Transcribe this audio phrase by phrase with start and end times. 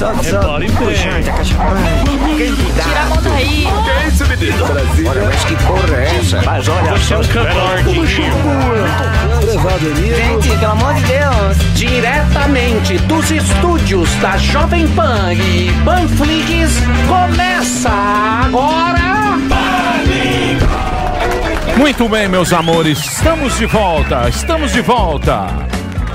[0.00, 0.40] Tira
[3.00, 3.68] a mão daí.
[3.84, 4.64] Que isso, menino?
[4.64, 4.82] Olha,
[5.26, 6.40] mas que porra é essa?
[6.40, 8.32] Mas olha Você é um cantor, Diguinho.
[10.16, 11.58] Gente, pelo amor de Deus.
[11.74, 16.72] Diretamente dos estúdios da Jovem Pan e Panflix,
[17.06, 19.36] começa agora.
[21.76, 25.68] Muito bem, meus amores, estamos de volta, estamos de volta.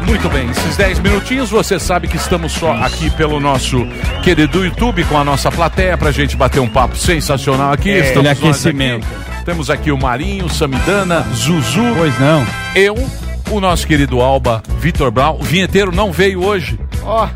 [0.06, 3.86] Muito bem, esses 10 minutinhos você sabe que estamos só aqui pelo nosso
[4.24, 7.90] querido YouTube com a nossa plateia pra gente bater um papo sensacional aqui.
[7.90, 9.05] É, estamos nós aquecimento.
[9.05, 9.44] aqui.
[9.45, 12.45] Temos aqui o Marinho, Samidana, Zuzu, Pois não.
[12.76, 12.95] eu,
[13.52, 15.38] o nosso querido Alba, Vitor Brown.
[15.40, 16.80] O vinheteiro não veio hoje.
[17.03, 17.28] Ó,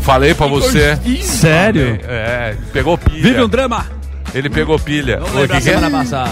[0.00, 0.98] falei pra você.
[1.22, 1.98] Sério?
[2.04, 3.22] É, pegou pilha.
[3.22, 3.86] Vive um drama.
[4.34, 5.18] Ele pegou pilha.
[5.20, 5.74] Vamos O lembrar que que é?
[5.74, 6.30] semana passada.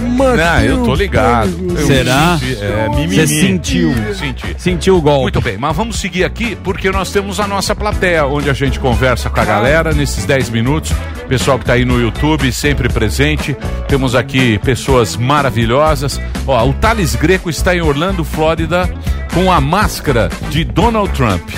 [0.00, 1.50] Não, eu tô ligado.
[1.76, 2.38] Eu Será?
[2.38, 3.06] senti, é.
[3.06, 3.94] Você sentiu.
[4.14, 4.56] Senti.
[4.58, 5.22] Sentiu o golpe.
[5.22, 8.78] Muito bem, mas vamos seguir aqui porque nós temos a nossa plateia, onde a gente
[8.80, 10.92] conversa com a galera nesses 10 minutos.
[11.28, 13.56] Pessoal que tá aí no YouTube, sempre presente.
[13.86, 16.20] Temos aqui pessoas maravilhosas.
[16.46, 18.92] Ó, o Thales Greco está em Orlando, Flórida,
[19.32, 21.48] com a máscara de Donald Trump.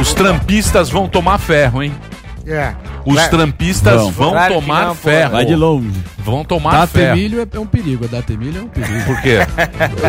[0.00, 1.92] Os trampistas vão tomar ferro, hein?
[2.48, 2.74] É.
[3.04, 4.10] Os Vai- trampistas Vão.
[4.10, 5.02] vão Claro que tomar não, pô.
[5.10, 5.30] ferro.
[5.32, 5.90] Vai de longe.
[6.18, 7.14] Vão tomar Dar ferro.
[7.16, 9.04] temilho é, é um perigo, dar temilho é um perigo.
[9.04, 9.38] Por quê?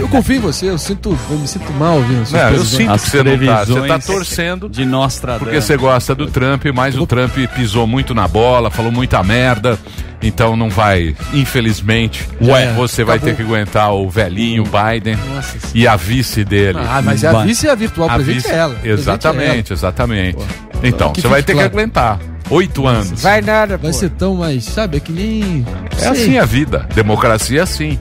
[0.02, 2.30] Eu confio em você, eu sinto, eu me sinto mal vindo.
[2.32, 3.66] Não, eu sinto As que você não tá.
[3.66, 5.44] Você tá previsões torcendo De Nostradamus.
[5.48, 9.78] porque você gosta do Trump, mas o Trump pisou muito na bola, falou muita merda.
[10.22, 13.34] Então não vai, infelizmente, Ué, você vai acabou.
[13.34, 16.78] ter que aguentar o velhinho Biden Nossa e a vice dele.
[16.82, 17.48] Ah, mas a Vai.
[17.48, 18.76] vice é a virtual, a presente vice, é ela.
[18.84, 20.38] é exatamente, exatamente.
[20.84, 21.74] Então, Que você vai ter que claro.
[21.74, 22.20] aguentar.
[22.50, 23.22] Oito anos.
[23.22, 23.84] Vai nada, pô.
[23.84, 25.66] Vai ser tão mais, sabe, é que nem...
[26.02, 26.88] É assim a vida.
[26.96, 27.98] Democracia é assim.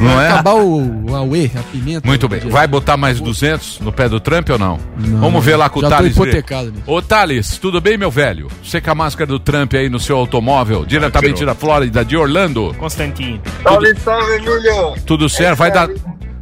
[0.00, 0.28] Não é?
[0.28, 2.06] Acabar o, o Aue, a pimenta.
[2.06, 2.40] Muito bem.
[2.40, 4.78] Vai botar mais 200 no pé do Trump ou não?
[4.96, 5.20] Não.
[5.20, 6.12] Vamos ver lá com o Thales.
[6.12, 6.84] Hipotecado nisso.
[6.86, 8.48] Ô Thales, tudo bem, meu velho?
[8.62, 12.74] Você com a máscara do Trump aí no seu automóvel, diretamente da Flórida, de Orlando.
[12.78, 13.40] Constantino.
[13.62, 14.94] Salve, salve, Emílio!
[15.04, 15.58] Tudo certo?
[15.58, 15.88] Vai dar,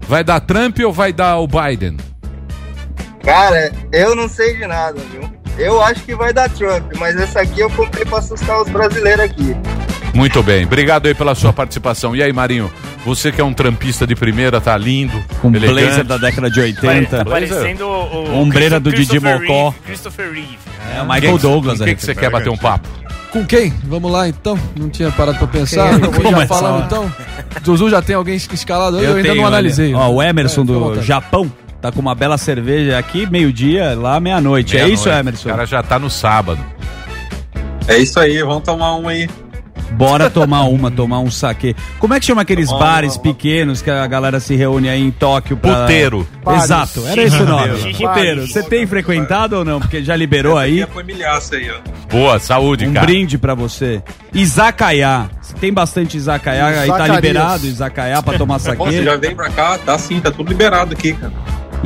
[0.07, 1.97] vai dar Trump ou vai dar o Biden?
[3.25, 5.36] Cara, eu não sei de nada, viu?
[5.59, 9.25] Eu acho que vai dar Trump, mas essa aqui eu comprei pra assustar os brasileiros
[9.25, 9.57] aqui.
[10.15, 10.65] Muito bem.
[10.65, 12.17] Obrigado aí pela sua participação.
[12.17, 12.71] E aí, Marinho?
[13.05, 15.13] Você que é um trampista de primeira, tá lindo.
[15.43, 15.73] Com elegante.
[15.85, 17.19] blazer da década de 80.
[17.19, 19.63] Tá parecendo o, o Ombreira do Didi Christopher Mocó.
[19.71, 20.59] Reeve, Christopher Reeve.
[20.97, 21.89] É o Michael Douglas Com aí.
[21.91, 22.89] quem que você quer bater um papo?
[23.31, 23.73] Com quem?
[23.85, 24.59] Vamos lá então.
[24.79, 25.91] Não tinha parado pra pensar.
[25.91, 26.11] Quem?
[26.11, 27.13] Vamos já falando então.
[27.65, 29.05] Zuzu já tem alguém escalado aí?
[29.05, 29.95] Eu, ainda tenho, não analisei.
[29.95, 31.07] Ó, o Emerson É, do vontade.
[31.07, 34.77] Japão tá com uma bela cerveja aqui, meio-dia, lá meia-noite.
[34.77, 35.09] É isso.
[35.09, 35.49] Emerson?
[35.49, 36.61] O cara já tá no sábado.
[37.89, 39.29] É isso aí, vamos tomar um aí.
[39.93, 41.75] Bora tomar uma, tomar um saque.
[42.01, 45.01] Como é que chama aqueles Tomar bares uma- pequenos que a galera se reúne aí
[45.01, 45.83] em Tóquio pra...
[45.83, 46.27] Puteiro.
[46.57, 47.95] Exato, era esse o nome.
[47.95, 48.47] Puteiro.
[48.49, 49.79] Você tem frequentado ou não?
[49.79, 50.85] Porque já liberou aí.
[50.93, 51.77] foi milhaça aí, ó.
[52.11, 53.07] Boa, saúde, Um cara.
[53.07, 54.03] brinde pra você.
[54.35, 55.31] Izakaya.
[55.61, 59.05] Tem bastante izakaya aí, tá liberado izakaya pra tomar Bom, você saque.
[59.05, 61.33] já vem pra cá, tá sim, tá tudo liberado aqui, cara.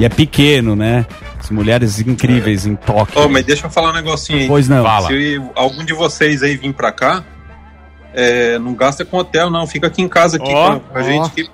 [0.00, 1.04] E é pequeno, né?
[1.38, 3.20] As mulheres incríveis em Tóquio.
[3.20, 4.48] Ó, mas deixa eu falar um negocinho aí.
[4.48, 4.82] Pois não.
[4.82, 5.08] Fala.
[5.08, 7.22] Se algum de vocês aí vir pra cá,
[8.14, 9.66] é, não gasta com hotel, não.
[9.66, 11.30] Fica aqui em casa aqui Ó, com a gente.
[11.32, 11.50] Que,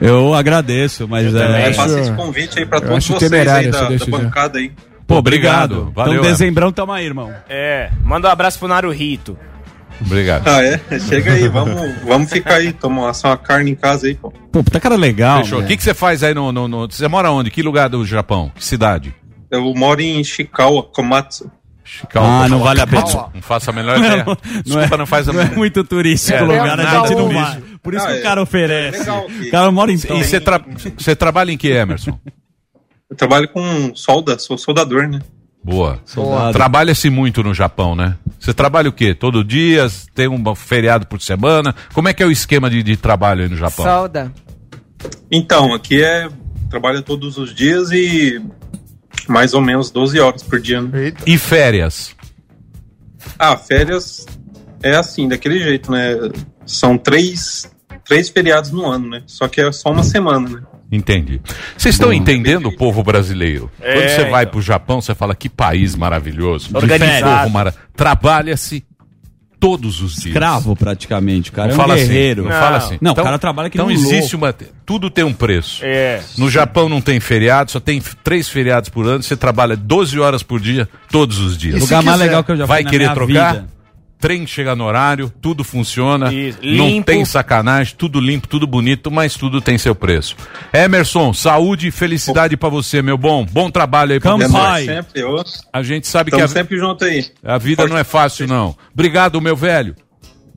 [0.00, 1.62] Eu agradeço, mas Eu é.
[1.62, 4.70] é, acho- passa esse convite aí pra eu todos vocês aí da, da bancada aí.
[5.04, 5.72] Pô, Obrigado.
[5.72, 5.92] obrigado.
[5.96, 7.34] Valeu, então, dezembrão, tamo aí, irmão.
[7.48, 9.36] É, manda um abraço pro Naruhito.
[10.00, 10.46] Obrigado.
[10.48, 10.80] Ah, é?
[11.00, 14.30] Chega aí, vamos, vamos ficar aí, tomar só uma carne em casa aí, pô.
[14.52, 15.42] Pô, puta cara legal.
[15.42, 15.60] Fechou.
[15.60, 17.50] O que, que você faz aí no, no, no- Você mora onde?
[17.50, 18.50] Que lugar do Japão?
[18.54, 19.14] Que cidade?
[19.50, 21.50] Eu moro em Shikawa, Komatsu.
[22.08, 23.04] Calma, Ah, não vale a pena.
[23.34, 24.24] Não faço a menor ideia.
[24.64, 27.28] Desculpa, não, faz a Não é muito turístico É, o lugar, não, a gente não,
[27.28, 27.42] não não.
[27.42, 27.62] vai.
[27.82, 28.20] Por isso Ah, que é.
[28.20, 28.98] o cara oferece.
[29.00, 29.26] Legal.
[29.26, 30.64] O cara mora em E você, tra-
[30.98, 32.18] você trabalha em que, Emerson?
[33.10, 35.20] Eu trabalho com solda, sou soldador, né?
[35.64, 35.98] Boa.
[36.04, 36.52] Soldado.
[36.52, 38.16] Trabalha-se muito no Japão, né?
[38.38, 39.14] Você trabalha o quê?
[39.14, 39.86] Todo dia?
[40.14, 41.74] Tem um feriado por semana?
[41.94, 43.84] Como é que é o esquema de, de trabalho aí no Japão?
[43.84, 44.30] Solda.
[45.30, 46.28] Então, aqui é.
[46.68, 48.42] Trabalha todos os dias e
[49.28, 51.12] mais ou menos 12 horas por dia, né?
[51.26, 52.14] E férias?
[53.38, 54.26] Ah, férias
[54.82, 56.14] é assim, daquele jeito, né?
[56.66, 57.70] São três,
[58.04, 59.22] três feriados no ano, né?
[59.26, 60.62] Só que é só uma semana, né?
[60.92, 61.40] Entendi.
[61.76, 63.70] Vocês estão entendendo o povo brasileiro?
[63.80, 64.52] É, Quando você vai então.
[64.52, 66.70] pro Japão, você fala que país maravilhoso.
[66.72, 67.38] Organizado.
[67.42, 68.84] povo mara- Trabalha-se
[69.58, 70.26] todos os dias.
[70.26, 71.48] Escravo, praticamente.
[71.50, 72.42] O cara Não é um fala guerreiro.
[72.42, 72.50] assim.
[72.52, 72.98] Não, fala assim.
[73.00, 74.54] Não, o cara trabalha que Então um existe uma.
[74.84, 75.80] Tudo tem um preço.
[75.82, 76.20] É.
[76.36, 79.22] No Japão não tem feriado, só tem três feriados por ano.
[79.22, 81.76] Você trabalha 12 horas por dia, todos os dias.
[81.76, 83.54] O lugar mais legal que eu já Vai querer minha trocar?
[83.54, 83.66] vida.
[84.24, 87.04] Trem chega no horário, tudo funciona, Isso, não limpo.
[87.04, 90.34] tem sacanagem, tudo limpo, tudo bonito, mas tudo tem seu preço.
[90.72, 93.44] Emerson, saúde e felicidade pra você, meu bom.
[93.44, 94.48] Bom trabalho aí pra Campo.
[94.48, 94.86] você.
[94.86, 97.26] Sempre, eu, A gente sabe que a, sempre juntos aí.
[97.44, 98.74] a vida não é fácil, não.
[98.94, 99.94] Obrigado, meu velho.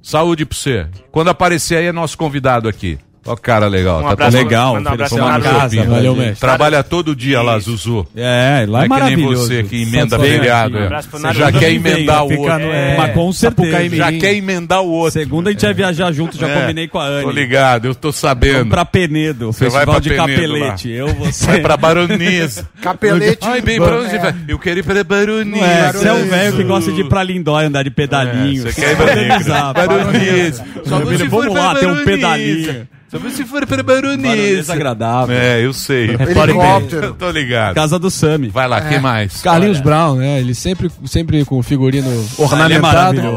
[0.02, 0.88] Saúde pra você.
[1.12, 2.98] Quando aparecer aí, é nosso convidado aqui.
[3.28, 4.00] Ó, cara legal.
[4.00, 5.90] Um tá abraço, legal, manda um abraço casa, shopping.
[5.90, 6.40] Valeu, mestre.
[6.40, 8.08] Trabalha todo dia lá, Zuzu.
[8.16, 10.78] É, lá Não é é que nem você que emenda feriado.
[10.78, 10.94] aqui.
[11.28, 11.34] é.
[11.34, 12.60] já quer emendar o outro.
[12.60, 12.96] no- É.
[12.98, 13.96] Mas com certeza.
[13.96, 15.12] Já quer emendar o outro.
[15.20, 16.62] Segunda a gente vai viajar junto, já É.
[16.62, 17.24] combinei com a Anne.
[17.24, 18.58] Tô ligado, eu tô sabendo.
[18.60, 20.90] Vamos pra Penedo, Você vai festival pra de Penedo capelete.
[20.90, 21.46] Eu, você.
[21.46, 22.68] Vai pra Baronesa.
[22.82, 23.40] Capelete.
[23.42, 24.36] Ai, bem, pra onde vai?
[24.48, 25.94] Eu quero ir pra Não é, Baronesa.
[26.00, 28.68] você é um velho que gosta de ir pra Lindóia andar de pedalinho.
[28.68, 30.66] É, você quer ir pra Baronesa.
[30.86, 32.06] Só Vamos lá, tem um Baronesa.
[32.06, 32.88] pedalinho.
[33.10, 34.74] Só se for pra Baronesa Baronesa.
[34.74, 35.36] agradável.
[35.38, 36.10] É, eu sei.
[36.10, 37.14] Helicóptero.
[37.14, 37.76] Tô ligado.
[37.76, 38.50] Casa do Sami.
[38.50, 39.42] Vai lá, quem mais?
[39.42, 40.40] Carlinhos Brown, né?
[40.40, 42.82] Ele sempre, sempre com figurino Ele é ornamentado.
[43.22, 43.36] maravilhoso.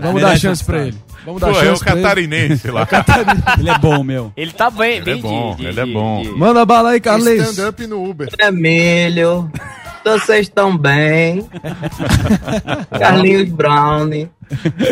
[0.00, 0.98] Vamos dar Merece chance pra ele.
[1.24, 2.02] Vamos dar Pô, é o chance pra ele.
[2.02, 2.86] catarinense lá.
[3.58, 4.32] Ele é bom, meu.
[4.36, 6.20] Ele tá bem, Ele é bem bom, de, de- ele é bom.
[6.22, 7.48] de- Manda bala aí, Carlinhos.
[7.50, 8.28] Stand-up no Uber.
[8.36, 9.50] Vermelho.
[10.04, 11.46] Vocês estão bem?
[12.98, 14.10] Carlinhos Brown.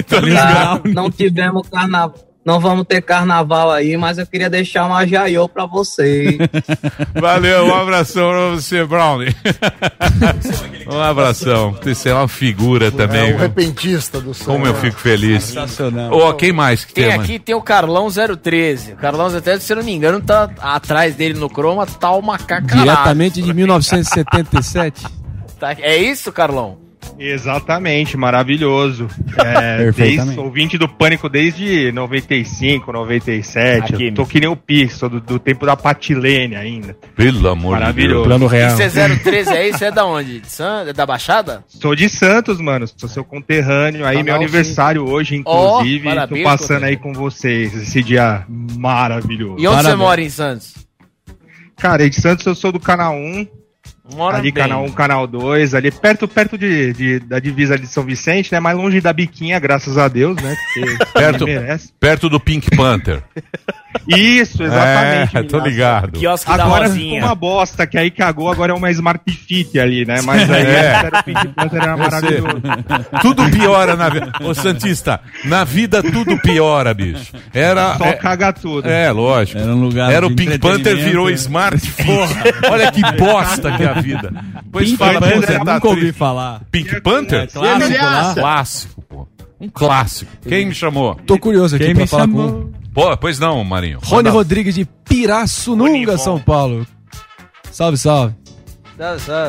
[0.08, 2.14] Tá, não tivemos carnaval.
[2.44, 6.38] Não vamos ter carnaval aí, mas eu queria deixar uma jaiô pra vocês.
[7.14, 9.32] Valeu, um abração pra você, Brownie.
[10.90, 11.76] um abração.
[11.82, 13.20] Você é uma figura também.
[13.20, 13.38] É o viu?
[13.38, 14.44] repentista do som.
[14.54, 15.44] Como eu fico feliz.
[15.44, 16.12] Sensacional.
[16.12, 17.12] Ô, quem mais que Tem tem?
[17.12, 18.94] aqui, tem o Carlão 013.
[18.94, 22.20] O Carlão 013, se eu não me engano, tá atrás dele no croma, tá o
[22.20, 22.66] macaco.
[22.66, 25.06] Diretamente de 1977.
[25.60, 26.81] Tá- É isso, Carlão?
[27.18, 29.08] Exatamente, maravilhoso.
[29.36, 33.94] É, desde, ouvinte do Pânico desde 95, 97.
[33.94, 34.12] Aqui.
[34.12, 36.96] Tô que nem o Pix, sou do, do tempo da Patilene ainda.
[37.14, 38.14] Pelo amor de Maravilhoso.
[38.14, 38.26] Deus.
[38.26, 38.76] Plano real.
[38.76, 40.40] Você é 013 aí, você é da onde?
[40.40, 40.84] De San...
[40.88, 41.64] é da Baixada?
[41.68, 42.86] Sou de Santos, mano.
[42.96, 44.06] Sou seu conterrâneo.
[44.06, 46.04] Aí, meu aniversário hoje, inclusive.
[46.04, 47.74] parabéns, tô passando aí com vocês.
[47.74, 49.56] Esse dia maravilhoso.
[49.58, 50.74] E onde você mora em Santos?
[51.76, 53.61] Cara, de Santos eu sou do canal 1.
[54.14, 54.62] Mora ali, bem.
[54.64, 55.74] canal 1, canal 2.
[55.74, 58.58] Ali perto, perto de, de- da divisa de São Vicente, né?
[58.58, 60.56] Mais longe da biquinha, graças a Deus, né?
[60.74, 61.92] Porque Perto, merece.
[62.00, 63.22] perto do Pink Panther.
[64.08, 65.36] Isso, exatamente.
[65.38, 66.12] É, tô ligado.
[66.18, 70.04] Quiosque da Agora ficou uma bosta, que aí cagou, agora é uma Smart Fit ali,
[70.04, 70.20] né?
[70.22, 70.84] Mas aí É.
[71.04, 72.62] era o Pink Panther era maravilhoso.
[73.20, 74.32] Tudo piora na vida.
[74.42, 77.32] Ô, Santista, na vida tudo piora, bicho.
[77.52, 77.96] Era.
[77.96, 78.88] Só é, caga tudo.
[78.88, 79.58] é, lógico.
[79.58, 81.32] Era um lugar Era o Pink Panther, virou né?
[81.34, 82.08] Smart Fit.
[82.70, 84.32] Olha que bosta que é a vida.
[84.70, 86.60] Pois Pink fala, Panther, você tá nunca ouvi falar.
[86.70, 87.42] Pink Panther?
[87.42, 88.34] É clássico lá.
[88.34, 89.28] Clássico, pô.
[89.60, 90.32] Um clássico.
[90.48, 91.14] Quem me chamou?
[91.26, 92.52] Tô curioso aqui Quem pra me falar chamou?
[92.52, 93.98] com Pô, pois não, Marinho.
[94.02, 96.38] Rony Manda- Rodrigues de Pirassununga, São.
[96.38, 96.86] Paulo.
[97.70, 98.34] Salve, salve.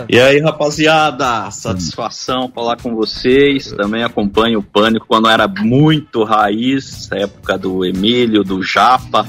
[0.10, 3.68] E aí, rapaziada, satisfação falar com vocês.
[3.74, 9.28] Também acompanho o Pânico quando era muito raiz, época do Emílio, do Japa.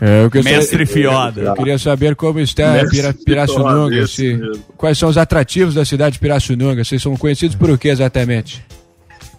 [0.00, 1.40] É, eu, Mestre Fioda.
[1.42, 4.06] eu queria saber como está Mestre Pira, Pirassununga.
[4.06, 4.38] Se-
[4.76, 6.84] quais são os atrativos da cidade de Pirassununga?
[6.84, 8.62] Vocês são conhecidos por o que exatamente?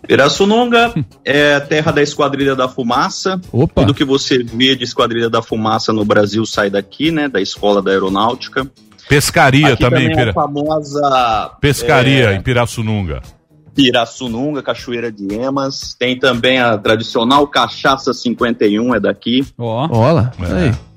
[0.07, 3.39] Pirassununga é terra da Esquadrilha da Fumaça.
[3.51, 3.81] Opa!
[3.81, 7.27] Tudo que você vê de Esquadrilha da Fumaça no Brasil sai daqui, né?
[7.27, 8.69] Da Escola da Aeronáutica.
[9.07, 10.29] Pescaria Aqui também, também Pira...
[10.29, 13.21] é a famosa Pescaria é, em Pirassununga.
[13.75, 15.95] Pirassununga, Cachoeira de Emas.
[15.97, 19.45] Tem também a tradicional Cachaça 51, é daqui.
[19.57, 19.87] Ó.
[19.91, 20.92] Olha, É.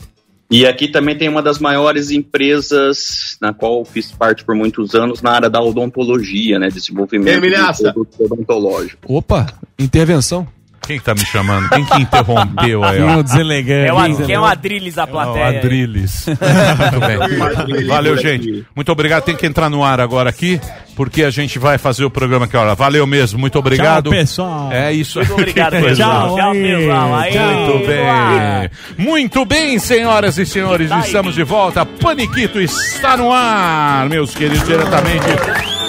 [0.51, 4.95] E aqui também tem uma das maiores empresas na qual eu fiz parte por muitos
[4.95, 6.69] anos na área da odontologia, né?
[6.69, 9.13] Desenvolvimento de produto odontológico.
[9.13, 9.47] Opa,
[9.79, 10.47] intervenção.
[10.87, 11.69] Quem que tá me chamando?
[11.71, 13.07] Quem que interrompeu aí, ó?
[13.07, 13.89] Quem é o deselegante?
[13.89, 15.47] É o, Ad- é o Adrilles da Ó, plateia?
[15.47, 15.57] aí?
[15.59, 16.27] Adriles.
[16.31, 17.87] Muito bem.
[17.89, 18.65] Valeu, gente.
[18.75, 19.25] Muito obrigado.
[19.25, 20.61] Tem que entrar no ar agora aqui,
[20.97, 22.75] porque a gente vai fazer o programa que hora.
[22.75, 23.39] Valeu mesmo.
[23.39, 24.11] Muito obrigado.
[24.11, 24.73] Tchau, pessoal.
[24.73, 26.35] É isso Muito obrigado, pessoal.
[26.35, 27.15] Tchau, pessoal.
[27.15, 28.71] Aí, Muito bem.
[28.97, 30.91] Muito bem, senhoras e senhores.
[31.05, 31.85] Estamos de volta.
[31.85, 35.27] Paniquito está no ar, meus queridos, diretamente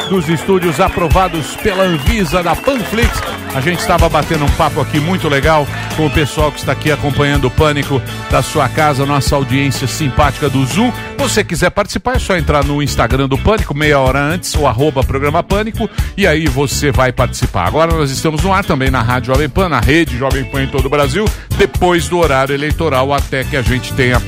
[0.09, 3.21] dos estúdios aprovados pela Anvisa da Panflix.
[3.53, 6.91] A gente estava batendo um papo aqui muito legal com o pessoal que está aqui
[6.91, 10.91] acompanhando o Pânico da sua casa, nossa audiência simpática do Zoom.
[11.17, 14.67] você quiser participar, é só entrar no Instagram do Pânico, meia hora antes, o
[14.97, 17.67] arroba programa Pânico, e aí você vai participar.
[17.67, 20.67] Agora nós estamos no ar também na Rádio Jovem Pan, na rede Jovem Pan em
[20.67, 21.25] todo o Brasil,
[21.57, 24.21] depois do horário eleitoral, até que a gente tenha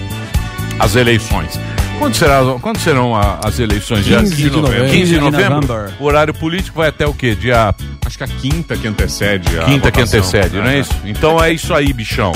[0.79, 1.59] as eleições.
[1.99, 4.05] Quando, será, quando serão a- as eleições?
[4.05, 4.85] Dia 15 de novembro.
[4.85, 5.93] 15 de 15 de novembro?
[5.99, 7.35] O horário político vai até o quê?
[7.35, 7.75] Dia
[8.05, 10.19] Acho que a quinta que antecede a quinta que votação.
[10.19, 10.91] antecede, não é isso?
[11.05, 12.31] Então é isso aí, bichão.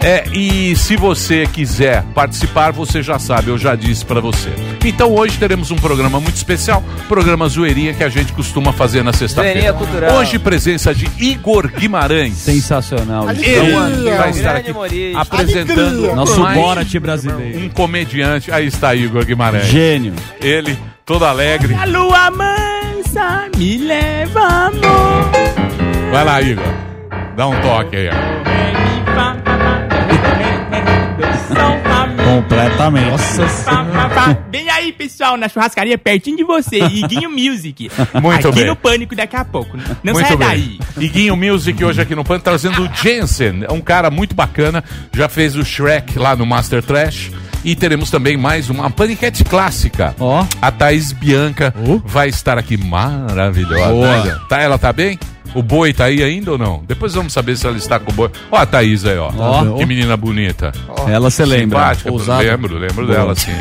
[0.00, 4.48] É, e se você quiser participar, você já sabe, eu já disse pra você.
[4.84, 9.12] Então hoje teremos um programa muito especial, programa Zoeirinha que a gente costuma fazer na
[9.12, 9.60] sexta-feira.
[9.60, 10.16] Zoeirinha cultural.
[10.18, 12.34] Hoje presença de Igor Guimarães.
[12.34, 13.26] Sensacional.
[13.30, 13.72] Ele
[14.16, 14.72] vai estar aqui
[15.16, 17.58] apresentando Nosso Borat brasileiro.
[17.58, 18.52] um comediante.
[18.52, 19.66] Aí está Igor Guimarães.
[19.66, 20.14] Gênio.
[20.40, 21.74] Ele, todo alegre.
[21.74, 25.30] A lua mansa me leva, amor.
[26.12, 26.64] Vai lá, Igor.
[27.34, 28.08] Dá um toque aí.
[28.08, 28.48] ó.
[32.24, 33.16] Completamente.
[34.14, 34.36] Pá.
[34.50, 37.90] Vem aí, pessoal, na churrascaria pertinho de você, Iguinho Music.
[38.20, 38.66] Muito aqui bem.
[38.66, 39.76] no Pânico daqui a pouco.
[40.02, 40.46] Não Muito sai bem.
[40.48, 40.78] daí.
[40.98, 44.84] Iguinho Music hoje aqui no Pan trazendo o Jensen, é um cara muito bacana,
[45.14, 47.30] já fez o Shrek lá no Master Trash.
[47.64, 50.14] E teremos também mais uma paniquete clássica.
[50.18, 50.46] Ó.
[50.62, 51.74] A Thaís Bianca
[52.04, 53.90] vai estar aqui maravilhosa.
[53.90, 54.40] Boa.
[54.48, 55.18] Tá, ela tá bem?
[55.54, 56.82] O boi tá aí ainda ou não?
[56.86, 58.30] Depois vamos saber se ela está com o boi.
[58.50, 59.30] Ó a Thaís aí, ó.
[59.36, 59.76] Ó.
[59.76, 60.72] Que menina bonita.
[61.08, 61.78] Ela você lembra.
[61.80, 62.42] Simpática, Ousada.
[62.42, 63.52] lembro, lembro dela, sim.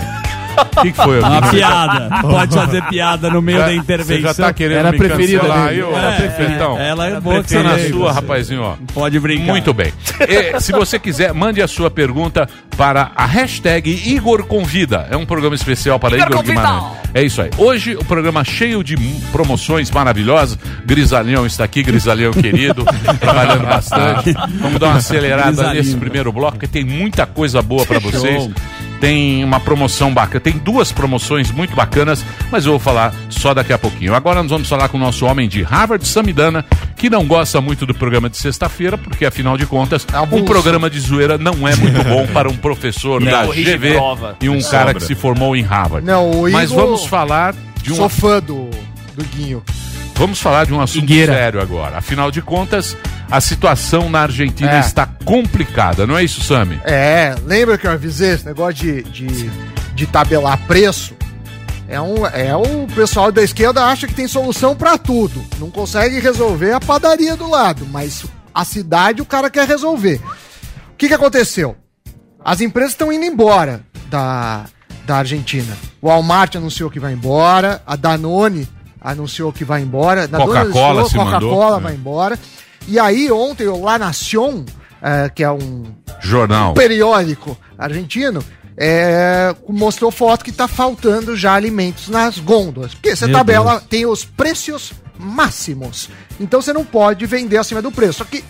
[0.58, 1.20] O que, que foi?
[1.20, 1.52] Uma Guilherme?
[1.58, 2.10] piada.
[2.22, 4.16] Pode fazer piada no meio Já- da intervenção.
[4.16, 5.72] Você já tá querendo Era me preferida cancelar ô?
[5.98, 6.28] Era Prefeitão?
[6.38, 6.64] preferida.
[6.84, 8.76] Ela é boa que Tá você na sua, rapazinho, ó.
[8.94, 9.46] Pode brincar.
[9.48, 9.94] Muito bem.
[10.28, 15.08] E, se você quiser, mande a sua pergunta para a hashtag Igor Convida.
[15.10, 16.44] É um programa especial para Igor, Igor.
[16.44, 16.84] Guimarães.
[17.14, 17.50] É isso aí.
[17.58, 18.96] Hoje o programa cheio de
[19.32, 20.58] promoções maravilhosas.
[20.86, 22.86] Grisalhão está aqui, Grisalhão querido,
[23.20, 24.34] trabalhando bastante.
[24.60, 25.76] Vamos dar uma acelerada Grisalhinho.
[25.84, 28.12] nesse primeiro bloco, porque tem muita coisa boa para Show.
[28.12, 28.50] vocês.
[29.00, 33.72] Tem uma promoção bacana, tem duas promoções muito bacanas, mas eu vou falar só daqui
[33.72, 34.16] a pouquinho.
[34.16, 37.86] Agora nós vamos falar com o nosso homem de Harvard, Samidana, que não gosta muito
[37.86, 42.04] do programa de sexta-feira, porque afinal de contas, um programa de zoeira não é muito
[42.04, 44.36] bom para um professor da GV prova.
[44.42, 46.06] e um cara que se formou em Harvard.
[46.06, 48.70] Não, o Mas Igor- vamos falar de um Sou fã do,
[49.16, 49.64] do Guinho.
[50.18, 51.34] Vamos falar de um assunto Igueira.
[51.34, 51.98] sério agora.
[51.98, 52.98] Afinal de contas,
[53.30, 54.80] a situação na Argentina É.
[54.80, 56.82] está complicada, não é isso, Sami?
[56.84, 59.50] É, lembra que eu avisei esse negócio de, de,
[59.94, 61.16] de tabelar preço?
[61.88, 65.42] É, um, é o pessoal da esquerda acha que tem solução pra tudo.
[65.60, 70.20] Não consegue resolver a padaria do lado, mas a cidade o cara quer resolver.
[70.94, 71.78] O que, que aconteceu?
[72.44, 74.66] As empresas estão indo embora da,
[75.06, 75.78] da Argentina.
[76.02, 78.68] O Walmart anunciou que vai embora, a Danone
[79.12, 81.16] anunciou que vai embora, Coca-Cola se.
[81.16, 81.80] Coca-Cola É.
[81.82, 82.40] vai embora.
[82.88, 84.66] E aí ontem o La Nación,
[85.02, 85.84] eh, que é um
[86.20, 86.74] Jornal.
[86.74, 88.44] periódico argentino,
[88.80, 92.94] é, mostrou foto que tá faltando já alimentos nas gôndolas.
[92.94, 93.84] Porque você Meu tabela, Deus.
[93.90, 96.10] tem os preços máximos.
[96.40, 98.20] Então você não pode vender acima do preço.
[98.20, 98.44] Só que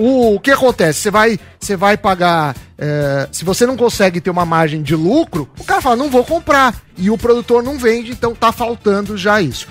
[0.00, 1.00] o, o que acontece?
[1.00, 2.54] Você vai, você vai pagar.
[2.78, 6.24] é, se você não consegue ter uma margem de lucro, o cara fala, não vou
[6.24, 6.74] comprar.
[6.96, 9.66] E o produtor não vende, então tá faltando já isso.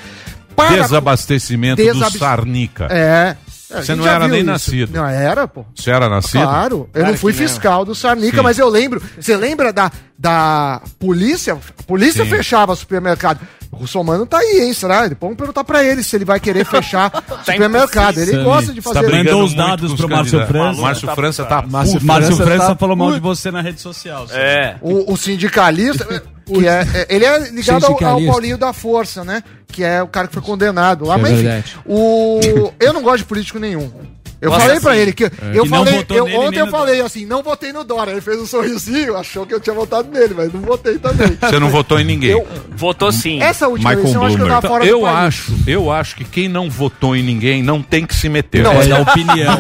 [0.56, 2.88] Para- Desabastecimento Desab- do Sarnica.
[2.90, 3.38] É.
[3.70, 4.50] Você não era nem isso.
[4.50, 4.94] nascido.
[4.96, 5.66] Não era, pô.
[5.76, 6.42] Você era nascido?
[6.42, 7.48] Claro, eu Claro não fui que não.
[7.50, 8.44] fiscal do Sarnica, Sim.
[8.44, 9.02] mas eu lembro.
[9.20, 11.54] Você lembra da, da polícia?
[11.54, 12.30] A polícia Sim.
[12.30, 13.40] fechava supermercado.
[13.72, 14.74] O Russomano tá aí, hein?
[14.74, 15.10] Será?
[15.20, 17.12] Vamos perguntar pra ele se ele vai querer fechar
[17.44, 18.18] supermercado.
[18.18, 20.48] Ele gosta de tá fazer brigando Mandou os dados pro Márcio candidatos.
[20.48, 20.82] França.
[20.82, 24.26] Márcio França tá Márcio França França tá falou mal de você na rede social.
[24.32, 24.76] É.
[24.82, 26.06] O, o sindicalista,
[26.46, 28.26] que é, é- ele é ligado ao, ao.
[28.26, 29.44] Paulinho da Força, né?
[29.68, 31.16] Que é o cara que foi condenado lá.
[31.16, 33.92] É mas enfim, o, eu não gosto de político nenhum.
[34.40, 35.00] Eu Nossa, falei pra sim.
[35.00, 35.24] ele que.
[35.24, 35.94] Eu Que não falei.
[35.96, 38.12] votou Eu, nele ontem eu falei assim: não votei no Dória.
[38.12, 41.36] Ele fez um sorrisinho, achou que eu tinha votado nele, mas não votei também.
[41.42, 42.30] Você não votou em ninguém.
[42.32, 43.42] Eu- Votou sim.
[43.42, 45.18] essa última Michael eleição, eu acho que eu tava Então, fora eu do país.
[45.28, 48.62] acho, eu acho que quem não votou em ninguém não tem que se meter.
[48.62, 49.58] Não, É é- da opinião.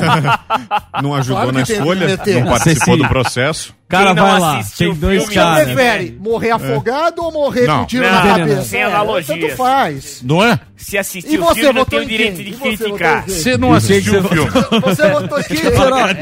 [1.01, 2.35] Não ajudou Claro que na tem que escolha, meter.
[2.35, 2.97] não participou Acessível.
[2.97, 3.73] do processo.
[3.89, 4.61] Cara, vai lá.
[4.77, 5.63] Tem o dois filme, Você caras.
[5.63, 7.77] prefere morrer afogado ou morrer Não.
[7.77, 8.61] com um tiro Não, na não, cabeça?
[8.63, 9.39] sem É, analogias.
[9.39, 10.21] Tanto faz.
[10.23, 10.59] Não é?
[10.75, 12.45] Se assistiu E o você filme, não votou tem o em direito quem?
[12.45, 13.23] de você criticar.
[13.27, 14.49] Você não assistiu o filme.
[14.83, 15.57] Você votou em quem?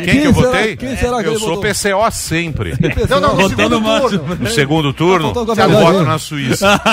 [0.06, 0.62] Quem, que eu votei?
[0.64, 1.60] será- quem será que eu sou?
[1.60, 2.74] PCO sempre.
[3.10, 4.36] Não, não, no segundo turno.
[4.40, 6.80] No segundo turno, eu voto na Suíça.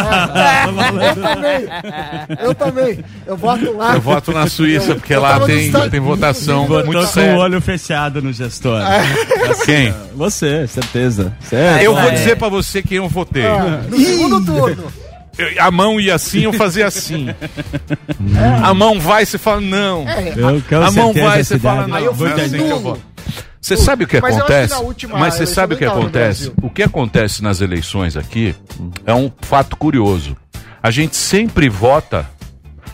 [1.07, 2.39] Eu também.
[2.41, 3.05] Eu também.
[3.27, 3.95] Eu voto lá.
[3.95, 7.37] Eu voto na Suíça, porque Eu lá tem, votação muito com o séria.
[7.39, 8.81] olho fechado no gestor.
[9.65, 9.95] Quem?
[10.15, 11.33] Você, certeza.
[11.41, 11.83] Certo.
[11.83, 12.15] Eu vou É.
[12.15, 13.47] dizer pra você quem eu votei.
[13.47, 14.85] Ah, no segundo turno.
[15.39, 17.29] Eu- A mão ia assim, eu fazia assim.
[18.63, 20.07] A mão vai, você fala não.
[20.09, 20.33] É,
[20.77, 21.97] A mão certeza, vai, você fala não.
[21.97, 23.03] Aí eu fui é assim que eu voto.
[23.61, 24.75] Você sabe o que Mas que acontece?
[25.13, 26.53] Mas você sabe o que acontece?
[26.61, 28.55] O que acontece nas eleições aqui
[29.07, 30.37] é um fato curioso.
[30.83, 32.29] A gente sempre vota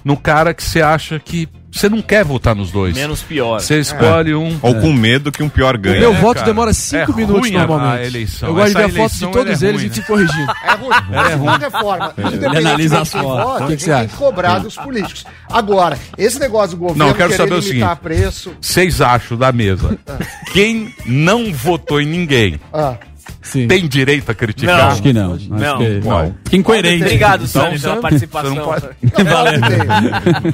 [0.04, 1.48] no cara que você acha que
[1.80, 2.94] você não quer votar nos dois.
[2.97, 3.61] Menos pior.
[3.61, 4.58] Você escolhe um.
[4.62, 6.00] Ou com medo que um pior ganhe.
[6.00, 6.47] Meu É, voto cara.
[6.47, 8.02] demora 5 É minutos ruim normalmente.
[8.02, 8.49] a eleição.
[8.49, 9.94] Eu gosto de ver a foto de todos é eles ruim, e né?
[9.94, 10.52] te corrigindo.
[10.64, 11.18] É ruim.
[11.18, 13.62] A segunda reforma, independente analisa de as fotos.
[13.62, 14.06] O que você tem acha?
[14.08, 15.25] que cobrar dos políticos.
[15.50, 17.97] Agora, esse negócio do governo Não, eu quero querer saber o seguinte.
[18.02, 18.52] preço...
[18.61, 19.99] Vocês acham da mesa?
[20.52, 22.94] Quem não votou em ninguém Ah,
[23.68, 24.76] tem direito a criticar?
[24.78, 25.35] Não, acho que não.
[25.35, 25.78] Acho Não.
[25.78, 26.35] que- Uau.
[26.44, 27.02] Fica incoerente.
[27.04, 28.54] Obrigado, Então, pela você participação.
[28.54, 28.88] não pode-
[29.25, 29.61] Valeu.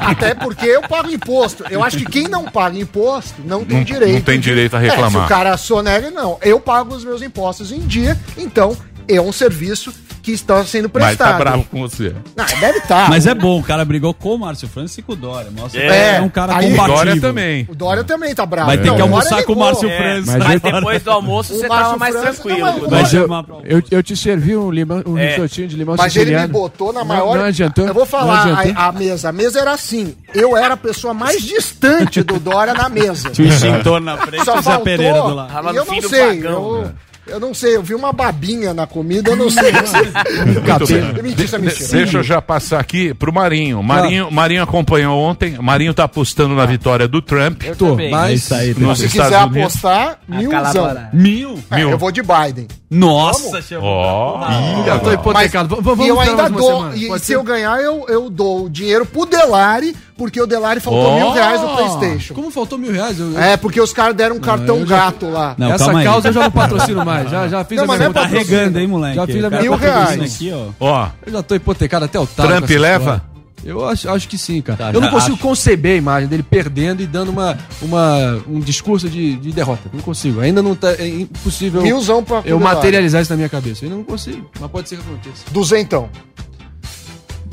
[0.01, 1.65] Até porque eu pago imposto.
[1.71, 4.15] Eu acho que quem não paga imposto não tem Não- direito.
[4.15, 5.11] não tem direito a É, reclamar.
[5.23, 6.39] se o cara sonega, não.
[6.43, 8.77] Eu pago os meus impostos em dia, então
[9.09, 9.93] é um serviço
[10.25, 11.33] que está sendo Mas prestado.
[11.33, 12.15] tá bravo com você.
[12.35, 13.09] Não, deve estar.
[13.13, 15.51] Mas é bom, o cara brigou com o Márcio França e com o Dória.
[15.51, 16.97] Mostra que É, é um cara aí- combativo.
[16.97, 17.67] Dória também.
[17.71, 18.69] O Dória também tá bravo.
[18.69, 19.59] Vai ter Não, que o almoçar com o.
[19.59, 20.39] Márcio É, França.
[20.39, 20.77] mas agora.
[20.81, 22.59] depois do almoço O você Márcio tava mais França- tranquilo.
[22.67, 22.91] não, mas-.
[22.91, 23.29] Mas eu,
[23.65, 25.31] eu, eu te servi um, limão, um É.
[25.37, 26.53] risotinho de limão Mas ele me siciliano.
[26.53, 27.37] botou na Não- maior.
[27.37, 27.87] Não, adiantou.
[27.87, 29.29] Eu vou Não falar a, a mesa.
[29.29, 30.15] A mesa era assim.
[30.35, 33.29] Eu era a pessoa mais distante do Dória na mesa.
[33.31, 34.85] Tinha um extintor na frente e Só o Zé faltou.
[34.85, 35.69] Pereira do lado.
[35.77, 36.47] Eu não sei.
[36.47, 36.91] eu,
[37.27, 37.77] eu não sei.
[37.77, 39.31] Eu vi uma babinha na comida.
[39.31, 39.73] Eu não sei.
[40.47, 41.23] Muito bem.
[41.23, 41.89] Mentira, é mentira.
[41.91, 43.83] Deixa eu já passar aqui pro Marinho.
[43.83, 45.57] Marinho, Marinho acompanhou ontem.
[45.61, 47.63] Marinho tá apostando na vitória do Trump.
[47.79, 48.09] Tô, também.
[48.09, 48.75] É mas isso aí.
[48.79, 49.63] Nos Se Estados quiser Unidos.
[49.63, 51.09] apostar, milzão.
[51.13, 51.59] Mil?
[51.71, 51.91] É, Mil.
[51.91, 52.69] eu vou de Biden.
[52.91, 53.89] Nossa, chegou.
[53.89, 54.47] Ó.
[54.87, 55.77] eu tô hipotecado.
[55.81, 56.77] V- e eu ainda dou.
[56.79, 56.97] semana.
[56.97, 57.35] E Pode se ser?
[57.35, 61.17] eu ganhar, eu, eu dou o dinheiro pro Delari, porque o Delari faltou Ó.
[61.17, 62.35] mil reais no PlayStation.
[62.35, 63.19] Como faltou mil reais?
[63.19, 65.55] Eu- É, porque os caras deram um cartão eu já- gato lá.
[65.59, 66.07] Não, Essa calma aí.
[66.07, 67.31] causa eu já não patrocino mais.
[67.31, 69.17] Já, já fiz Não, a mas minha não é Tá regando, hein, moleque?
[69.17, 70.35] Já fiz a minha- Mil reais.
[70.35, 70.69] Aqui, ó.
[70.81, 72.49] Ó, Eu já tô hipotecado até o talo.
[72.49, 72.97] Trump leva?
[72.99, 73.35] história.
[73.67, 74.77] Eu acho, acho que sim, cara.
[74.77, 75.43] Tá, eu não consigo acho.
[75.43, 79.89] conceber a imagem dele perdendo e dando uma, uma, um discurso de, de derrota.
[79.91, 80.41] Não consigo.
[80.41, 80.93] Ainda não tá.
[80.99, 83.83] É impossível Milzão pra eu materializar isso na minha cabeça.
[83.83, 84.51] Eu ainda não consigo.
[84.61, 85.45] Mas pode ser que aconteça.
[85.51, 86.11] Duzentão.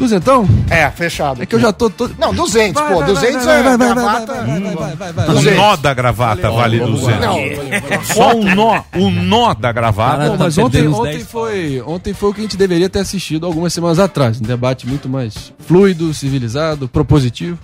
[0.02, 0.50] Duzentão?
[0.68, 1.44] É, fechado.
[1.44, 1.88] É que eu já tô.
[1.88, 2.10] tô...
[2.18, 3.00] Não, 200, Vai, pô.
[3.02, 4.34] vai, 200 vai, é vai, vai, vai, gravata.
[4.34, 5.30] vai, vai, vai, vai, vai, vai.
[5.30, 5.58] o 200.
[5.58, 7.20] nó da gravata vale 200.
[7.20, 10.36] Não, Só um nó, o nó da gravata.
[10.40, 13.72] Mas ontem, ontem, 10 foi, ontem foi o que a gente deveria ter assistido algumas
[13.74, 14.42] semanas atrás.
[14.42, 17.60] Um debate muito mais fluido, civilizado, propositivo.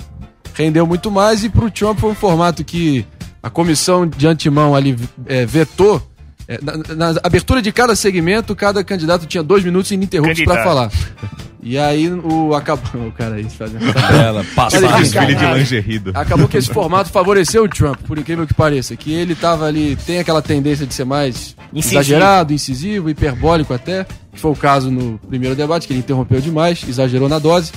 [0.53, 3.03] Rendeu muito mais e pro Trump foi um formato que
[3.41, 6.03] a comissão de antemão ali é, vetou.
[6.47, 10.91] É, na, na abertura de cada segmento, cada candidato tinha dois minutos ininterruptos para falar.
[11.61, 13.07] E aí o acabou.
[13.07, 13.83] O cara aí fazendo
[14.13, 14.77] Ela passa.
[14.77, 16.01] Enfim, Desfile de lingerie.
[16.13, 18.95] Acabou que esse formato favoreceu o Trump, por incrível que pareça.
[18.95, 22.01] Que ele tava ali, tem aquela tendência de ser mais Incisivo.
[22.01, 24.05] exagerado, incisivo, hiperbólico até.
[24.31, 27.71] Que foi o caso no primeiro debate, que ele interrompeu demais, exagerou na dose.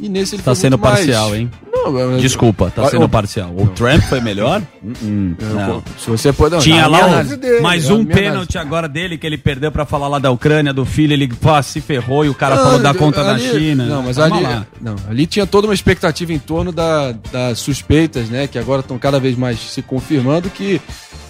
[0.00, 1.50] E nesse ele Tá sendo muito mais- parcial, hein?
[1.72, 3.52] Não, Desculpa, tá sendo parcial.
[3.56, 4.62] O Trump foi melhor?
[5.02, 5.82] Hum, eu- não.
[5.98, 9.38] Se você não, Tinha lá um- análise dele, mais um pênalti agora dele que ele
[9.38, 12.56] perdeu pra falar lá da Ucrânia, do filho, ele pá, se ferrou e o cara
[12.56, 13.86] Não, falou da conta da China.
[13.86, 14.66] Não, mas Calma ali, lá.
[14.80, 18.46] não, ali tinha toda uma expectativa em torno da, das suspeitas, né?
[18.48, 20.80] Que agora estão cada vez mais se confirmando que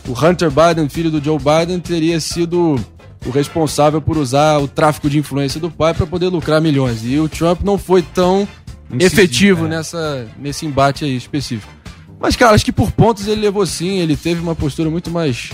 [0.09, 2.77] o Hunter Biden, filho do Joe Biden, teria sido
[3.25, 7.05] o responsável por usar o tráfico de influência do pai para poder lucrar milhões.
[7.05, 8.49] E o Trump não foi tão
[8.91, 9.69] Incisivo, efetivo é.
[9.69, 11.73] nessa, nesse embate aí específico.
[12.19, 15.51] Mas, cara, acho que por pontos ele levou sim, ele teve uma postura muito mais.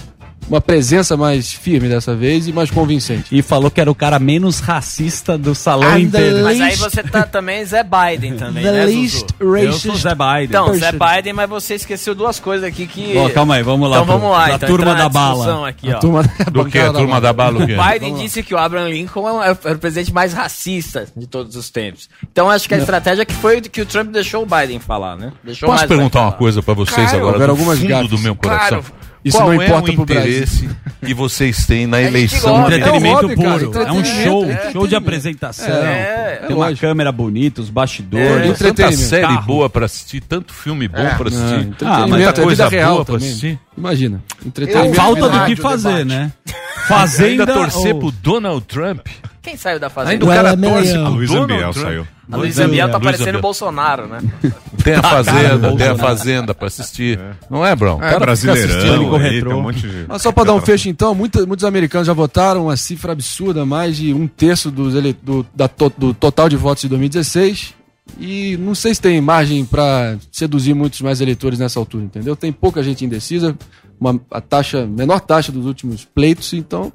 [0.48, 3.26] Uma presença mais firme dessa vez e mais convincente.
[3.36, 6.42] E falou que era o cara menos racista do salão And inteiro.
[6.44, 9.56] Mas aí você tá também Zé Biden também, The né, least Zuzu?
[9.58, 10.44] Eu sou Zé Biden.
[10.44, 11.16] Então, Zé person.
[11.16, 13.14] Biden, mas você esqueceu duas coisas aqui que...
[13.16, 13.96] Ó, calma aí, vamos lá.
[14.00, 15.68] Então vamos lá, A então, turma da bala.
[15.68, 16.00] Aqui, A ó.
[16.00, 16.78] turma Do que?
[16.78, 17.76] A turma da bala o quê?
[17.76, 21.56] Biden disse que o Abraham Lincoln é o- era o presidente mais racista de todos
[21.56, 22.08] os tempos.
[22.32, 25.32] Então acho que a estratégia que foi que o Trump deixou o Biden falar, né?
[25.44, 26.38] Deixou Posso mais perguntar uma falar.
[26.38, 27.16] coisa pra vocês Claro.
[27.18, 28.08] agora, Houveram do algumas fundo gafes.
[28.10, 28.80] do meu coração?
[28.80, 29.07] Claro.
[29.24, 30.30] Isso Qual não é importa o pro Brasil.
[30.30, 30.68] interesse
[31.04, 32.52] que vocês têm na eleição?
[32.62, 32.76] gosta.
[32.76, 33.64] Entretenimento É um hobby, cara, puro.
[33.64, 34.44] É um entretenimento, show.
[34.50, 35.66] é show de apresentação.
[35.68, 36.80] É, Tem uma lógico.
[36.86, 38.28] câmera bonita, os Tem bastidores.
[38.58, 39.08] tanta entretenimento.
[39.08, 39.42] série Carro.
[39.46, 41.74] boa pra assistir, tanto filme bom pra Não, assistir.
[41.84, 43.28] Ah, mas é tanta vida coisa real boa pra também.
[43.28, 43.58] assistir.
[43.76, 44.22] Imagina.
[44.46, 44.94] Entretenimento.
[44.94, 46.04] Falta do que fazer, debate.
[46.08, 46.32] né?
[46.56, 49.06] Ainda Fazenda torcer ou- pro Donald Trump.
[49.48, 50.24] Quem saiu da Ainda fazenda?
[50.24, 52.06] o cara torce pro Luísa Donald Ambiel saiu.
[52.30, 54.20] A Luísa Ambiel tá parecendo Bolsonaro, né?
[54.84, 55.96] Tem a Fazenda, tem a.
[55.96, 57.18] Fazenda pra assistir.
[57.50, 57.96] Não é, Brown?
[57.98, 60.04] O É, cara fica brasileirão, aí, um monte de...
[60.08, 63.66] Mas só pra dar um fecho então, muita- muitos americanos já votaram uma cifra absurda,
[63.66, 67.74] mais de um terço dos ele- do, da to- do total de votos de 2016.
[68.18, 72.34] E não sei se tem margem pra seduzir muitos mais eleitores nessa altura, entendeu?
[72.36, 73.54] Tem pouca gente indecisa,
[74.00, 76.90] uma, a taxa, menor taxa dos últimos pleitos, então.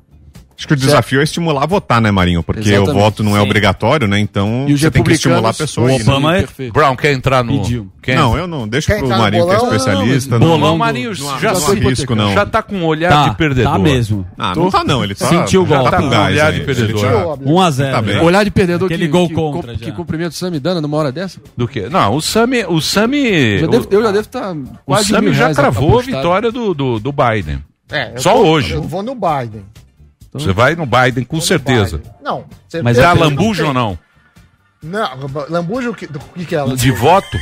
[0.64, 2.42] Acho que o desafio é estimular a votar, né, Marinho?
[2.42, 2.90] Porque Exatamente.
[2.92, 3.46] o voto não é Sim.
[3.46, 4.18] obrigatório, né?
[4.18, 5.88] Então E você tem que estimular a pessoa.
[5.88, 6.04] O aí, né?
[6.04, 6.72] Obama é- Perfeito.
[6.74, 7.60] Brown, quer entrar no...
[7.60, 7.92] Pediu.
[8.02, 8.66] Quer Não, eu não.
[8.66, 9.76] Deixa Quer pro entrar no Marinho, que é bolão?
[9.76, 10.40] especialista.
[10.40, 12.34] Não, Não, não, Marinho não, já, não foi arrisco, não.
[12.34, 13.74] já tá com um olhar Tá, de perdedor.
[13.74, 14.26] tá mesmo.
[14.38, 15.04] Ah, não tá não.
[15.04, 15.92] Ele tá, Sentiu o já golpe.
[15.92, 16.60] tá com Tá com gás olhar aí.
[16.60, 16.90] de perdedor.
[17.06, 18.20] Ele já- 1 a 0 Tá bem.
[18.22, 19.92] Olhar de perdedor Aquele que, gol que, contra que já.
[19.92, 21.42] cumprimento o Sami Dana numa hora dessa.
[21.58, 21.90] Do que?
[21.90, 22.64] Não, o Sami...
[22.66, 23.60] O Sami...
[23.60, 26.18] Já o- devo- eu já devo estar O quase Sami já reais cravou a apostado.
[26.18, 27.60] vitória do, do, do Biden.
[27.92, 28.74] É, eu Só hoje.
[28.74, 29.64] Eu vou no Biden.
[30.34, 31.98] Você vai no Biden com certeza.
[31.98, 32.14] Biden.
[32.22, 32.46] Não.
[32.68, 33.98] certeza Mas é a lambuja ou não?
[34.82, 35.10] Não,
[35.50, 36.76] lambuja o que, do que, é ela?
[36.76, 37.38] De voto?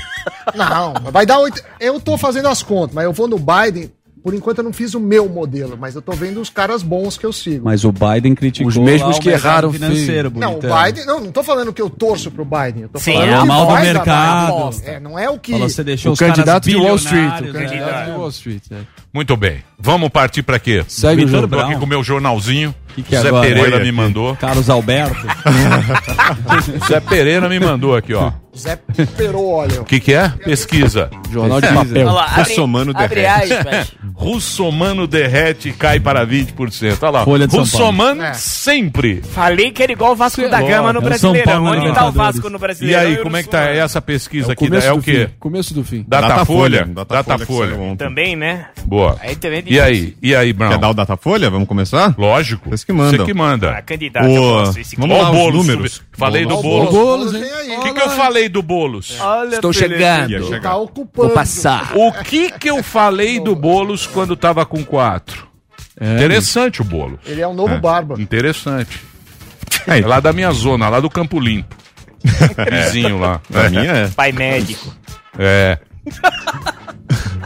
[0.56, 1.63] Não, vai dar oito.
[1.80, 3.91] Eu tô fazendo as contas, mas eu vou no Biden
[4.23, 7.17] Por enquanto eu não fiz o meu modelo, mas eu tô vendo os caras bons
[7.17, 7.65] que eu sigo.
[7.65, 10.62] Mas o Biden criticou Os mesmos que erraram financeiro, Não, o.
[10.62, 11.06] Biden.
[11.08, 12.84] Não, não tô falando que eu torço pro Biden.
[12.84, 14.82] Eu tô Sim, falando é que mal do mercado.
[14.84, 15.54] É, não é o que.
[15.54, 17.41] Falou, você deixou O os candidato de Wall Street.
[17.41, 18.06] O candidato né?
[18.06, 18.63] de Wall Street.
[18.69, 19.00] é.
[19.13, 19.63] Muito bem.
[19.78, 20.84] Vamos partir pra quê?
[20.88, 21.56] Segue o Vitor, jogo.
[21.56, 22.74] tô aqui com o meu jornalzinho.
[22.95, 23.47] Que que é Zé agora?
[23.47, 23.91] Pereira Olha me aqui.
[23.93, 24.36] mandou.
[24.36, 25.15] Carlos Alberto.
[26.88, 28.32] Zé Pereira me mandou aqui, ó.
[28.56, 28.78] Zé
[29.15, 29.82] Perolho.
[29.82, 30.28] O que, que é?
[30.30, 31.10] Pesquisa.
[31.32, 32.06] Jornal de papel.
[32.08, 33.54] Olha lá, abre, Russomano abre derrete.
[33.54, 33.91] aspas.
[34.13, 36.97] Russomano derrete e cai para 20%.
[37.02, 37.24] Olha lá.
[37.24, 38.34] Folha de São Russomano É.
[38.34, 39.21] sempre.
[39.21, 41.63] Falei que era igual o Vasco da Ó, Gama no é o São Brasileirão.
[41.63, 42.12] Paulo Onde tá o.
[42.12, 43.02] Vasco no E Brasileirão?
[43.02, 44.65] aí, o como é que tá essa pesquisa É o aqui?
[44.86, 45.28] É o do quê?
[45.30, 45.36] fim.
[45.39, 46.06] Começo do fim.
[46.06, 46.86] Datafolha.
[46.86, 46.95] Datafolha.
[47.24, 47.45] Datafolha.
[47.69, 48.06] que saiu ontem.
[48.06, 48.65] Também, né?
[48.84, 49.00] Boa.
[49.21, 50.15] Aí também E aí?
[50.21, 50.71] E aí, Brown?
[50.71, 51.49] Quer dar o Datafolha?
[51.49, 52.13] Vamos começar?
[52.17, 52.69] Lógico.
[52.69, 53.19] Vocês que mandam.
[53.19, 53.71] Você que manda.
[53.71, 54.27] Ah, candidato.
[54.79, 56.01] Esse vamos lá, o os Boulos números.
[56.11, 56.91] Falei do o Boulos.
[56.91, 57.43] Boulos, hein?
[57.43, 57.77] aí.
[57.77, 59.17] O que, que eu falei do Boulos?
[59.51, 60.59] Estou chegando.
[60.59, 61.27] Tá ocupando.
[61.27, 61.91] Vou passar.
[61.95, 65.51] O que que eu falei do Boulos quando tava com quatro?
[66.01, 67.19] Interessante o bolo.
[67.25, 68.19] Ele é o novo Barba.
[68.19, 69.01] Interessante.
[69.87, 71.75] É lá da minha zona, lá do Campo Limpo.
[72.71, 73.39] Vizinho lá.
[73.51, 74.07] Pra mim é.
[74.07, 74.93] Pai médico.
[75.37, 75.77] É.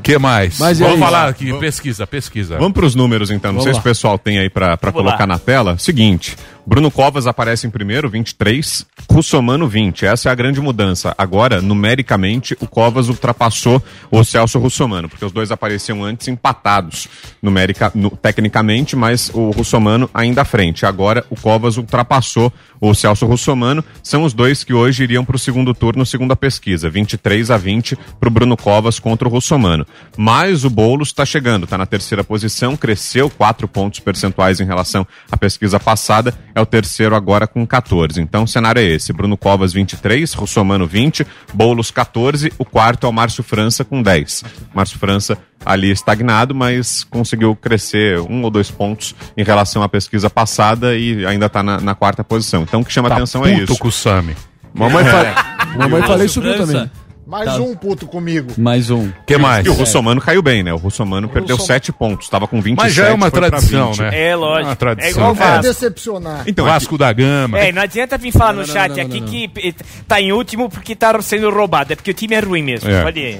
[0.05, 0.59] que mais?
[0.59, 2.57] Mas Vamos falar aqui, pesquisa, pesquisa.
[2.57, 3.51] Vamos para os números então.
[3.51, 3.73] Não Vamos sei lá.
[3.73, 5.25] se o pessoal tem aí para colocar lá.
[5.27, 5.77] na tela.
[5.79, 6.37] Seguinte,
[6.67, 10.05] Bruno Covas aparece em primeiro, 23, Russomano 20.
[10.07, 11.13] Essa é a grande mudança.
[11.15, 17.07] Agora, numericamente, o Covas ultrapassou o Celso Russomano, porque os dois apareciam antes empatados
[17.39, 20.87] numerica, nu- tecnicamente, mas o Russomano ainda à frente.
[20.87, 22.51] Agora, o Covas ultrapassou
[22.81, 23.85] o Celso Russomano.
[24.01, 26.89] São os dois que hoje iriam para o segundo turno, segundo a pesquisa.
[26.89, 29.85] 23 a 20 para o Bruno Covas contra o Russomano.
[30.17, 35.05] Mas o Boulos está chegando, está na terceira posição, cresceu 4 pontos percentuais em relação
[35.31, 38.19] à pesquisa passada, é o terceiro agora com 14.
[38.21, 43.09] Então o cenário é esse: Bruno Covas 23, Russomano 20, Boulos 14, o quarto é
[43.09, 44.43] o Márcio França com 10.
[44.73, 50.29] Márcio França ali estagnado, mas conseguiu crescer um ou dois pontos em relação à pesquisa
[50.29, 52.63] passada e ainda está na, na quarta posição.
[52.63, 53.77] Então o que chama Tá atenção é isso.
[53.77, 54.35] com o Sami.
[54.73, 55.67] Mamãe, fa...
[55.77, 56.57] Mamãe E o falei França?
[56.65, 56.91] também.
[57.25, 57.57] Mais Tá.
[57.59, 58.51] um puto comigo.
[58.55, 59.11] Mais um.
[59.25, 59.65] que mais?
[59.65, 60.71] E o Russomano caiu bem, né?
[60.71, 62.77] O Russomano perdeu Russomano- 7 pontos, estava com 27.
[62.85, 64.01] Mas já é uma tradição, 20.
[64.01, 64.27] né?
[64.29, 64.65] É, lógico.
[64.67, 65.09] Uma É tradição.
[65.11, 65.63] igual o Vai Vasco.
[65.63, 66.43] decepcionar.
[66.45, 67.57] Então, é Vasco da Gama.
[67.57, 69.75] É, não adianta vir falar Não, no não, chat não, não, aqui não, que
[70.07, 71.93] tá em último porque tá sendo roubado.
[71.93, 72.89] É porque o time é ruim mesmo.
[72.91, 73.01] É.
[73.01, 73.39] Pode ir.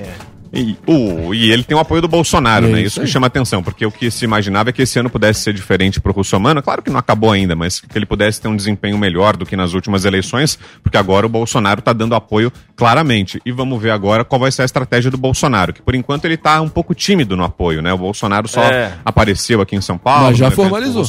[0.56, 2.80] E, o- e ele tem o apoio do Bolsonaro, É né?
[2.82, 5.42] isso Isso que chama atenção, porque o que se imaginava é que esse ano pudesse
[5.42, 6.64] ser diferente pro Russomano.
[6.64, 9.56] Claro que não acabou ainda, mas que ele pudesse ter um desempenho melhor do que
[9.58, 13.42] nas últimas eleições, porque agora o Bolsonaro tá dando apoio claramente.
[13.46, 16.38] E vamos ver agora qual vai ser a estratégia do Bolsonaro, que por enquanto ele
[16.38, 17.92] tá um pouco tímido no apoio, né?
[17.92, 18.94] O Bolsonaro só É.
[19.04, 21.04] apareceu aqui em São Paulo, Mas já formalizou.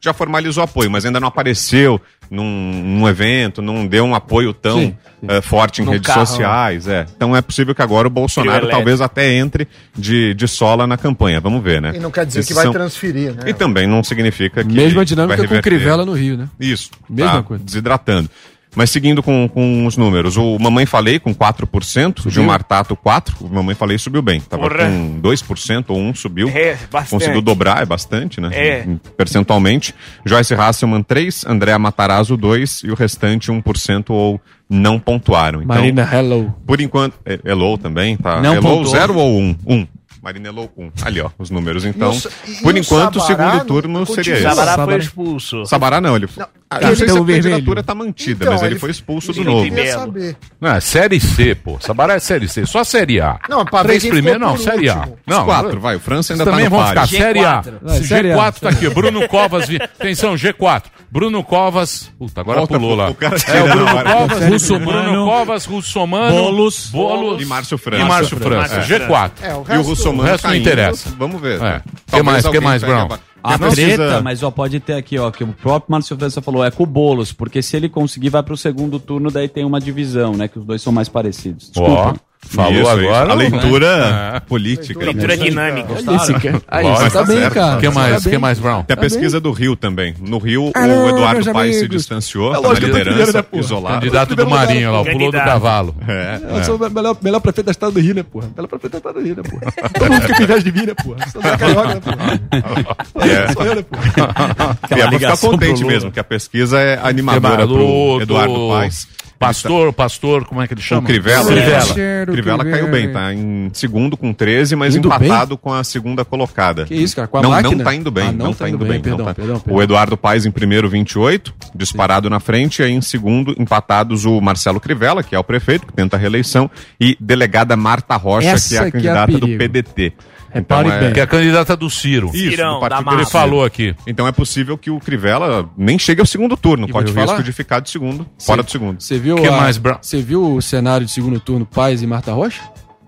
[0.00, 2.44] Já formalizou apoio, mas ainda não apareceu num,
[2.84, 6.26] num evento, não deu um apoio tão Sim, eh, forte em Num redes carro.
[6.26, 7.06] sociais, é.
[7.16, 11.40] Então é possível que agora o Bolsonaro talvez até entre de, de sola na campanha.
[11.40, 11.92] Vamos ver, né?
[11.94, 13.44] E não quer dizer Esses que vai são- transferir, né?
[13.46, 14.72] E também não significa que.
[14.72, 15.60] Mesma vai dinâmica com.
[15.60, 16.48] Crivella no Rio, né?
[16.60, 16.90] Isso.
[17.08, 17.64] Mesma tá coisa.
[17.64, 18.30] Desidratando.
[18.76, 23.40] Mas seguindo com, com os números, o Mamãe Falei com 4%, o Gilmar Tato 4%,
[23.40, 24.40] o Mamãe Falei subiu bem.
[24.40, 24.86] Tava Porra.
[24.86, 26.48] com 2% ou 1% subiu.
[26.48, 27.10] É, bastante.
[27.10, 28.50] Conseguiu dobrar, é bastante, né?
[28.52, 28.86] É.
[29.16, 29.94] Percentualmente.
[30.24, 35.62] Joyce Hasselman 3%, Andréa Matarazzo 2% e o restante 1% ou não pontuaram.
[35.62, 36.54] Então, Marina Hello.
[36.66, 38.40] por enquanto, é- Hello também, tá?
[38.40, 38.86] Não Hello pontuou.
[38.86, 39.56] 0 ou 1?
[39.66, 39.74] Um?
[39.80, 39.86] 1.
[40.22, 40.90] Marina Hello 1.
[41.02, 41.84] Ali, ó, os números.
[41.84, 44.42] Então, E o e por enquanto, o segundo não turno seria esse.
[44.42, 45.64] Sabará foi expulso.
[45.66, 46.44] Sabará não, ele foi.
[46.70, 49.40] Ah, não sei se a candidatura tá mantida, Então, mas ele, ele- foi expulso que
[49.40, 49.64] eu novo.
[49.92, 50.36] saber.
[50.60, 51.78] Não, é Série C, pô.
[51.80, 52.66] Sabará é Série C.
[52.66, 53.38] Só Série A.
[53.48, 54.56] Não, ver Três primeiros, não.
[54.58, 55.08] Série A.
[55.26, 55.96] Não, Os quatro, vai.
[55.96, 57.08] O França ainda Vocês também tá no vão ficar.
[57.08, 57.62] Série A.
[57.62, 57.72] G4.
[57.80, 58.36] Vai, Série A.
[58.36, 58.88] G4 tá aqui.
[58.90, 59.66] Bruno Covas.
[59.66, 60.82] vi- Atenção, G4.
[61.10, 62.12] Bruno Covas.
[62.18, 63.08] Puta, agora Volta pulou lá.
[63.08, 64.02] o cara É tira o Bruno.
[64.04, 68.02] Covas, Russomano, Bruno Covas, Russomano, Bolos, Bolos E Márcio França.
[68.04, 68.74] e Márcio França.
[68.76, 69.30] Márcio G4.
[69.40, 71.08] É, o E o Russomano o resto não interessa.
[71.18, 71.54] Vamos ver.
[71.62, 71.80] É.
[71.80, 73.08] Talvez Que mais, que alguém mais, Brown?
[73.42, 76.42] A Não treta, precisa- mas ó, pode ter aqui, ó, que o próprio Márcio França
[76.42, 79.64] falou, é com o Boulos, porque se ele conseguir, vai pro segundo turno, daí tem
[79.64, 80.48] uma divisão, né?
[80.48, 81.70] Que os dois são mais parecidos.
[81.70, 82.14] Desculpa.
[82.48, 82.90] Falou Isso, isso.
[82.90, 83.30] agora.
[83.32, 84.40] A leitura É.
[84.40, 85.04] política.
[85.04, 85.92] Leitura dinâmica.
[85.94, 86.62] Esse cara.
[86.68, 87.76] Aí, você tá bem, cara.
[87.76, 88.22] O que mais?
[88.22, 88.82] tá O que mais, Brown?
[88.82, 90.14] Tem a pesquisa do Rio também.
[90.20, 93.94] No Rio, Ah, o Eduardo Paes se distanciou, É tá na liderança, né, isolado.
[94.00, 95.94] Candidato do Marinho lá, o pulou do cavalo.
[96.06, 96.40] É.
[96.58, 98.48] Eu sou o melhor, melhor prefeito da estado do Rio, né, porra?
[98.56, 99.72] Melhor prefeito da estado do Rio, né, porra?
[99.98, 101.28] Todo mundo fica com inveja de mim, né, porra?
[101.30, 102.98] Sou da carioca, né, porra?
[103.28, 103.52] É.
[103.52, 104.04] Sou eu, né, porra?
[104.06, 108.54] E é pra ficar ligação contente mesmo, que a pesquisa é animadora Do- pro Eduardo
[108.54, 109.08] do- Paes.
[109.38, 111.06] Pastor, pastor, como é que ele O chama?
[111.06, 111.84] Crivella, Crivella.
[111.94, 112.32] Crivella.
[112.32, 116.84] Crivella caiu bem, tá em segundo com 13, mas Indo empatado com a segunda colocada.
[116.86, 117.28] Que isso, cara?
[117.28, 117.76] Com a não, máquina?
[117.76, 119.00] não tá indo bem, Ah, não, tá indo bem.
[119.00, 119.34] perdão, não tá.
[119.34, 119.82] perdão, O perdão.
[119.82, 124.80] Eduardo Paes em primeiro, 28, disparado na frente, e aí em segundo, empatados o Marcelo
[124.80, 126.68] Crivella, que é o prefeito, que tenta a reeleição,
[127.00, 129.58] e delegada Marta Rocha, Essa que é a que é a candidata do perigo.
[129.58, 130.12] PDT.
[130.50, 131.12] Repare bem.
[131.12, 132.30] Que é a candidata do Ciro.
[132.34, 133.94] Isso, Cirão, do partido da Ele falou aqui.
[134.06, 136.84] Então é possível que o Crivella nem chegue ao segundo turno.
[136.84, 137.42] E te o risco falar?
[137.42, 139.00] de ficar de segundo, fora do segundo.
[139.00, 142.06] Você viu, Que a- mais, Bra- Você viu o cenário de segundo turno Paz e
[142.06, 142.62] Marta Rocha?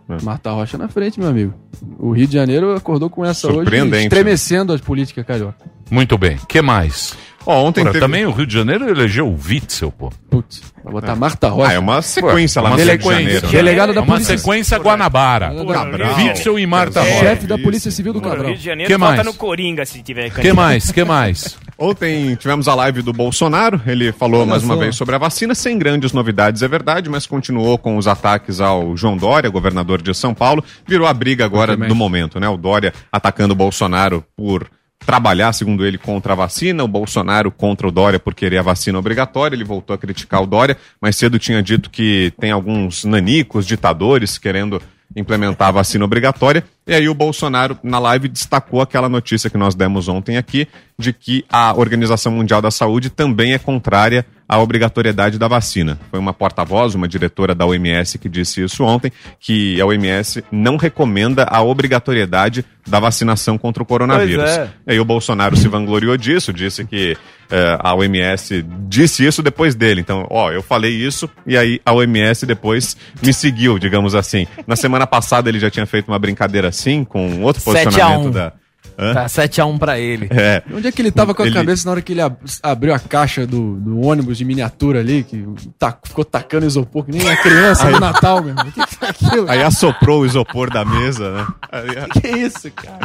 [0.09, 0.22] É.
[0.24, 1.55] Marta Rocha na frente, meu amigo.
[1.98, 5.55] O Rio de Janeiro acordou com essa hoje, Surpreendente, estremecendo as políticas carioca.
[5.90, 6.37] Muito bem.
[6.48, 7.16] que mais?
[7.46, 10.11] Ontem Porra, teve- Também o Rio de Janeiro elegeu o Witzel, pô.
[10.31, 11.70] Putz, vai botar Marta Rocha.
[11.70, 13.22] Ah, é uma sequência Pô, lá uma no Rio de sequência.
[13.24, 13.46] Janeiro.
[13.46, 13.53] né?
[13.53, 15.53] Delegado da É uma Polícia- sequência Guanabara.
[15.72, 16.16] Cabral.
[16.16, 17.18] Witzel e Marta Rocha.
[17.18, 18.46] Chefe da Polícia Civil do O Cabral.
[18.48, 19.26] Rio de Janeiro Que vota mais?
[19.26, 20.90] no Coringa se tiver Que mais?
[20.92, 21.57] Que mais?
[21.83, 24.81] Ontem tivemos a live do Bolsonaro, ele falou Olha mais uma só.
[24.81, 28.94] vez sobre a vacina, sem grandes novidades, é verdade, mas continuou com os ataques ao
[28.98, 30.62] João Dória, governador de São Paulo.
[30.87, 32.46] Virou a briga agora do momento, né?
[32.50, 34.66] O Dória atacando o Bolsonaro por
[35.05, 38.99] trabalhar, segundo ele, contra a vacina, o Bolsonaro contra o Dória por querer a vacina
[38.99, 39.57] obrigatória.
[39.57, 44.39] Ele voltou a criticar o Dória, mas cedo tinha dito que tem alguns nanicos, ditadores,
[44.39, 44.81] querendo
[45.17, 46.65] implementar a vacina obrigatória.
[46.87, 51.13] E aí o Bolsonaro, na live, destacou aquela notícia que nós demos ontem aqui, de
[51.13, 55.97] que a Organização Mundial da Saúde também é contrária à obrigatoriedade da vacina.
[56.11, 60.77] Foi uma porta-voz, uma diretora da OMS que disse isso ontem, que a OMS não
[60.77, 64.51] recomenda a obrigatoriedade da vacinação contra o coronavírus.
[64.51, 64.69] É.
[64.89, 67.17] E aí o Bolsonaro se vangloriou disso, disse que
[67.49, 70.01] eh, a OMS disse isso depois dele.
[70.01, 74.49] Então, ó, eu falei isso e aí a OMS depois me seguiu, digamos assim.
[74.67, 77.83] Na semana passada ele já tinha feito uma brincadeira assim, com outro 7 a 1.
[77.85, 78.53] posicionamento da...
[79.01, 79.15] Hã?
[79.15, 80.29] Tá 7x1 pra ele.
[80.31, 80.63] É.
[80.73, 82.93] Onde é que ele tava com a Ele- cabeça na hora que ele ab- abriu
[82.95, 85.45] a caixa do, do ônibus de miniatura ali, que
[85.79, 88.67] ta- ficou tacando isopor, que nem a criança Aí- no Natal, meu irmão?
[88.69, 89.51] O que, que é aquilo?
[89.51, 91.47] Aí assoprou o isopor da mesa, né?
[91.73, 92.99] Aí- Que isso, cara?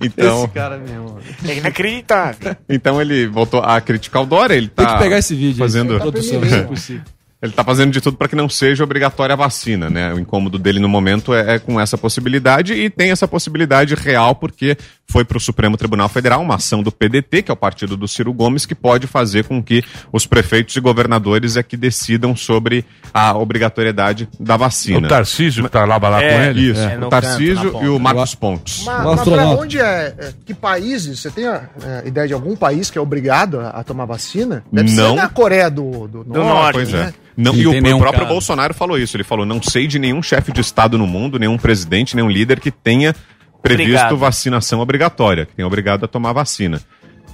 [0.00, 1.18] Então, Esse cara mesmo.
[1.46, 2.56] É inacreditável.
[2.68, 5.68] então ele voltou a criticar o Dória, ele tá Tem que pegar esse vídeo aí,
[5.70, 7.02] fazendo produção, se é possível.
[7.42, 10.14] Ele está fazendo de tudo para que não seja obrigatória a vacina, né?
[10.14, 14.36] O incômodo dele no momento é, é com essa possibilidade e tem essa possibilidade real
[14.36, 14.76] porque
[15.10, 18.06] foi para o Supremo Tribunal Federal uma ação do PDT, que é o partido do
[18.06, 22.84] Ciro Gomes, que pode fazer com que os prefeitos e governadores é que decidam sobre
[23.12, 25.06] a obrigatoriedade da vacina.
[25.06, 26.70] O Tarcísio que tá lá, lá É, com ele?
[26.70, 27.98] Isso, É, o no Tarcísio canto, e o.
[27.98, 28.84] Marcos Pontes.
[28.84, 31.20] Mas, mas pra onde é, é, Que países?
[31.20, 34.64] Você tem a, é, ideia de algum país que é obrigado a, a tomar vacina?
[34.72, 35.10] Deve Não.
[35.10, 36.74] ser na Coreia do, do, Norte.
[36.74, 37.12] Pois né?
[37.18, 37.22] é.
[37.36, 38.26] Não, e o, o próprio.
[38.26, 39.16] Bolsonaro falou isso.
[39.16, 42.60] Ele falou: não sei de nenhum chefe de Estado no mundo, nenhum presidente, nenhum líder
[42.60, 43.14] que tenha
[43.62, 44.16] previsto Obrigado.
[44.16, 46.80] vacinação obrigatória, que tenha obrigado a tomar vacina.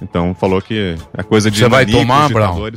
[0.01, 2.71] Então falou que é coisa de Você vai tomar, Brown?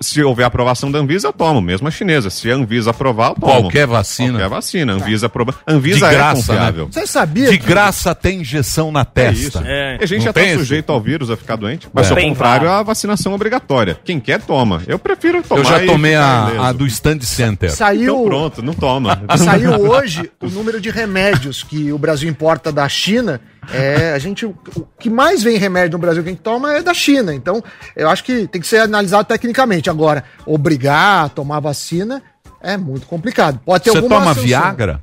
[0.00, 2.30] Se houver aprovação da Anvisa, eu tomo, mesmo a chinesa.
[2.30, 3.62] Se a Anvisa aprovar, eu tomo.
[3.62, 4.32] Qualquer vacina.
[4.32, 4.92] Qualquer vacina.
[4.92, 5.54] Anvisa aprova.
[5.66, 6.84] Anvisa De é graça, confiável.
[6.86, 6.90] né?
[6.92, 7.50] Você sabia?
[7.50, 9.40] De que- graça tem injeção na É testa.
[9.58, 9.62] isso.
[9.64, 9.98] É.
[10.00, 11.88] E a gente Não já está sujeito ao vírus a ficar doente.
[11.92, 12.08] Mas É.
[12.08, 12.80] sou Bem contrário claro.
[12.80, 13.98] à vacinação obrigatória.
[14.04, 14.82] Quem quer, toma.
[14.86, 15.60] Eu prefiro tomar.
[15.60, 17.70] Eu já tomei a, a do Stand Center.
[17.70, 19.22] Saiu, Então pronto, não toma.
[19.36, 23.40] saiu hoje o número de remédios que o Brasil importa da China.
[23.72, 24.56] É, a gente, o
[24.98, 27.34] que mais vem remédio no Brasil que a gente toma é da China.
[27.34, 27.62] Então,
[27.94, 29.90] eu acho que tem que ser analisado tecnicamente.
[29.90, 32.22] Agora, obrigar a tomar vacina
[32.60, 33.60] é muito complicado.
[33.64, 34.34] Pode ter Você toma.
[34.34, 35.00] Viagra?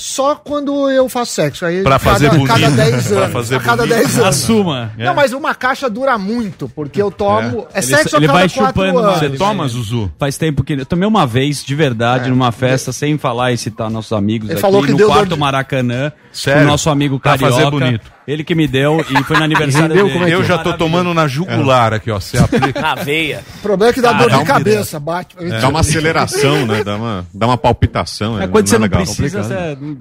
[0.00, 1.64] Só quando eu faço sexo.
[1.66, 2.46] Aí Pra cada, fazer bonito.
[2.46, 3.32] cada 10 Pra anos.
[3.32, 3.96] fazer a cada bonito.
[3.98, 4.28] 10 anos.
[4.28, 4.92] Assuma.
[4.96, 7.66] Não, mas uma caixa dura muito, porque eu tomo.
[7.74, 9.18] É, Ele- sexo ele a cada vai chupando anos.
[9.18, 10.10] Você toma, Zuzu?
[10.18, 10.72] Faz tempo que.
[10.72, 14.54] Eu tomei uma vez, de verdade, numa festa, sem falar e citar nossos amigos Ele
[14.54, 16.10] aqui, falou que no deu dor quarto de- Maracanã.
[16.32, 16.62] Sério?
[16.62, 17.52] O nosso amigo Pra Carioca.
[17.54, 18.10] fazer bonito.
[18.30, 20.10] Ele que me deu e foi no aniversário dele.
[20.10, 20.44] Como é que Eu é?
[20.44, 22.20] já tô tomando na jugular aqui, ó.
[22.20, 22.80] Você aplica.
[22.80, 23.42] Na veia.
[23.58, 25.36] O problema é que dá Ah, dor dá de um cabeça, bate.
[25.60, 26.84] Dá uma aceleração, né?
[26.84, 28.40] Dá uma, dá uma palpitação.
[28.40, 29.02] É quando você não legal.
[29.02, 29.40] precisa,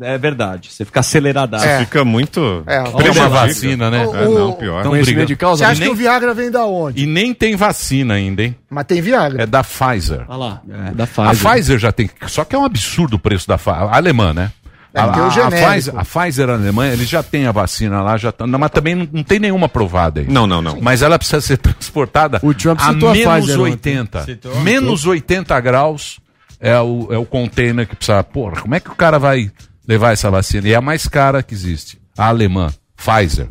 [0.01, 0.69] é, é verdade.
[0.71, 1.65] Você fica aceleradaço.
[1.65, 1.79] É.
[1.79, 2.63] Fica muito.
[2.67, 4.05] É, Tem uma vacina, né?
[4.05, 4.79] O- É, não, pior.
[4.81, 5.25] Então, briga.
[5.25, 5.59] de causa?
[5.65, 7.01] Você acha nem- que o Viagra vem da onde?
[7.03, 8.55] E nem tem vacina ainda, hein?
[8.69, 9.43] Mas tem Viagra.
[9.43, 10.25] É da Pfizer.
[10.27, 10.61] Olha lá.
[10.87, 11.51] É, da A Pfizer.
[11.51, 12.09] Pfizer já tem.
[12.27, 13.93] Só que é um absurdo o preço da Pfizer.
[13.93, 14.51] Alemã, né?
[14.93, 15.51] É, a, tem o a- a.
[15.51, 18.95] Pfizer, a Pfizer alemã, eles já têm a vacina lá, já tá, não, mas também
[18.95, 20.27] não, não tem nenhuma aprovada aí.
[20.27, 20.79] Não, não, não.
[20.81, 23.71] Mas ela precisa ser transportada O Trump a citou a menos Pfizer ontem.
[23.71, 24.25] 80.
[24.63, 26.19] Menos 80 graus
[26.59, 28.23] é o, é o container que precisa.
[28.23, 29.51] Porra, como é que o cara vai
[29.87, 30.67] levar essa vacina?
[30.67, 31.99] E é a mais cara que existe.
[32.17, 33.47] A alemã, Pfizer.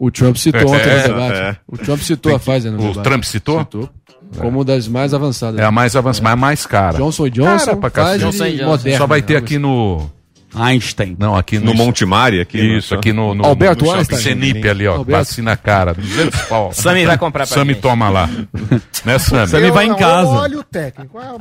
[0.00, 1.38] O Trump citou ontem É, no debate.
[1.38, 1.56] é.
[1.68, 3.04] O Trump citou a Pfizer no O debate.
[3.04, 3.58] Trump citou?
[3.60, 3.90] Citou.
[4.38, 5.60] Como uma das mais avançadas.
[5.60, 6.96] É a mais avançada, mas a mais cara.
[6.96, 8.24] Johnson Johnson, Cara pra Pfizer cacete.
[8.24, 8.66] Johnson e Johnson.
[8.70, 8.98] Moderna.
[8.98, 10.10] Só vai ter algo aqui no.
[10.54, 11.16] Einstein.
[11.18, 11.66] Não, aqui no.
[11.66, 12.58] No Monte Mari, aqui.
[12.58, 13.34] Isso, no- aqui no.
[13.34, 14.18] no Alberto no Einstein.
[14.18, 14.96] Senip ali, ó.
[14.96, 15.18] Alberto.
[15.26, 15.94] Vacina cara.
[15.94, 16.72] 200 pau.
[16.74, 18.28] Sami vai comprar pra Sami toma lá.
[19.04, 19.48] né, Sami?
[19.48, 20.28] Sami vai em casa.
[20.28, 21.18] Eu olho o técnico.
[21.18, 21.38] Ah,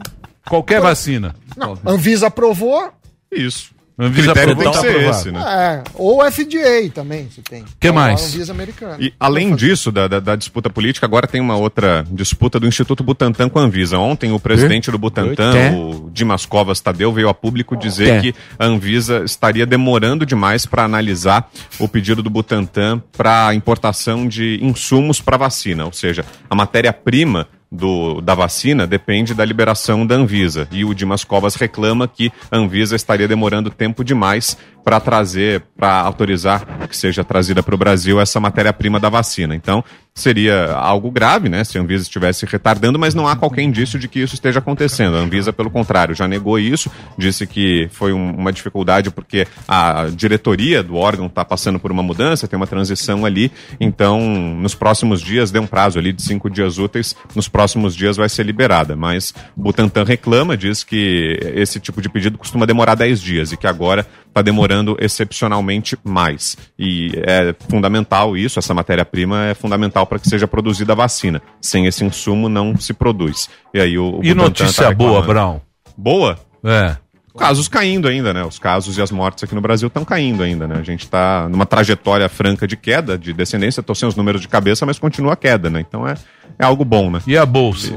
[0.48, 1.36] Qualquer vacina.
[1.56, 2.92] Não, Anvisa aprovou,
[3.32, 3.72] Isso.
[4.00, 5.10] Anvisa critério tem que ser aprovado.
[5.18, 5.42] esse, né?
[5.48, 7.64] É, ou FDA também, se tem.
[7.64, 8.22] Que Então, mais?
[8.22, 8.98] a Anvisa americana.
[9.00, 13.04] E além disso, da, da, da disputa política, agora tem uma outra disputa do Instituto
[13.04, 13.98] Butantan com a Anvisa.
[13.98, 18.22] Ontem, o presidente do Butantan, o Dimas Covas Tadeu, veio a público dizer É.
[18.22, 21.50] que a Anvisa estaria demorando demais para analisar
[21.80, 25.86] o pedido do Butantan para importação de insumos para vacina.
[25.86, 30.68] Ou seja, a matéria-prima do, da vacina depende da liberação da Anvisa.
[30.72, 36.02] E o Dimas Covas reclama que a Anvisa estaria demorando tempo demais para trazer, para
[36.02, 39.56] autorizar que seja trazida para o Brasil essa matéria-prima da vacina.
[39.56, 43.98] Então, seria algo grave, né, se a Anvisa estivesse retardando, mas não há qualquer indício
[43.98, 45.16] de que isso esteja acontecendo.
[45.16, 50.08] A Anvisa, pelo contrário, já negou isso, disse que foi um- uma dificuldade porque a
[50.14, 55.22] diretoria do órgão está passando por uma mudança, tem uma transição ali, então, nos próximos
[55.22, 58.98] dias, deu um prazo ali de cinco dias úteis, nos próximos dias vai ser liberada.
[58.98, 63.58] Mas o Butantan reclama, diz que esse tipo de pedido costuma demorar 10 dias e
[63.58, 66.58] que agora está demorando excepcionalmente mais.
[66.80, 71.42] E é fundamental isso, essa matéria-prima é fundamental para que seja produzida a vacina.
[71.62, 73.50] Sem esse insumo não se produz.
[73.74, 75.22] E aí o, o E Butantan notícia tá boa.
[75.22, 75.60] Brown?
[75.98, 76.40] Boa?
[76.64, 76.96] É.
[77.38, 78.44] Casos caindo ainda, né?
[78.44, 80.76] Os casos e as mortes aqui no Brasil estão caindo ainda, né?
[80.78, 83.80] A gente está numa trajetória franca de queda, de descendência.
[83.80, 85.80] Estou sem os números de cabeça, mas continua a queda, né?
[85.80, 86.16] Então é,
[86.60, 87.22] é algo bom, né?
[87.26, 87.94] E a bolsa?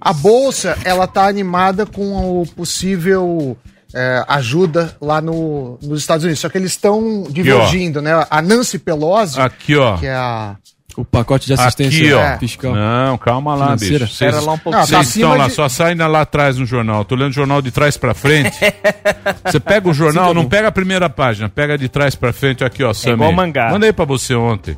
[0.00, 3.56] A bolsa, ela tá animada com o possível
[3.94, 6.40] é, ajuda lá no, nos Estados Unidos.
[6.40, 8.26] Só que eles estão divergindo, né?
[8.30, 9.96] A Nancy Pelosi, Aqui, ó.
[9.96, 10.56] que é a.
[10.94, 12.20] O pacote de assistência Aqui, ó.
[12.20, 12.74] é, fiscal.
[12.74, 14.04] Não, calma lá, Financeira.
[14.04, 14.12] bicho.
[14.12, 14.72] Espera lá um pouquinho.
[14.72, 17.02] Não, tá Vocês estão lá, de- só saem lá atrás no jornal.
[17.02, 18.52] Tô lendo o jornal de trás pra frente.
[19.46, 22.84] Você pega o jornal, não pega a primeira página, pega de trás pra frente aqui,
[22.84, 23.14] ó, Samir.
[23.16, 23.70] igual mangá.
[23.70, 24.76] Mandei pra você ontem.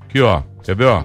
[0.00, 0.42] Aqui, ó.
[0.64, 1.04] Quer ver, ó?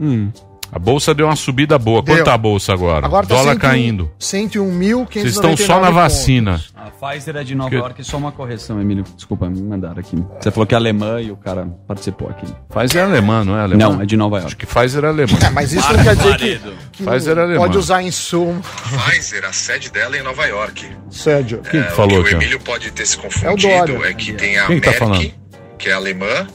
[0.00, 0.32] Hum.
[0.72, 2.00] A bolsa deu uma subida boa.
[2.02, 2.14] Deu.
[2.14, 3.04] Quanto tá a bolsa agora?
[3.04, 4.10] Agora tá Dólar 101 caindo.
[4.20, 5.94] 101.599 Vocês estão só na pontos.
[5.94, 6.60] vacina.
[6.76, 9.04] A Pfizer é de Nova Que- York, só uma correção, Emílio.
[9.16, 10.16] Desculpa, me mandaram aqui.
[10.40, 12.46] Você falou que é alemã e o cara participou aqui.
[12.68, 13.78] Pfizer é alemã, não é alemã?
[13.94, 14.46] Não, é de Nova York.
[14.46, 15.38] Acho que Pfizer é alemã.
[15.44, 16.60] É, mas isso não quer dizer que,
[16.92, 17.58] que Pfizer é alemã.
[17.60, 18.60] pode usar insumo.
[18.62, 20.86] Pfizer, a sede dela é em Nova York.
[21.10, 21.58] Sério.
[21.68, 22.36] Quem que É, falou o que o?
[22.38, 24.08] Emílio pode ter se É o confundido Dória.
[24.10, 25.32] é, que tem a Quem que tá Merck, falando?
[25.78, 26.46] que é alemã,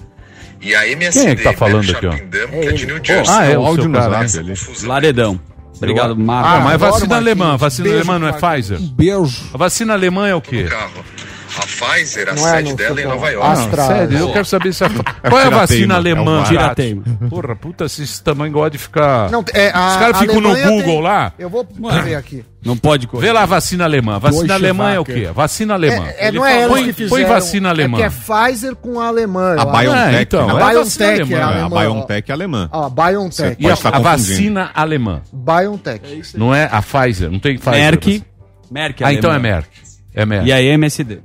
[0.66, 2.10] e a MSD, Quem é que tá falando aqui, ó?
[2.10, 3.36] Dun, que é de New Jersey.
[3.36, 4.40] Ah, é o o áudio seu no zap né?
[4.40, 4.88] ali.
[4.88, 5.40] Laredão.
[5.78, 6.50] Obrigado, Marco.
[6.50, 7.56] Ah, mas vacina alemã.
[7.56, 8.80] Vacina alemã não é Pfizer?
[8.80, 9.44] Beijo.
[9.54, 10.64] A vacina alemã é o quê?
[10.64, 11.06] carro.
[11.58, 13.08] A Pfizer, a Não é sede no dela é em.
[13.08, 13.50] Nova York.
[13.60, 13.84] Astra.
[13.88, 14.90] Sério, eu quero saber se a...
[14.90, 16.44] Qual é a vacina é alemã?
[16.44, 17.04] Tirateima.
[17.30, 19.30] Porra, puta, esses também gostam de ficar...
[19.32, 21.34] Não, é, a, Os caras a ficam no Google tem- lá.
[21.40, 21.66] Eu vou
[22.04, 22.44] ver aqui.
[22.64, 23.28] Não pode correr.
[23.28, 24.18] Vê lá a vacina alemã.
[24.18, 25.30] Vacina Deutsche alemã é o quê?
[25.34, 26.08] Vacina alemã.
[26.18, 27.10] É, é, não é põe, fizeram.
[27.10, 27.98] põe vacina alemã.
[28.00, 29.56] É que é Pfizer com a alemã.
[29.58, 29.66] A.
[29.66, 30.54] BioNTech, É, então, né?
[30.54, 31.38] é A a BioNTech é alemã.
[31.38, 31.80] É, a alemã.
[31.82, 32.70] BioNTech é alemã.
[32.72, 33.56] Ó, BioNTech.
[33.64, 35.22] E a, a vacina alemã.
[35.32, 36.22] BioNTech.
[36.36, 37.30] Não é a Pfizer.
[37.32, 37.80] Não tem Pfizer.
[37.80, 38.24] Merck.
[38.72, 39.50] Merck Ah, então é alemã.
[39.50, 39.70] Merck.
[40.16, 40.48] É Merck.
[40.48, 41.20] E a MSD.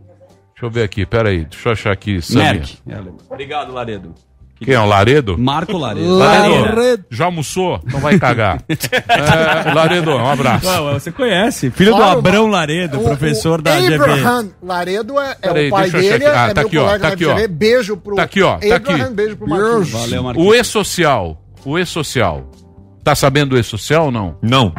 [0.61, 1.47] Deixa eu ver aqui, peraí.
[1.47, 2.21] Deixa eu achar aqui.
[2.21, 2.45] Samir.
[2.53, 2.79] Merck.
[2.87, 2.99] É.
[3.33, 4.15] Obrigado, Laredo.
[4.63, 5.39] Quem é o Laredo?
[5.39, 6.19] Marco Laredo.
[6.19, 7.81] Laredo, já almoçou?
[7.91, 8.63] Não vai cagar.
[8.69, 10.67] é, Laredo, um abraço.
[10.69, 11.71] Ué, você conhece.
[11.71, 13.95] Filho Claro, do Abrão Laredo, O- professor o da GV.
[13.95, 16.37] Abraham Laredo é, é Peraí, o pai deixa eu achar dele, aqui.
[16.37, 17.49] Ah, é tá meu aqui, ó, tá aqui, ó.
[17.49, 19.15] Beijo pro Tá aqui, ó, tá Abraham, aqui.
[19.15, 19.91] beijo pro Marquinhos.
[19.91, 20.49] Valeu, Marquinhos.
[20.51, 21.43] O E-Social.
[21.65, 22.51] O E-Social.
[23.03, 24.37] Tá sabendo do E-Social ou não?
[24.43, 24.75] Não.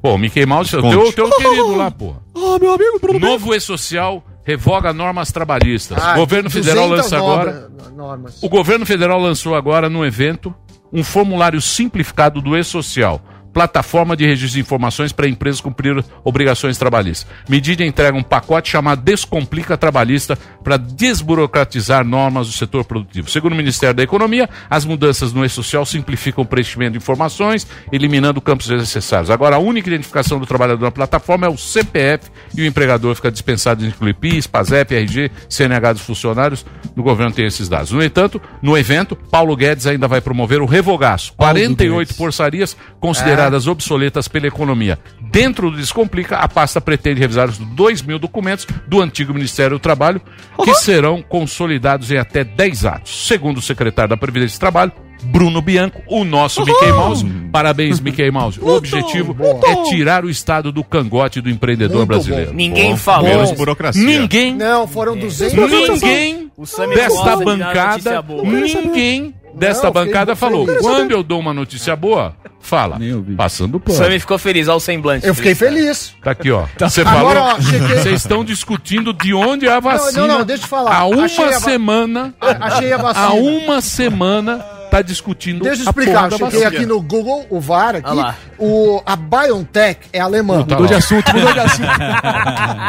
[0.00, 2.14] Pô, o Mickey Mouse o teu, teu querido lá, pô.
[2.34, 3.18] Ah, meu amigo, Bruno.
[3.18, 5.98] Novo E-Social revoga normas trabalhistas.
[6.02, 7.52] Ah, o governo federal 200 lança agora.
[7.52, 8.42] norma- normas.
[8.42, 10.54] O governo federal lançou agora no evento
[10.92, 13.20] um formulário simplificado do E-Social,
[13.52, 17.26] plataforma de registro de informações para empresas cumprir obrigações trabalhistas.
[17.48, 23.28] Medida entrega um pacote chamado Descomplica Trabalhista para desburocratizar normas do setor produtivo.
[23.30, 28.40] Segundo o Ministério da Economia, as mudanças no E-Social simplificam o preenchimento de informações, eliminando
[28.40, 29.30] campos desnecessários.
[29.30, 33.30] Agora, a única identificação do trabalhador na plataforma é o CPF e o empregador fica
[33.30, 36.64] dispensado de incluir PIS, PASEP, RG, CNH dos funcionários.
[36.94, 37.90] No governo tem esses dados.
[37.90, 41.32] No entanto, no evento, Paulo Guedes ainda vai promover o revogaço.
[41.36, 44.98] 48 porçarias consideradas obsoletas pela economia.
[45.30, 49.80] Dentro do Descomplica, a pasta pretende revisar os 2 mil documentos do antigo Ministério do
[49.80, 50.20] Trabalho,
[50.64, 53.26] que serão consolidados em até 10 atos.
[53.26, 57.24] Segundo o secretário da Previdência e Trabalho, Bruno Bianco, o nosso Mickey Mouse.
[57.52, 58.58] Parabéns, Mickey Mouse.
[58.60, 62.52] O objetivo é tirar o estado do cangote do empreendedor Muito brasileiro.
[62.54, 63.28] Ninguém Bom, falou.
[63.28, 64.02] Menos burocracia.
[64.02, 70.66] Ninguém Não, foram 200 Ninguém Samir desta de bancada, ninguém desta Não, bancada falou.
[70.66, 70.80] feliz.
[70.82, 72.98] Quando eu dou uma notícia boa, fala.
[73.36, 73.96] Passando pano.
[73.98, 75.26] Samir ficou feliz, olha o semblante.
[75.26, 76.14] Eu fiquei feliz.
[76.22, 76.64] Tá aqui, ó.
[76.78, 77.60] Você Agora, falou.
[77.60, 80.26] Vocês estão discutindo de onde é a vacina.
[80.26, 80.94] não, não, deixa eu falar.
[80.94, 82.34] Há uma Achei a va- semana.
[82.40, 83.26] A- achei a vacina.
[83.26, 87.60] Há uma semana tá discutindo Deixa eu a explicar, eu cheguei aqui no Google, o
[87.60, 88.34] VAR aqui, lá.
[88.58, 90.62] o, a BioNTech é alemã.
[90.64, 90.96] Tá lá.
[90.96, 91.88] assunto, mudou de assunto.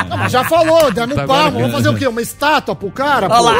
[0.10, 1.60] Não, já falou, dando Tá palmo.
[1.60, 2.08] Vamos fazer o quê?
[2.08, 3.28] Uma estátua pro cara?
[3.30, 3.54] Olha lá.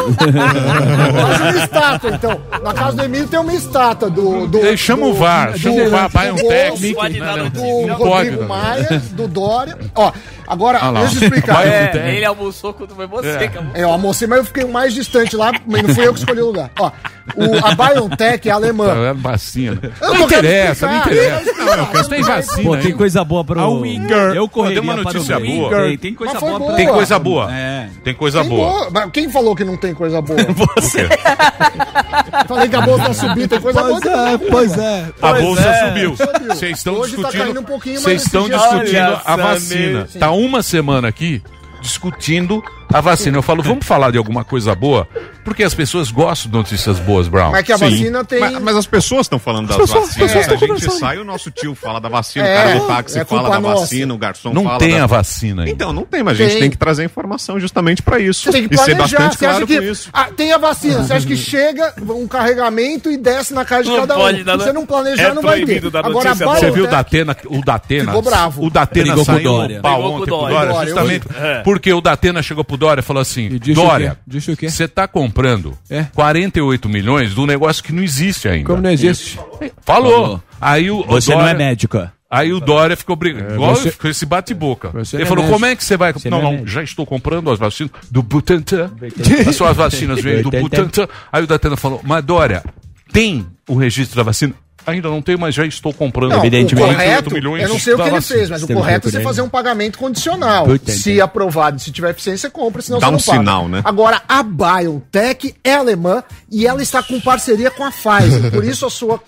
[1.22, 2.42] Faz uma estátua, então.
[2.64, 4.48] Na casa do Emílio tem uma estátua do...
[4.48, 6.82] do Ei, chama o do- VAR, do- chama o VAR, do BioNTech.
[6.82, 9.78] No- Do não Rodrigo pode, Maia, do Dória.
[9.96, 10.12] Ó,
[10.48, 11.68] agora, Ah deixa eu explicar.
[11.68, 13.44] É, ele almoçou quando foi você, É.
[13.46, 13.72] acabou.
[13.74, 16.42] É, eu almocei, mas eu fiquei mais distante lá, mas não fui eu que escolhi
[16.42, 16.70] o lugar.
[16.80, 16.92] Ó,
[17.36, 18.88] o, a BioNTech é alemã.
[18.88, 19.22] Tá vendo?
[19.22, 19.82] Vacina.
[20.02, 21.54] Não interessa, não interessa.
[21.54, 22.64] Não, quero- tem vacina.
[22.64, 23.60] Pô, tem coisa boa pro...
[23.60, 24.34] A Winger.
[24.36, 25.70] Eu correria uma para o notícia boa.
[25.70, 26.60] Tem, tem coisa boa pra...
[26.60, 26.76] boa.
[26.76, 27.54] Tem coisa boa.
[27.54, 27.90] É.
[28.04, 28.70] Tem coisa Tem boa.
[28.70, 28.90] boa.
[28.92, 30.40] Mas quem falou que não tem coisa boa?
[30.76, 31.08] Você.
[32.48, 34.30] Falei que a bolsa tá subindo, tem coisa boa.
[34.32, 35.06] é, pois é.
[35.22, 35.88] A bolsa é.
[35.88, 36.16] subiu.
[36.18, 36.48] Subiu.
[36.56, 37.44] Vocês estão Hoje tá discutindo.
[37.44, 40.08] caindo um Vocês estão discutindo a vacina.
[40.20, 41.42] Tá uma semana aqui
[41.82, 42.64] discutindo
[42.94, 43.38] a vacina.
[43.38, 45.08] Eu falo, vamos falar de alguma coisa boa?
[45.44, 47.52] Porque as pessoas gostam de notícias boas, Brown.
[47.52, 47.90] Mas que a Sim.
[47.90, 48.40] vacina tem.
[48.40, 50.32] Mas, mas as pessoas estão falando das pessoas- as vacinas.
[50.32, 51.00] pessoas a estão gente conversando.
[51.00, 53.60] sai, o nosso tio fala da vacina, É, o cara do táxi é fala da
[53.60, 53.82] nossa.
[53.82, 55.04] vacina, o garçom Não fala tem da...
[55.04, 55.72] a vacina ainda.
[55.74, 56.62] Então, não tem, mas a gente Tem.
[56.62, 58.44] tem que trazer informação justamente para isso.
[58.44, 59.18] Você tem que e ser planejar.
[59.18, 60.10] bastante Você acha claro que com isso.
[60.14, 63.90] ah, tem a vacina, você acha que chega um carregamento e desce na casa de
[63.90, 64.28] Não cada um.
[64.36, 65.82] Se você não planejar, É não vai ter.
[66.04, 66.34] Agora, a.
[66.36, 68.06] Você viu o Datena, o Datena?
[68.06, 68.66] Ficou bravo.
[68.66, 69.76] O Datena saiu Dória.
[69.78, 70.56] no pau Brigou com ontem o com o Dória.
[70.58, 71.62] Dória, Dória, justamente É.
[71.64, 74.18] porque o Datena chegou pro Dória falou assim, disse o Dória, quê?
[74.28, 74.70] Disse o quê?
[74.70, 76.04] você tá comprando É.
[76.16, 78.66] 48 milhões de um negócio que não existe ainda.
[78.68, 79.40] Como não existe?
[79.84, 80.12] Falou.
[80.12, 80.44] Falou.
[80.60, 82.10] Aí o, o Você não Dória- é médico.
[82.30, 83.54] Aí o Dória ficou brigando.
[83.56, 84.88] Igual você- ficou esse bate-boca.
[84.96, 85.54] Ele não é falou: médico.
[85.54, 86.14] como é que você vai.
[86.14, 88.90] Você não, não é não, já estou comprando as vacinas do Butantan.
[89.48, 91.08] As suas vacinas vêm do Butantan.
[91.32, 92.64] Aí o Datena falou: mas Dória,
[93.12, 94.54] tem o registro da vacina?
[94.86, 96.32] Ainda não tem, mas já estou comprando.
[96.32, 96.84] Não, Evidentemente.
[96.90, 99.12] o correto, 48 milhões eu não sei o que ele fez, mas o correto é
[99.12, 100.68] você fazer um pagamento condicional.
[100.88, 103.40] Se aprovado, se tiver eficiência, você compra, senão Dá você não um paga.
[103.40, 103.82] sinal, né?
[103.84, 108.52] Agora, a BioNTech é alemã e ela está com parceria com a Pfizer.
[108.52, 109.22] Por isso a sua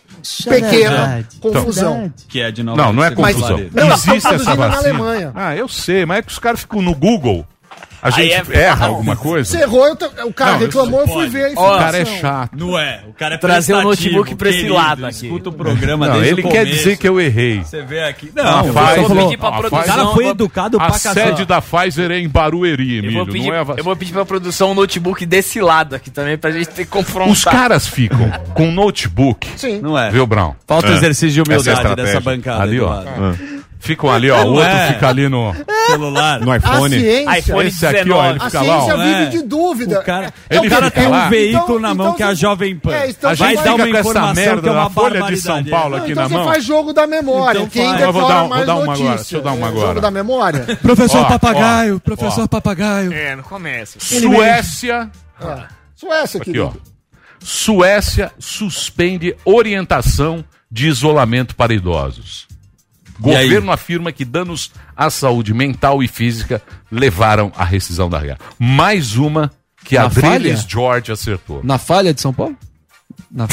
[0.49, 2.12] pequena confusão.
[2.28, 3.60] Que é de Não, não é confusão.
[3.72, 4.78] Não, Existe essa na vacina.
[4.78, 5.32] Alemanha.
[5.36, 7.45] Ah, eu sei, mas é que os caras ficam no Google.
[8.04, 9.49] A Aí gente é- erra alguma coisa.
[9.49, 12.06] Você errou, eu t- o cara Não, reclamou, eu fui ver a O cara é
[12.06, 12.51] chato.
[12.58, 13.01] Não é.
[13.08, 15.26] O cara é Trazer um prestativo, notebook pra esse querido, lado aqui.
[15.26, 17.64] Escuta o programa Não, desde ele o quer dizer que eu errei.
[17.64, 18.30] Você vê aqui.
[18.38, 20.93] A Não, Pfizer- você falou- pedir pra a produção- O cara foi educado A pra
[20.97, 21.45] sede cacete.
[21.45, 24.12] da Pfizer é em Barueri, Eu Emílio, vou, pedir, não é a eu vou pedir
[24.14, 27.32] pra produção um notebook desse lado aqui também, pra gente ter que confrontar.
[27.32, 29.47] Os caras ficam com notebook.
[29.56, 29.80] Sim.
[29.82, 30.12] Não é.
[30.12, 30.54] Viu, Brown?
[30.68, 30.95] Falta É.
[30.95, 32.64] exercício de é a humildade dessa bancada.
[32.64, 33.01] Ali, ó.
[33.84, 34.43] Ficam ali, ó.
[34.45, 34.93] O outro é.
[34.93, 35.53] fica ali no.
[35.88, 36.39] Celular.
[36.39, 36.97] No A iPhone.
[36.99, 38.97] ciência, iPhone Esse aqui, ó, ele a fica lá, ciência ó.
[38.97, 39.25] vive É.
[39.25, 39.99] de dúvida.
[39.99, 41.25] O cara, É, o cara tem lá.
[41.25, 42.93] um veículo Então- na mão então que é a você- Jovem Pan.
[42.95, 45.53] É, então vai você dar fica uma informação merda que é uma Folha de São
[45.55, 45.69] barbaridade.
[45.69, 46.45] Paulo aqui Então na você mão.
[46.45, 47.59] faz jogo da memória.
[47.59, 49.03] Então Quem Eu vou dar- vou mais dar uma notícia.
[49.03, 49.88] agora, deixa eu dar uma É, agora.
[49.89, 50.59] Jogo da memória.
[50.81, 52.47] Professor Ó, Papagaio, ó, professor ó.
[52.47, 53.11] Papagaio.
[53.11, 53.99] É, não começa.
[53.99, 55.11] Suécia.
[55.41, 56.73] Ah, Suécia, Aqui, querido.
[56.73, 56.93] ó.
[57.45, 62.47] Suécia suspende orientação de isolamento para idosos.
[63.24, 63.43] Aí?
[63.45, 66.61] Governo afirma que danos à saúde mental e física
[66.91, 68.38] levaram à rescisão da regra.
[68.57, 69.51] Mais uma
[69.86, 70.55] que Na a falha?
[70.68, 71.61] George acertou.
[71.64, 72.55] Na falha de São Paulo?
[73.32, 73.47] Na,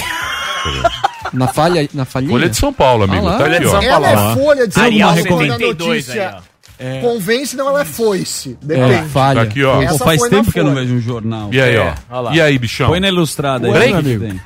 [1.33, 2.33] na falha, na falhinha?
[2.33, 3.27] Folha de São Paulo, amigo.
[3.27, 3.39] Ah lá.
[3.39, 3.83] tá aqui, de ó.
[3.83, 6.43] Ela é folha de São Arial Paulo quando a 72 aí, notícia
[6.79, 7.01] ó.
[7.01, 8.57] convence, não ela é foice.
[8.63, 9.09] É, Depende.
[9.11, 9.41] falha.
[9.41, 9.87] Tá aqui, ó.
[9.87, 11.51] Pô, faz tempo que eu não vejo um jornal.
[11.53, 12.21] E aí, É, ó.
[12.21, 12.35] lá.
[12.35, 12.89] E aí, bichão?
[12.89, 13.73] Põe na ilustrada aí.
[13.73, 13.93] Break?
[13.93, 14.41] meu amigo.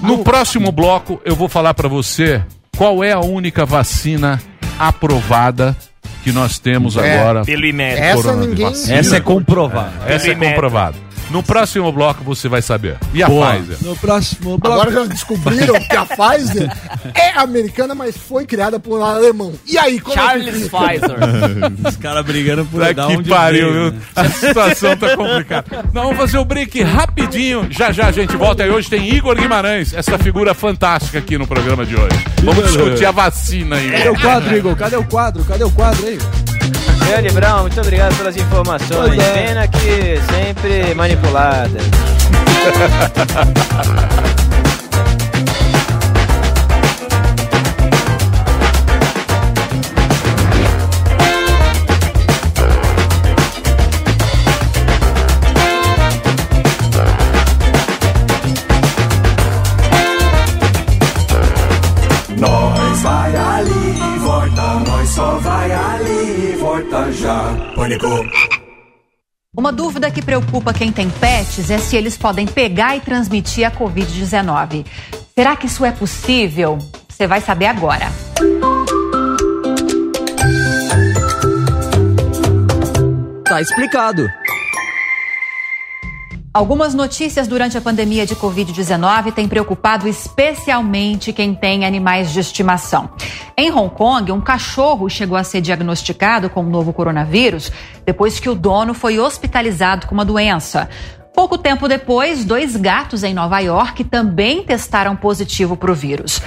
[0.00, 2.42] No próximo bloco, eu vou falar pra você
[2.76, 4.40] qual é a única vacina
[4.78, 5.76] aprovada
[6.22, 7.44] que nós temos É, agora.
[7.44, 8.00] Pelo IMED.
[8.00, 8.66] Essa ninguém.
[8.66, 8.96] vacina.
[8.96, 9.92] Essa é comprovada.
[10.06, 10.54] Essa é Pelo IMED.
[10.54, 10.96] comprovada.
[11.30, 12.96] No próximo bloco você vai saber.
[13.12, 13.54] E a Boa.
[13.54, 13.76] Pfizer?
[13.82, 14.80] No próximo bloco.
[14.80, 16.70] Agora já descobriram que a Pfizer
[17.14, 19.52] é americana, mas foi criada por um alemão.
[19.66, 20.78] E aí, como é Charles que fica?
[20.78, 21.16] Pfizer.
[21.88, 23.92] Os caras brigando por dar que onde pariu, veio, viu?
[23.92, 23.98] né?
[24.14, 25.64] A situação tá complicada.
[25.92, 27.66] Não, vamos fazer o break rapidinho.
[27.70, 28.64] Já já a gente volta.
[28.64, 32.16] E hoje tem Igor Guimarães, essa figura fantástica aqui no programa de hoje.
[32.42, 33.90] Vamos discutir a vacina aí.
[33.90, 34.76] Cadê o quadro, Igor?
[34.76, 35.44] Cadê o quadro?
[35.44, 36.18] Cadê o quadro aí?
[37.06, 39.18] Grande Brown, muito obrigado pelas informações.
[39.18, 39.46] É.
[39.46, 41.78] Pena que sempre manipulada.
[67.84, 68.08] Pânico.
[69.54, 73.70] Uma dúvida que preocupa quem tem pets é se eles podem pegar e transmitir a
[73.70, 74.86] Covid-19.
[75.34, 76.78] Será que isso é possível?
[77.06, 78.06] Você vai saber agora.
[83.44, 84.26] Tá explicado.
[86.54, 93.10] Algumas notícias durante a pandemia de Covid-19 têm preocupado especialmente quem tem animais de estimação.
[93.58, 97.72] Em Hong Kong, um cachorro chegou a ser diagnosticado com o novo coronavírus
[98.06, 100.88] depois que o dono foi hospitalizado com uma doença.
[101.34, 106.40] Pouco tempo depois, dois gatos em Nova York também testaram positivo para o vírus.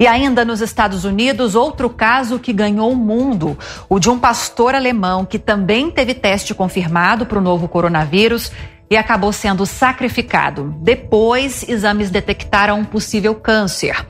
[0.00, 4.74] E ainda nos Estados Unidos, outro caso que ganhou o mundo: o de um pastor
[4.74, 8.50] alemão que também teve teste confirmado para o novo coronavírus
[8.90, 10.74] e acabou sendo sacrificado.
[10.82, 14.04] Depois, exames detectaram um possível câncer.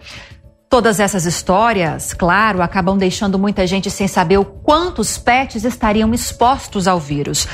[0.70, 6.14] Todas essas histórias, claro, acabam deixando muita gente sem saber o quanto os pets estariam
[6.14, 7.46] expostos ao vírus.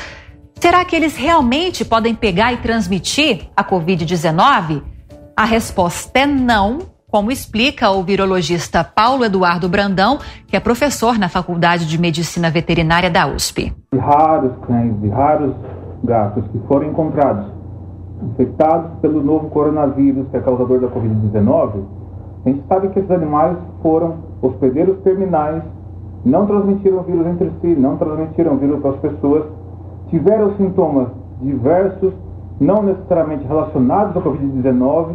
[0.60, 4.82] Será que eles realmente podem pegar e transmitir a Covid-19?
[5.36, 11.28] A resposta é não, como explica o virologista Paulo Eduardo Brandão, que é professor na
[11.28, 13.74] Faculdade de Medicina Veterinária da USP.
[13.94, 15.54] raros cães, raros
[16.04, 17.56] gatos que foram encontrados
[18.22, 21.70] infectados pelo novo coronavírus, que é causador da Covid-19,
[22.44, 25.62] a gente sabe que esses animais foram hospedeiros terminais,
[26.24, 29.44] não transmitiram vírus entre si, não transmitiram vírus para as pessoas,
[30.08, 31.08] tiveram sintomas
[31.42, 32.12] diversos,
[32.60, 35.08] não necessariamente relacionados à Covid-19.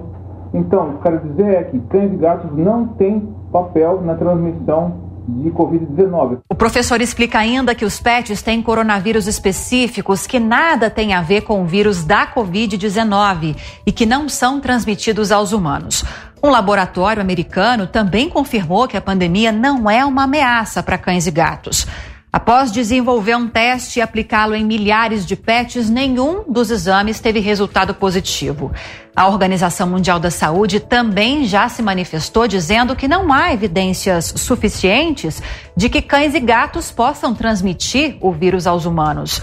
[0.53, 4.15] Então, o que eu quero dizer é que cães e gatos não têm papel na
[4.15, 4.93] transmissão
[5.41, 6.39] de Covid-19.
[6.49, 11.41] O professor explica ainda que os pets têm coronavírus específicos que nada tem a ver
[11.41, 13.55] com o vírus da Covid-19
[13.85, 16.03] e que não são transmitidos aos humanos.
[16.43, 21.31] Um laboratório americano também confirmou que a pandemia não é uma ameaça para cães e
[21.31, 21.85] gatos.
[22.33, 27.93] Após desenvolver um teste e aplicá-lo em milhares de pets, nenhum dos exames teve resultado
[27.93, 28.71] positivo.
[29.13, 35.43] A Organização Mundial da Saúde também já se manifestou dizendo que não há evidências suficientes
[35.75, 39.41] de que cães e gatos possam transmitir o vírus aos humanos.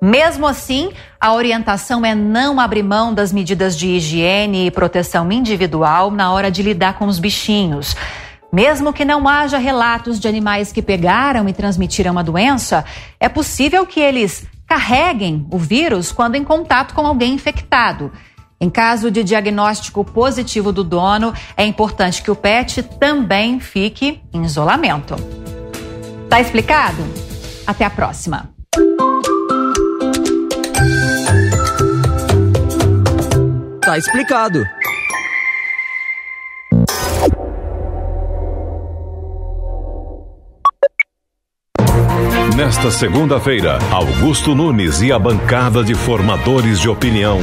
[0.00, 6.10] Mesmo assim, a orientação é não abrir mão das medidas de higiene e proteção individual
[6.10, 7.94] na hora de lidar com os bichinhos.
[8.54, 12.84] Mesmo que não haja relatos de animais que pegaram e transmitiram a doença,
[13.18, 18.12] é possível que eles carreguem o vírus quando em contato com alguém infectado.
[18.60, 24.44] Em caso de diagnóstico positivo do dono, é importante que o pet também fique em
[24.44, 25.16] isolamento.
[26.28, 27.02] Tá explicado?
[27.66, 28.50] Até a próxima.
[33.80, 34.62] Tá explicado.
[42.56, 47.38] Nesta segunda-feira, Augusto Nunes e a bancada de formadores de opinião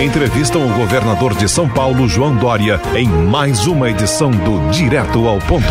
[0.00, 5.40] entrevistam o governador de São Paulo, João Dória, em mais uma edição do Direto ao
[5.40, 5.64] Ponto.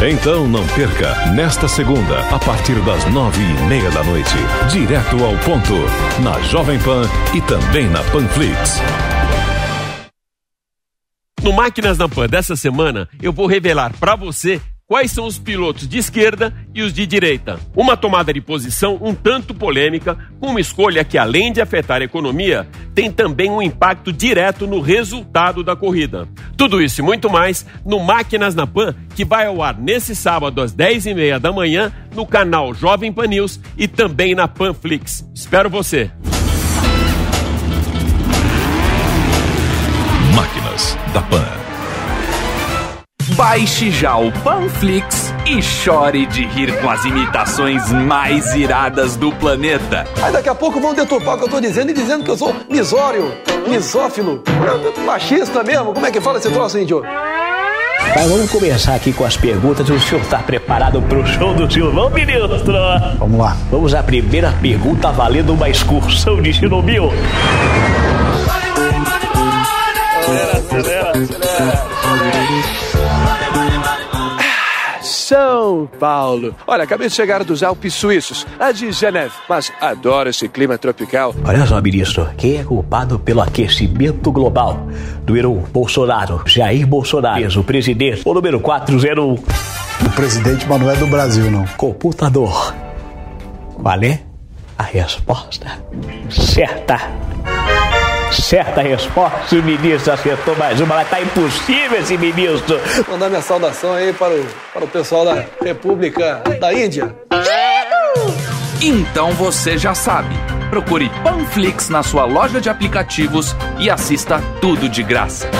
[0.00, 4.36] Então não perca, nesta segunda, a partir das nove e meia da noite,
[4.70, 5.74] Direto ao Ponto,
[6.22, 7.02] na Jovem Pan
[7.34, 8.80] e também na Panflix.
[11.42, 14.58] No Máquinas na Pan dessa semana, eu vou revelar para você
[14.90, 17.60] quais são os pilotos de esquerda e os de direita.
[17.76, 22.04] Uma tomada de posição um tanto polêmica, com uma escolha que, além de afetar a
[22.04, 26.26] economia, tem também um impacto direto no resultado da corrida.
[26.56, 30.60] Tudo isso e muito mais no Máquinas na Pan, que vai ao ar nesse sábado
[30.60, 35.24] às 10h30 da manhã no canal Jovem Pan News e também na Panflix.
[35.32, 36.10] Espero você!
[40.34, 41.59] Máquinas da Pan.
[43.40, 50.06] Baixe já o Panflix e chore de rir com as imitações mais iradas do planeta.
[50.22, 52.36] Aí daqui a pouco vão deturpar o que eu tô dizendo e dizendo que eu
[52.36, 53.32] sou misório,
[53.66, 54.42] misófilo,
[55.06, 55.94] machista mesmo.
[55.94, 57.02] Como é que fala esse troço, índio?
[58.14, 59.88] Mas vamos começar aqui com as perguntas.
[59.88, 62.74] O senhor está preparado para o show do Silvão, ministro?
[63.18, 63.56] Vamos lá.
[63.70, 67.10] Vamos à primeira pergunta valendo uma excursão de Chernobyl.
[75.30, 76.56] São Paulo.
[76.66, 81.32] Olha, acabei de chegar dos Alpes Suíços, a de Geneve, mas adoro esse clima tropical.
[81.44, 84.88] Olha só, ministro, quem é culpado pelo aquecimento global?
[85.24, 86.42] Número 1, Bolsonaro.
[86.46, 88.22] Jair Bolsonaro, o presidente.
[88.24, 89.34] O número 401.
[89.34, 91.64] O presidente, mas não é do Brasil, não.
[91.76, 92.74] Computador.
[93.80, 94.22] Qual é
[94.76, 95.80] a resposta
[96.28, 97.29] certa?
[98.30, 102.80] Certa resposta, o ministro acertou mais uma, mas tá impossível esse ministro.
[103.08, 107.14] Mandar minha saudação aí para o, para o pessoal da República da Índia.
[108.80, 110.34] Então você já sabe.
[110.70, 115.50] Procure Panflix na sua loja de aplicativos e assista tudo de graça.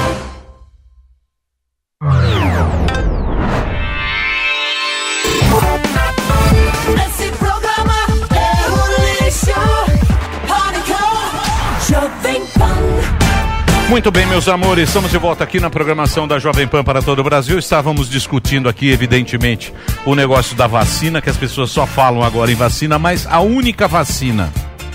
[13.90, 17.18] Muito bem, meus amores, estamos de volta aqui na programação da Jovem Pan para todo
[17.18, 17.58] o Brasil.
[17.58, 19.74] Estávamos discutindo aqui, evidentemente,
[20.06, 23.88] o negócio da vacina, que as pessoas só falam agora em vacina, mas a única
[23.88, 24.52] vacina,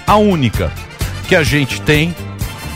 [0.07, 0.71] a única
[1.27, 2.15] que a gente tem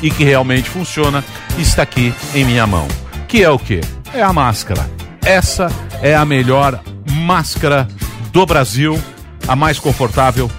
[0.03, 1.24] e que realmente funciona,
[1.57, 2.86] está aqui em minha mão.
[3.26, 3.80] Que é o quê?
[4.13, 4.91] É a máscara.
[5.26, 7.88] Essa é a melhor máscara
[8.34, 9.01] do Brasil,
[9.47, 10.51] a mais confortável,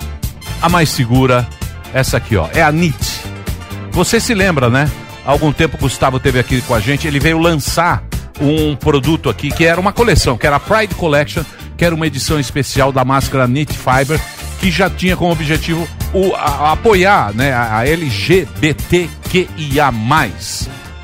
[0.62, 1.46] a mais segura.
[1.92, 3.20] Essa aqui, ó, é a NIT.
[3.90, 4.90] Você se lembra, né?
[5.24, 8.02] Há algum tempo o Gustavo teve aqui com a gente, ele veio lançar
[8.40, 11.42] um produto aqui que era uma coleção, que era a Pride Collection,
[11.76, 14.18] que era uma edição especial da máscara Knit Fiber,
[14.60, 17.86] que já tinha como objetivo o, a- a apoiar né, a, a
[18.80, 19.92] LGBTQIA+.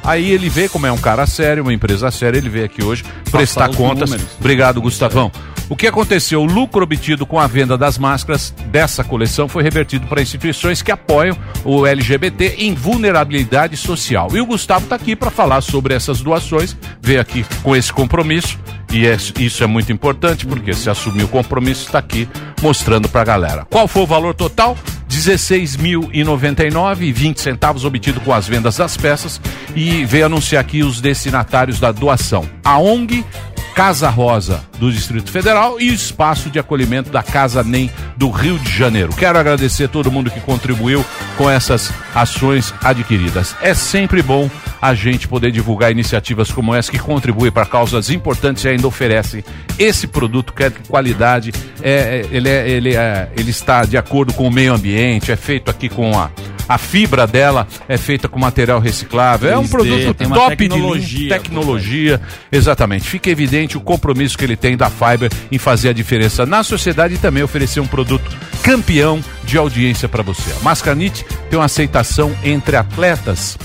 [0.05, 3.05] Aí ele vê como é um cara sério, uma empresa séria, ele veio aqui hoje
[3.31, 4.11] prestar contas.
[4.11, 4.27] números.
[4.39, 5.33] Obrigado, Gustavão.
[5.69, 6.43] O que aconteceu?
[6.43, 10.93] O lucro obtido com a venda das máscaras dessa coleção foi revertido para instituições que
[10.93, 14.29] apoiam o LGBT em vulnerabilidade social.
[14.33, 18.57] E o Gustavo está aqui para falar sobre essas doações, veio aqui com esse compromisso.
[18.93, 22.29] E é- isso é muito importante, porque se assumir o compromisso, está aqui
[22.63, 23.67] mostrando para a galera.
[23.69, 24.79] Qual foi o valor total?
[25.09, 29.41] 16.099,20 centavos obtido com as vendas das peças
[29.75, 32.49] e veio anunciar aqui os destinatários da doação.
[32.65, 33.25] A ONG
[33.77, 38.59] Casa Rosa do Distrito Federal e o Espaço de Acolhimento da Casa NEM do Rio
[38.59, 39.15] de Janeiro.
[39.15, 41.05] Quero agradecer a todo mundo que contribuiu
[41.37, 43.55] com essas ações adquiridas.
[43.61, 44.49] É sempre bom
[44.81, 49.45] a gente poder divulgar iniciativas como essa que contribuem para causas importantes e ainda oferece
[49.79, 51.53] esse produto que é de qualidade,
[51.83, 55.37] é, é- ele, é- ele, é- ele está de acordo com o meio ambiente, é
[55.37, 56.31] feito aqui com a
[56.69, 59.49] a fibra dela é feita com material reciclável.
[59.49, 62.21] é um 3D, produto top de tecnologia linha, tecnologia.
[62.51, 63.05] Exatamente.
[63.09, 67.15] Fica evidente o compromisso que ele tem da Fiber em fazer a diferença na sociedade
[67.15, 68.25] e também oferecer um produto
[68.65, 70.51] campeão de audiência para você.
[70.61, 73.57] A Mascanite tem uma aceitação entre atletas.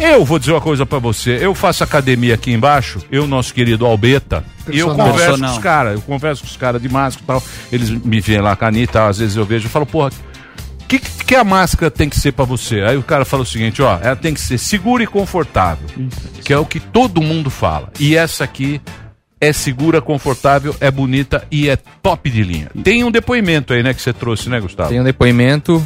[0.00, 1.38] Eu vou dizer uma coisa para você.
[1.40, 4.96] Eu faço academia aqui embaixo, eu, nosso querido Albeta, e eu Personal.
[4.96, 5.52] converso com Personal.
[5.52, 5.94] os caras.
[5.94, 7.42] Eu converso com os caras de máscara e tal.
[7.72, 10.86] Eles me vêm lá com a Anitta, às vezes eu vejo e falo, porra, o
[10.86, 12.80] que, que a máscara tem que ser pra você?
[12.82, 15.86] Aí o cara fala o seguinte, ó, ela tem que ser segura e confortável,
[16.44, 17.90] que é o que todo mundo fala.
[17.98, 18.80] E essa aqui
[19.40, 22.70] é segura, confortável, é bonita e é top de linha.
[22.82, 24.88] Tem um depoimento aí, né, que você trouxe, né, Gustavo?
[24.90, 25.84] Tem um depoimento.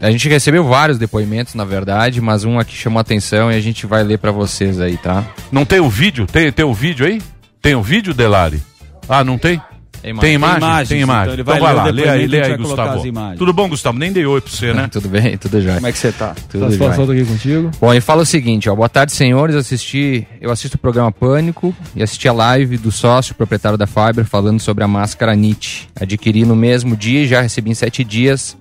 [0.00, 3.60] A gente recebeu vários depoimentos, na verdade, mas um aqui chamou a atenção e a
[3.60, 5.24] gente vai ler pra vocês aí, tá?
[5.52, 6.26] Não tem o vídeo?
[6.26, 7.22] Tem, tem o vídeo aí?
[7.62, 8.60] Tem o vídeo, Delari?
[9.08, 9.60] Ah, não tem?
[10.00, 10.56] Tem Tem imagem?
[10.58, 11.22] imagens, Tem imagem.
[11.22, 13.02] então ele Então, vai lá, lê aí, lê e aí, Gustavo.
[13.36, 13.98] Tudo bom, Gustavo?
[13.98, 14.86] Nem dei oi pra você, né?
[14.92, 15.74] Tudo bem, tudo já.
[15.74, 16.36] Como é que você tá?
[16.48, 17.20] Tudo Satisfação jóia.
[17.20, 17.70] aqui contigo.
[17.80, 18.76] Bom, ele fala o seguinte, ó.
[18.76, 19.56] Boa tarde, senhores.
[19.56, 24.24] Assisti, eu assisto o programa Pânico e assisti a live do sócio proprietário da Fiber
[24.24, 25.88] falando sobre a máscara NIT.
[26.00, 28.56] Adquiri no mesmo dia e já recebi em sete dias.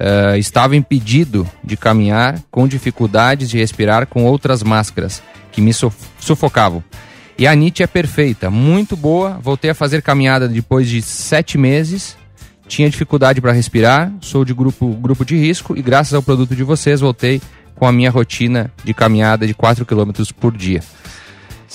[0.00, 5.20] Eh, estava impedido de caminhar, com dificuldades de respirar com outras máscaras
[5.50, 6.84] que me suf- sufocavam.
[7.36, 9.38] E a NIT é perfeita, muito boa.
[9.42, 12.16] Voltei a fazer caminhada depois de sete meses.
[12.68, 16.62] Tinha dificuldade para respirar, sou de grupo, grupo de risco e graças ao produto de
[16.62, 17.40] vocês voltei
[17.74, 20.82] com a minha rotina de caminhada de 4 km por dia.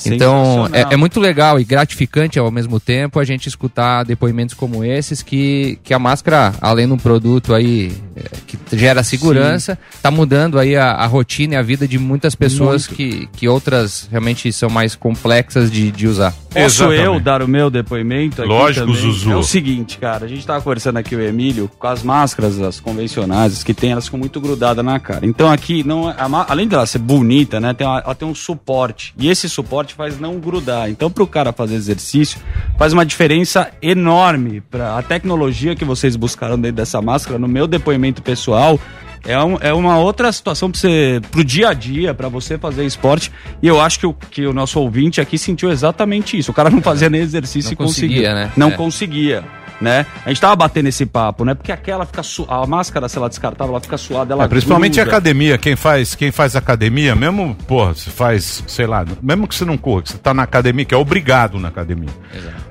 [0.06, 4.84] Então é, é muito legal e gratificante ao mesmo tempo a gente escutar depoimentos como
[4.84, 10.10] esses que, que a máscara, além de um produto aí é, que gera segurança, tá
[10.10, 14.52] mudando aí a, a rotina e a vida de muitas pessoas que, que outras realmente
[14.52, 16.34] são mais complexas de, de usar.
[16.54, 19.02] Posso eu dar o meu depoimento aqui Lógico, também?
[19.02, 19.32] Zuzu.
[19.32, 22.80] É o seguinte, cara, a gente tava conversando aqui, o Emílio, com as máscaras, as
[22.80, 25.26] convencionais, as que tem, elas ficam muito grudadas na cara.
[25.26, 28.36] Então aqui, não, é- a além dela ser bonita, né, tem uma- ela tem um
[28.36, 29.14] suporte.
[29.18, 30.90] E esse suporte faz não grudar.
[30.90, 32.40] Então pro cara fazer exercício,
[32.78, 34.62] faz uma diferença enorme.
[34.62, 38.80] Pra, a tecnologia que vocês buscaram dentro dessa máscara, no meu depoimento pessoal,
[39.26, 42.86] é, um- é uma outra situação para você, pro dia a dia, para você fazer
[42.86, 43.32] esporte.
[43.62, 46.52] E eu acho que o, que o nosso ouvinte aqui sentiu exatamente isso.
[46.52, 48.18] O cara não fazia nem exercício Não e conseguia.
[48.18, 48.52] conseguia, né?
[48.56, 48.72] Não É.
[48.72, 49.44] conseguia.
[49.84, 50.06] Né?
[50.26, 51.54] A gente tava batendo esse papo, né?
[51.54, 52.46] Porque aquela fica su...
[52.50, 55.10] a máscara, se ela descartável, ela fica suada, ela É, principalmente gruda.
[55.12, 59.66] academia, quem faz, quem faz academia, mesmo, porra, você faz, sei lá, mesmo que você
[59.66, 62.08] não corra, que você tá na academia, que é obrigado na academia.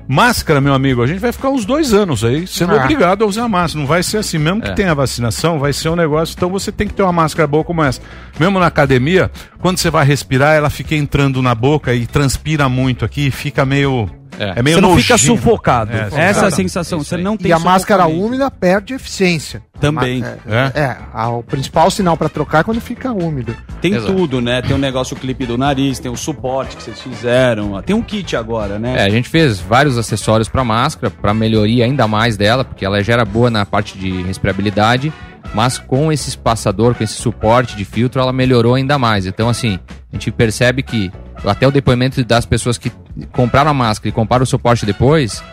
[0.07, 2.81] Máscara, meu amigo, a gente vai ficar uns dois anos aí sendo Ah.
[2.83, 3.79] obrigado a usar máscara.
[3.81, 4.73] Não vai ser assim, mesmo que É.
[4.73, 6.33] tenha vacinação, vai ser um negócio.
[6.35, 8.01] Então você tem que ter uma máscara boa como essa.
[8.39, 13.05] Mesmo na academia, quando você vai respirar, ela fica entrando na boca e transpira muito
[13.05, 14.09] aqui, fica meio.
[14.39, 15.37] É, meio Você não fica nojento.
[15.37, 15.91] sufocado.
[15.91, 16.55] É, Essa é a exatamente.
[16.55, 16.99] sensação.
[17.03, 19.61] Você não tem E a máscara úmida perde eficiência.
[19.79, 20.23] Também.
[20.23, 23.55] É, é, a- o principal sinal para trocar é quando fica úmido.
[23.81, 24.61] Tem tudo, né?
[24.61, 27.81] Tem um negócio clipe do nariz, tem o suporte que vocês fizeram.
[27.81, 28.95] Tem um kit agora, né?
[28.99, 33.03] É, a gente fez vários acessórios para máscara, para melhoria ainda mais dela, porque ela
[33.03, 35.11] já era boa na parte de respirabilidade,
[35.53, 39.25] mas com esse espaçador, com esse suporte de filtro, ela melhorou ainda mais.
[39.25, 39.79] Então, assim,
[40.11, 41.11] A gente percebe que
[41.43, 42.91] até o depoimento das pessoas que
[43.31, 45.43] compraram a máscara e compraram o suporte depois,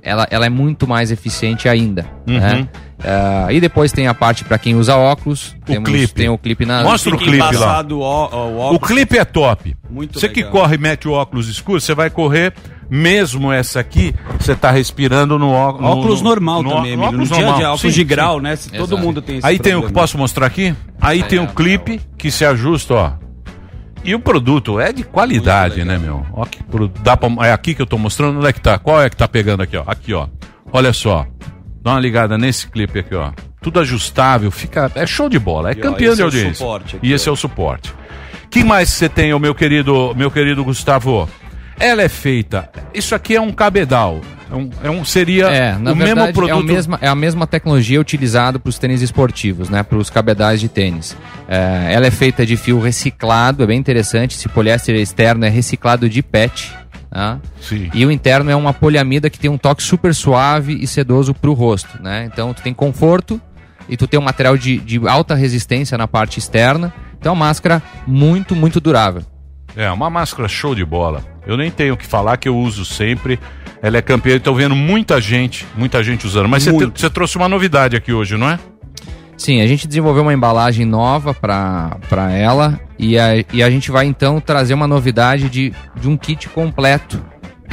[0.00, 2.06] ela, ela é muito mais eficiente ainda.
[2.26, 2.38] Uhum.
[2.38, 2.68] Né?
[3.02, 5.56] Ah, e depois tem a parte para quem usa óculos.
[5.68, 6.14] O clipe.
[6.14, 6.82] Tem o clipe na.
[6.84, 7.82] Mostra o clipe lá.
[7.82, 8.88] o o O óculos.
[8.88, 9.76] clipe é top.
[9.90, 10.52] Muito você que legal.
[10.52, 12.54] corre e mete o óculos escuro, você vai correr,
[12.90, 17.02] mesmo essa aqui, você tá respirando no ó- no- Óculos no- normal no, também, no
[17.04, 17.58] óculos No dia a normal.
[17.58, 18.56] dia, óculos de grau, né?
[18.56, 20.00] Se todo mundo tem esse Aí tem o problema.
[20.00, 20.74] posso mostrar aqui?
[21.00, 23.12] Aí tem o clipe que se ajusta, ó.
[24.04, 26.26] E o produto é de qualidade, né, meu?
[26.32, 26.58] Ó, que
[27.02, 28.78] dá pra, é aqui que eu tô mostrando, onde é que tá?
[28.78, 29.84] Qual é que tá pegando aqui, ó?
[29.86, 30.28] Aqui, ó.
[30.72, 31.26] Olha só.
[31.82, 33.30] Dá uma ligada nesse clipe aqui, ó.
[33.62, 34.92] Tudo ajustável, fica.
[34.94, 36.54] É show de bola, é E, ó, campeão esse de é o audiência.
[36.54, 37.94] suporte aqui, e esse é o suporte.
[38.50, 41.26] que mais você tem, ô, meu querido, meu querido Gustavo?
[41.78, 42.70] Ela é feita.
[42.92, 44.20] Isso aqui é um cabedal.
[44.50, 46.50] É um, é um- seria É, na o verdade, mesmo produto.
[46.50, 49.82] é, o mesma, é a mesma tecnologia utilizada para os tênis esportivos, né?
[49.82, 51.16] Para os cabedais de tênis.
[51.48, 54.36] É, ela é feita de fio reciclado, é bem interessante.
[54.36, 56.72] Esse poliéster externo é reciclado de PET.
[57.60, 57.90] Sim.
[57.94, 61.48] E o interno é uma poliamida que tem um toque super suave e sedoso para
[61.48, 62.28] o rosto, né?
[62.32, 63.40] Então tu tem conforto
[63.88, 66.92] e tu tem um material de, de alta resistência na parte externa.
[67.18, 69.22] Então é uma máscara muito, muito durável.
[69.76, 71.24] É, uma máscara show de bola.
[71.46, 73.38] Eu nem tenho o que falar, que eu uso sempre.
[73.82, 76.48] Ela é campeã, estou vendo muita gente, muita gente usando.
[76.48, 78.58] Mas você trouxe uma novidade aqui hoje, não é?
[79.36, 84.06] Sim, a gente desenvolveu uma embalagem nova para ela e a, e a gente vai
[84.06, 87.20] então trazer uma novidade de, de um kit completo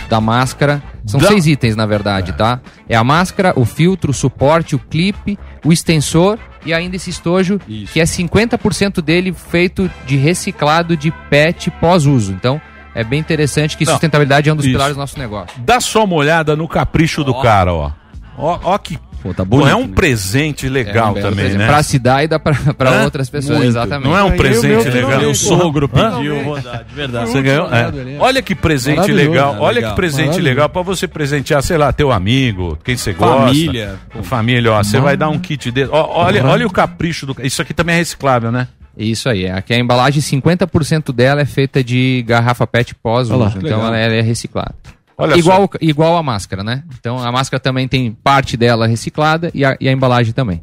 [0.10, 0.82] da máscara.
[1.06, 2.60] São Da- seis itens, na verdade, tá?
[2.90, 7.60] É a máscara, o filtro, o suporte, o clipe, o extensor e ainda esse estojo,
[7.92, 12.32] que é 50% dele feito de reciclado de PET pós-uso.
[12.34, 12.60] Então,
[12.96, 14.74] é bem interessante que Não, sustentabilidade é um dos isso.
[14.74, 15.60] pilares do nosso negócio.
[15.60, 17.92] Dá só uma olhada no capricho do cara, ó.
[18.38, 18.98] Ó, ó que.
[19.22, 19.94] Pô, tá bonito, é um né?
[19.94, 21.68] presente legal É um belo também, presente né?
[21.68, 23.70] Pra se dar e dá pra, pra outras pessoas, Muito.
[23.70, 24.08] exatamente.
[24.10, 25.20] Não é um presente meu legal.
[25.20, 26.14] meu sogro Hã?
[26.16, 26.84] pediu, Hã?
[26.90, 27.30] de verdade.
[27.30, 27.68] Você ganhou?
[27.72, 27.92] É.
[28.18, 29.54] Olha que presente legal.
[29.54, 29.60] né?
[29.62, 29.92] Olha Legal.
[29.92, 33.46] que presente legal pra você presentear, sei lá, teu amigo, quem você gosta.
[33.46, 33.96] Família.
[34.24, 34.82] Família, ó.
[34.84, 35.90] Você vai dar um kit dele.
[35.92, 37.36] Ó, olha, olha o capricho do.
[37.44, 38.68] Isso aqui também é reciclável, né?
[38.98, 39.52] Isso aí, é.
[39.54, 44.14] aqui a embalagem, 50% dela é feita de garrafa PET pós-uso, então ela é, ela
[44.16, 44.76] é reciclada.
[45.18, 46.84] Olha igual, igual a máscara, né?
[47.00, 50.62] Então a máscara também tem parte dela reciclada e a, e a embalagem também.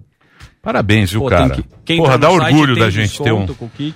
[0.60, 1.50] Parabéns, viu, Pô, cara?
[1.54, 3.46] que- quem Porra, tá dá orgulho da gente ter um.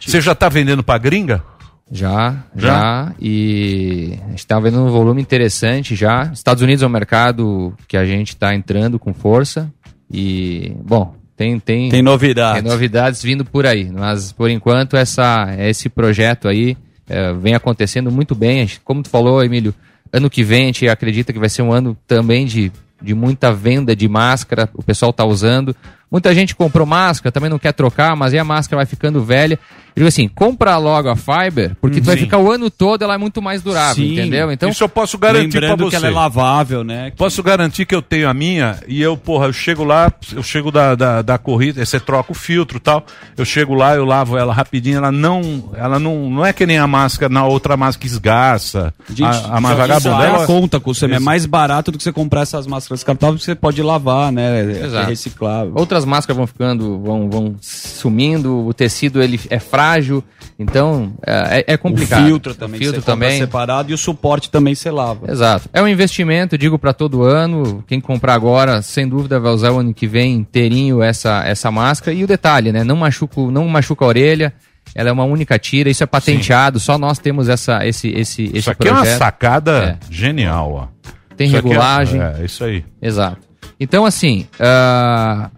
[0.01, 1.43] Você já tá vendendo pra gringa?
[1.91, 2.69] Já, Já?
[2.69, 6.31] já, e a gente está vendo um volume interessante já.
[6.33, 9.71] Estados Unidos é um mercado que a gente está entrando com força
[10.11, 12.63] e, bom, tem tem Tem novidades.
[12.63, 16.77] tem novidades vindo por aí, mas por enquanto essa esse projeto aí
[17.09, 18.69] eh, vem acontecendo muito bem.
[18.85, 19.75] Como tu falou, Emílio,
[20.13, 22.71] ano que vem a gente acredita que vai ser um ano também de,
[23.01, 25.75] de muita venda de máscara, o pessoal está usando.
[26.13, 29.59] Muita gente comprou máscara, também não quer trocar, mas aí a máscara vai ficando velha.
[29.95, 33.13] Eu digo assim, compra logo a Fiber, porque tu vai ficar o ano todo, ela
[33.15, 34.13] é muito mais durável, Sim.
[34.15, 34.51] entendeu?
[34.51, 35.91] Então, Isso eu posso garantir pra Lembrando você.
[35.91, 37.13] que ela é lavável, né?
[37.15, 40.71] Posso garantir que eu tenho a minha e eu, porra, eu chego lá, eu chego
[40.71, 43.05] da, da, da corrida, você troca o filtro e tal,
[43.37, 46.79] eu chego lá, eu lavo ela rapidinho, ela não, ela não, não é que nem
[46.79, 50.25] a máscara, na outra máscara que esgaça, Gente, a, a isso vagabunda.
[50.25, 53.41] é ela- conta com você, é mais barato do que você comprar essas máscaras descartáveis
[53.41, 54.61] que você pode lavar, né?
[54.81, 55.11] É Exato.
[55.11, 55.73] reciclável.
[55.77, 60.23] Outras máscaras vão ficando, vão, vão sumindo, o tecido ele é frágil,
[60.59, 62.23] então é, é complicado.
[62.23, 63.39] O filtro também, o filtro também.
[63.39, 65.31] separado e o suporte também você lava.
[65.31, 65.69] Exato.
[65.73, 67.85] É um investimento, digo para todo ano.
[67.87, 72.17] Quem comprar agora, sem dúvida, vai usar o ano que vem inteirinho essa, essa máscara.
[72.17, 72.85] E o detalhe, né?
[72.85, 74.53] Não machuca, não machuca a orelha.
[74.95, 78.59] Ela é uma única tira, isso é patenteado, só nós temos essa, esse, esse, esse
[78.59, 80.89] Isso aqui é uma sacada genial, ó.
[81.37, 82.21] Tem Isso é- regulagem.
[82.21, 82.85] É, isso aí.
[83.01, 83.39] Exato.
[83.81, 85.51] Então, assim, ah,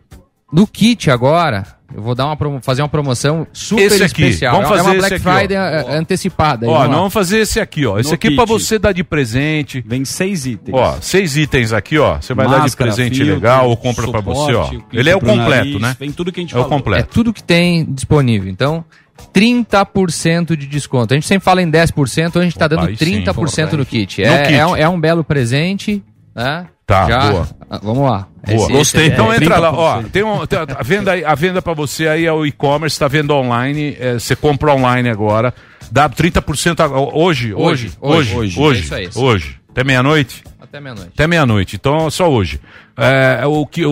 [0.54, 4.52] no kit agora, eu vou dar uma promo- fazer uma promoção super Esse aqui, especial.
[4.54, 5.32] vamos é fazer uma esse Black aqui, ó.
[5.38, 6.66] Friday ah, antecipada.
[6.66, 6.96] aí, Ó, vamos nós lá.
[6.98, 7.98] vamos fazer esse aqui, ó.
[7.98, 8.52] Esse No aqui é pra kit.
[8.52, 9.84] você dar de presente.
[9.86, 10.76] Vem seis itens.
[10.76, 12.20] Ó, seis itens aqui, ó.
[12.20, 14.68] Você vai dar de Máscara, presente filtro, legal ou compra pra suporte, você, ó.
[14.70, 15.96] o Ele é o completo, nariz, né?
[15.98, 16.74] vem tudo que a gente É o falou.
[16.76, 17.08] É completo.
[17.12, 18.50] tudo que tem disponível.
[18.50, 18.84] Então,
[19.32, 21.14] 30% de desconto.
[21.14, 23.76] A gente sempre fala em 10%, hoje a gente está dando aí sim, 30% porra,
[23.78, 24.20] no kit.
[24.22, 24.54] No É, kit.
[24.54, 26.02] é um, é um belo presente,
[26.34, 26.66] né?
[26.86, 27.48] Tá, Já- boa.
[27.70, 28.28] Ah, Vamos lá.
[28.46, 28.72] Boa.
[28.80, 30.02] Esse é- então é entra lá, ó.
[30.02, 30.10] 30%.
[30.10, 33.08] Tem um, tem- a venda, aí- a venda para você aí é o e-commerce, tá
[33.08, 35.54] vendo online, é, você compra online agora,
[35.90, 39.10] dá 30% a- hoje, hoje, hoje, Hoje, hoje, hoje, é hoje, isso aí.
[39.16, 39.60] hoje.
[39.70, 40.44] Até meia-noite?
[40.60, 41.10] Até meia-noite.
[41.14, 41.76] Até meia-noite.
[41.76, 42.60] Então, só hoje.
[42.96, 43.90] É, o que o,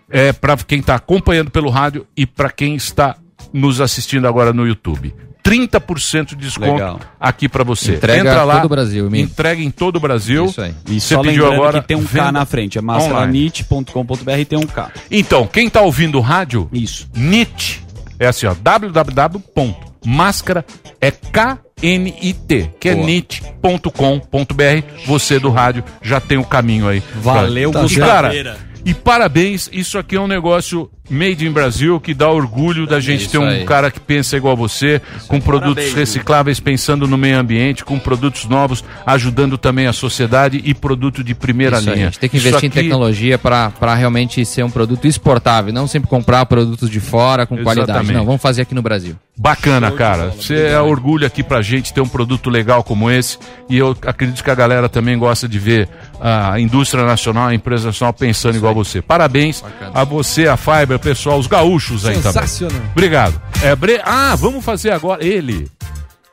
[0.09, 3.17] é para quem tá acompanhando pelo rádio e para quem está
[3.53, 5.13] nos assistindo agora no YouTube.
[5.43, 6.99] 30% de desconto Legal.
[7.17, 7.95] aqui para você.
[7.95, 10.45] Entrega Entra lá, todo o Brasil, entrega em todo o Brasil.
[10.45, 10.73] Isso aí.
[10.89, 14.59] E Você só pediu agora que tem um K na frente, é mascaranit.com.br e tem
[14.59, 14.91] um K.
[15.09, 17.07] Então, quem tá ouvindo o rádio, isso.
[17.15, 17.81] NIT,
[18.19, 20.65] é assim, ó, www.máscara
[20.99, 23.05] é K-N-I-T, que é Boa.
[23.05, 24.83] nit.com.br.
[25.05, 27.01] Você do rádio já tem o caminho aí.
[27.21, 27.81] Valeu, pra...
[27.81, 28.11] E, Gustavo.
[28.11, 32.99] cara, e parabéns, isso aqui é um negócio made in Brasil que dá orgulho da
[32.99, 33.63] gente Isso ter um aí.
[33.65, 38.45] cara que pensa igual você, com produtos Parabéns, recicláveis, pensando no meio ambiente, com produtos
[38.45, 42.07] novos, ajudando também a sociedade e produto de primeira Isso aí, linha.
[42.07, 45.71] A gente tem que Isso investir em aqui- tecnologia para realmente ser um produto exportável,
[45.73, 47.91] não sempre comprar produtos de fora com qualidade.
[47.91, 48.17] Exatamente.
[48.17, 49.15] Não, vamos fazer aqui no Brasil.
[49.39, 50.31] Bacana, cara.
[50.31, 53.37] Você é orgulho aqui pra gente ter um produto legal como esse.
[53.69, 55.87] E eu acredito que a galera também gosta de ver
[56.19, 58.99] a indústria nacional, a empresa nacional pensando igual você.
[58.99, 59.63] Parabéns
[59.93, 62.31] a você, a Fiber, pessoal, os gaúchos aí também.
[62.31, 62.81] Sensacional.
[62.91, 63.39] Obrigado.
[63.61, 64.01] É, bre...
[64.03, 65.69] Ah, vamos fazer agora ele.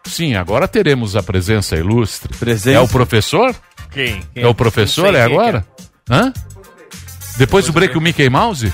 [0.07, 2.35] Sim, agora teremos a presença ilustre.
[2.39, 2.79] Presença?
[2.79, 3.55] É o professor?
[3.91, 4.23] Quem?
[4.33, 4.43] Quem?
[4.43, 5.15] É o professor?
[5.15, 5.67] É quem agora?
[6.11, 6.33] Hã?
[7.37, 8.73] Depois do break o Mickey Mouse?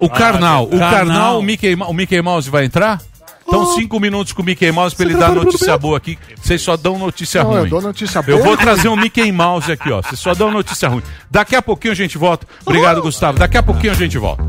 [0.00, 0.90] O Karnal, o Karnal.
[0.90, 3.00] Karnal, o Mickey, o Mickey Mouse vai entrar?
[3.46, 6.18] Então, cinco minutos com o Mickey Mouse pra ele dar notícia boa aqui.
[6.40, 7.58] Vocês só dão notícia Não, ruim.
[7.60, 8.42] eu dou notícia Eu boa.
[8.48, 10.02] vou trazer um Mickey Mouse aqui, ó.
[10.02, 11.02] Vocês só dão notícia ruim.
[11.30, 12.46] Daqui a pouquinho a gente volta.
[12.66, 13.38] Obrigado, Gustavo.
[13.38, 14.44] Daqui a pouquinho a gente volta.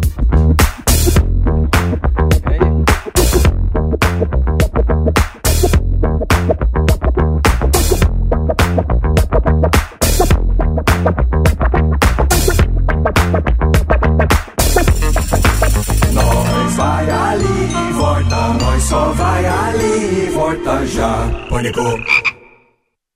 [21.50, 21.82] Pânico.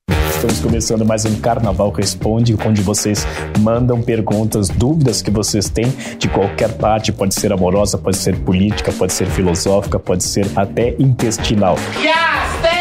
[0.10, 3.28] Estamos começando mais um Carnaval Responde, onde vocês
[3.60, 5.86] mandam perguntas, dúvidas que vocês têm
[6.18, 10.96] de qualquer parte, pode ser amorosa, pode ser política, pode ser filosófica, pode ser até
[10.98, 11.76] intestinal.
[11.76, 12.73] O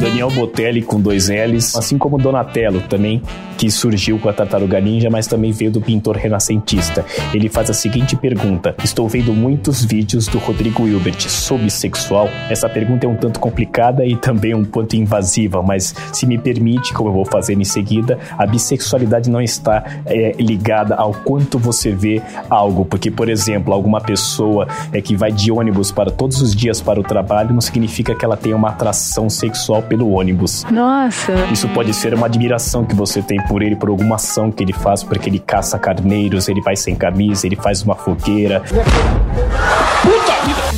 [0.00, 3.20] Daniel Botelli com dois L's, assim como Donatello também,
[3.58, 7.04] que surgiu com a Tartaruga Ninja, mas também veio do pintor renascentista.
[7.34, 12.30] Ele faz a seguinte pergunta: Estou vendo muitos vídeos do Rodrigo Hilbert sobre sexual.
[12.48, 16.94] Essa pergunta é um tanto complicada e também um ponto invasiva, mas se me permite,
[16.94, 21.92] como eu vou fazer em seguida, a bissexualidade não está é, ligada ao quanto você
[21.92, 26.56] vê algo, porque, por exemplo, alguma pessoa é que vai de ônibus para todos os
[26.56, 30.64] dias para o trabalho não significa que ela tenha uma atração sexual pelo ônibus.
[30.70, 31.32] Nossa.
[31.52, 34.72] Isso pode ser uma admiração que você tem por ele, por alguma ação que ele
[34.72, 38.62] faz, porque ele caça carneiros, ele vai sem camisa, ele faz uma fogueira.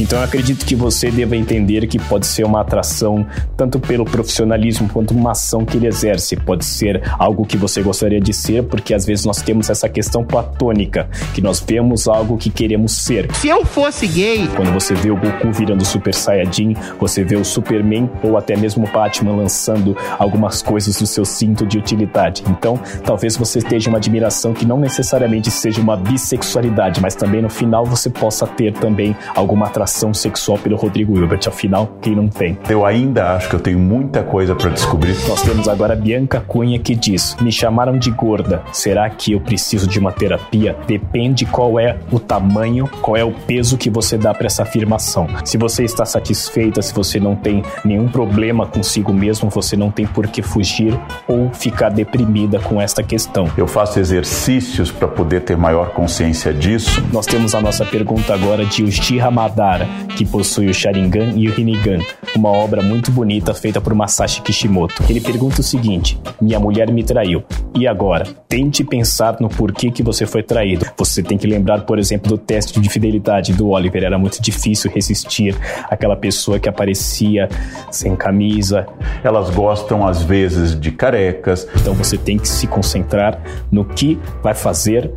[0.01, 4.89] Então eu acredito que você deva entender que pode ser uma atração tanto pelo profissionalismo
[4.89, 6.35] quanto uma ação que ele exerce.
[6.35, 10.25] Pode ser algo que você gostaria de ser, porque às vezes nós temos essa questão
[10.25, 13.33] platônica, que nós vemos algo que queremos ser.
[13.35, 14.49] Se eu fosse gay.
[14.57, 18.87] Quando você vê o Goku virando Super Saiyajin, você vê o Superman ou até mesmo
[18.87, 22.43] o Batman lançando algumas coisas do seu cinto de utilidade.
[22.49, 27.49] Então, talvez você esteja uma admiração que não necessariamente seja uma bissexualidade, mas também no
[27.49, 31.41] final você possa ter também alguma atração sexual pelo Rodrigo Hilbert.
[31.47, 32.59] Afinal, quem não tem?
[32.69, 35.17] Eu ainda acho que eu tenho muita coisa para descobrir.
[35.29, 38.63] Nós temos agora a Bianca Cunha que diz: Me chamaram de gorda.
[38.73, 40.77] Será que eu preciso de uma terapia?
[40.87, 45.27] Depende qual é o tamanho, qual é o peso que você dá para essa afirmação.
[45.45, 50.07] Se você está satisfeita, se você não tem nenhum problema consigo mesmo, você não tem
[50.07, 53.51] por que fugir ou ficar deprimida com esta questão.
[53.57, 57.03] Eu faço exercícios para poder ter maior consciência disso.
[57.13, 59.85] Nós temos a nossa pergunta agora de Uchiha Madara,
[60.17, 61.99] que possui o Sharingan e o Rinnegan,
[62.37, 65.03] uma obra muito bonita feita por Masashi Kishimoto.
[65.09, 67.43] Ele pergunta o seguinte: Minha mulher me traiu.
[67.75, 68.25] E agora?
[68.49, 70.87] Tente pensar no porquê que você foi traído.
[70.97, 74.05] Você tem que lembrar, por exemplo, do teste de fidelidade do Oliver.
[74.05, 75.57] Era muito difícil resistir
[75.91, 77.49] àquela pessoa que aparecia
[77.91, 78.87] sem camisa.
[79.25, 81.67] Elas gostam, às vezes, de carecas.
[81.75, 85.11] Então você tem que se concentrar no que vai fazer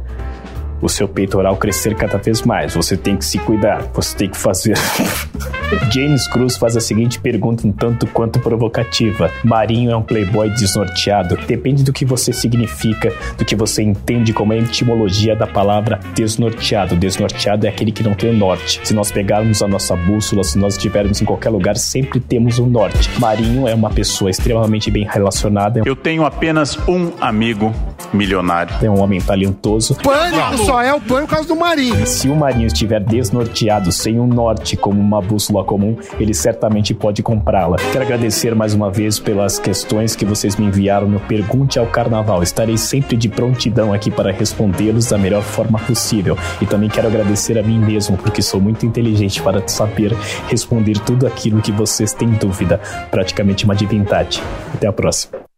[0.81, 2.73] o seu peitoral crescer cada vez mais.
[2.75, 4.75] Você tem que se cuidar, você tem que fazer.
[5.91, 11.37] James Cruz faz a seguinte pergunta um tanto quanto provocativa: Marinho é um playboy desnorteado?
[11.47, 16.95] Depende do que você significa, do que você entende como a etimologia da palavra desnorteado.
[16.95, 18.79] Desnorteado é aquele que não tem o norte.
[18.83, 22.67] Se nós pegarmos a nossa bússola, se nós estivermos em qualquer lugar, sempre temos um
[22.67, 23.09] norte.
[23.19, 25.81] Marinho é uma pessoa extremamente bem relacionada.
[25.85, 27.73] Eu tenho apenas um amigo
[28.13, 28.75] milionário.
[28.81, 29.95] É um homem talentoso.
[29.95, 32.05] Pânico só é o pânico por causa do Marinho.
[32.05, 37.23] Se o Marinho estiver desnorteado, sem um norte como uma bússola comum, ele certamente pode
[37.23, 37.77] comprá-la.
[37.91, 42.43] Quero agradecer mais uma vez pelas questões que vocês me enviaram no Pergunte ao Carnaval.
[42.43, 46.37] Estarei sempre de prontidão aqui para respondê-los da melhor forma possível.
[46.61, 50.13] E também quero agradecer a mim mesmo, porque sou muito inteligente para saber
[50.47, 52.79] responder tudo aquilo que vocês têm dúvida.
[53.09, 54.41] Praticamente uma divindade.
[54.73, 55.54] Até a próxima.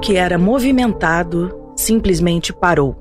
[0.00, 2.96] Que era movimentado simplesmente parou.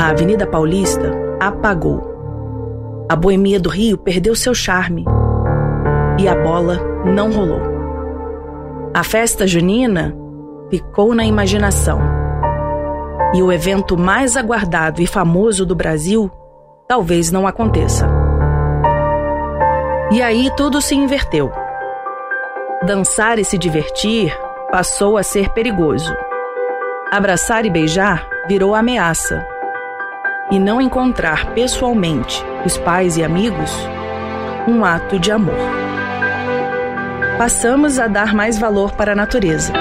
[0.00, 3.06] A Avenida Paulista apagou.
[3.08, 5.04] A boemia do Rio perdeu seu charme.
[6.18, 7.60] E a bola não rolou.
[8.94, 10.16] A festa junina
[10.70, 12.00] ficou na imaginação.
[13.34, 16.30] E o evento mais aguardado e famoso do Brasil
[16.86, 18.08] talvez não aconteça.
[20.10, 21.50] E aí tudo se inverteu.
[22.86, 24.32] Dançar e se divertir
[24.74, 26.12] passou a ser perigoso.
[27.08, 29.46] Abraçar e beijar virou ameaça.
[30.50, 33.70] E não encontrar pessoalmente os pais e amigos,
[34.66, 35.54] um ato de amor.
[37.38, 39.72] Passamos a dar mais valor para a natureza.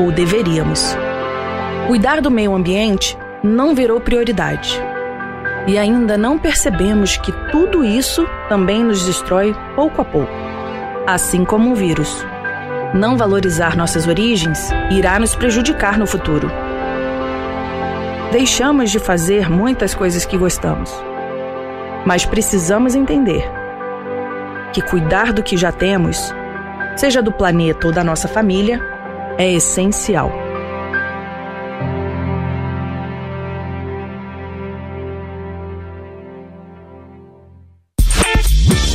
[0.00, 0.96] Ou deveríamos.
[1.86, 4.82] Cuidar do meio ambiente não virou prioridade.
[5.68, 10.32] E ainda não percebemos que tudo isso também nos destrói pouco a pouco,
[11.06, 12.26] assim como um vírus.
[12.92, 16.50] Não valorizar nossas origens irá nos prejudicar no futuro.
[18.32, 20.92] Deixamos de fazer muitas coisas que gostamos,
[22.04, 23.48] mas precisamos entender
[24.72, 26.34] que cuidar do que já temos,
[26.96, 28.80] seja do planeta ou da nossa família,
[29.38, 30.32] é essencial.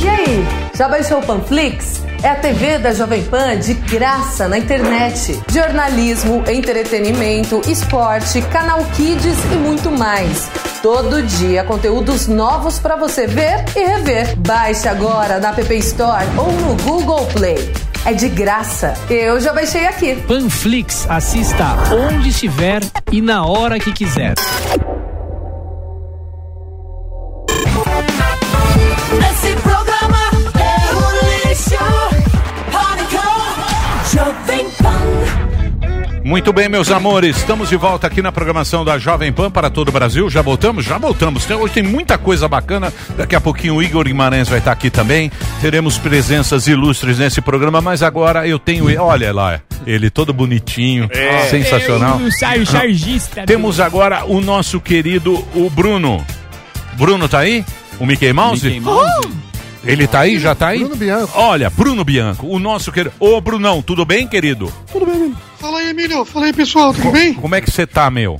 [0.02, 0.44] E aí,
[0.74, 2.05] já baixou o Panflix?
[2.22, 5.38] É a TV da Jovem Pan de graça na internet.
[5.52, 10.48] Jornalismo, entretenimento, esporte, canal Kids e muito mais.
[10.82, 14.36] Todo dia conteúdos novos para você ver e rever.
[14.38, 17.72] Baixe agora na App Store ou no Google Play.
[18.04, 18.94] É de graça.
[19.10, 20.14] Eu já baixei aqui.
[20.28, 24.34] Panflix, assista onde estiver e na hora que quiser.
[36.26, 39.90] Muito bem, meus amores, estamos de volta aqui na programação da Jovem Pan para todo
[39.90, 40.28] o Brasil.
[40.28, 40.84] Já voltamos?
[40.84, 41.44] Já voltamos.
[41.44, 42.92] Tem- Hoje tem muita coisa bacana.
[43.16, 45.30] Daqui a pouquinho o Igor Guimarães vai estar aqui também.
[45.60, 48.86] Teremos presenças ilustres nesse programa, mas agora eu tenho.
[49.00, 51.42] Olha lá, ele todo bonitinho, É.
[51.48, 52.20] sensacional.
[52.20, 53.44] Eu saio chargista.
[53.46, 56.26] Temos agora o nosso querido o Bruno.
[56.94, 57.64] Bruno tá aí?
[58.00, 58.64] O Mickey Mouse?
[58.66, 59.28] Mickey Mouse.
[59.86, 60.38] Ele tá aí?
[60.38, 60.80] Já tá aí?
[60.80, 61.32] Bruno Bianco.
[61.38, 63.14] Olha, Bruno Bianco, o nosso querido.
[63.18, 64.72] Ô, Brunão, tudo bem, querido?
[64.92, 65.36] Tudo bem, Emílio?
[65.58, 66.24] Fala aí, Emílio.
[66.24, 66.92] Fala aí, pessoal.
[66.92, 67.34] Tudo bem?
[67.34, 68.38] Como é que você tá, meu?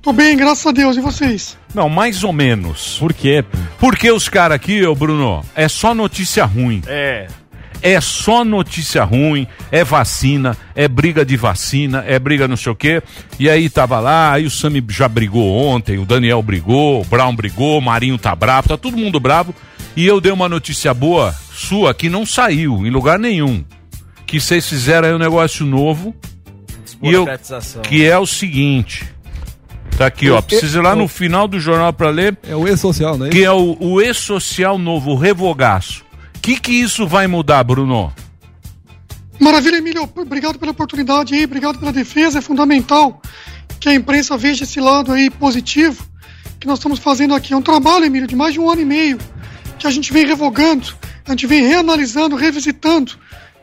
[0.00, 0.96] Tô bem, graças a Deus.
[0.96, 1.56] E vocês?
[1.74, 2.96] Não, mais ou menos.
[2.98, 3.44] Por quê?
[3.78, 6.82] Porque os caras aqui, ô Bruno, é só notícia ruim.
[6.86, 7.28] É.
[7.82, 12.76] É só notícia ruim, é vacina, é briga de vacina, é briga não sei o
[12.76, 13.02] quê.
[13.40, 17.34] E aí tava lá, aí o Sami já brigou ontem, o Daniel brigou, o Brown
[17.34, 19.52] brigou, o Marinho tá bravo, tá todo mundo bravo.
[19.94, 23.64] E eu dei uma notícia boa sua que não saiu em lugar nenhum.
[24.26, 26.14] Que vocês fizeram aí um negócio novo.
[27.02, 27.26] E eu,
[27.82, 29.12] que é o seguinte.
[29.98, 30.40] Tá aqui, ó.
[30.40, 32.38] Precisa ir lá no final do jornal pra ler.
[32.42, 33.28] É o E-Social, né?
[33.28, 36.04] Que é o, o E-Social novo, o revogaço.
[36.36, 38.12] O que, que isso vai mudar, Bruno?
[39.38, 40.08] Maravilha, Emílio.
[40.16, 41.44] Obrigado pela oportunidade aí.
[41.44, 42.38] Obrigado pela defesa.
[42.38, 43.20] É fundamental
[43.78, 46.06] que a imprensa veja esse lado aí positivo
[46.58, 47.52] que nós estamos fazendo aqui.
[47.52, 49.18] É um trabalho, Emílio, de mais de um ano e meio
[49.82, 50.94] que a gente vem revogando,
[51.26, 53.18] a gente vem reanalisando, revisitando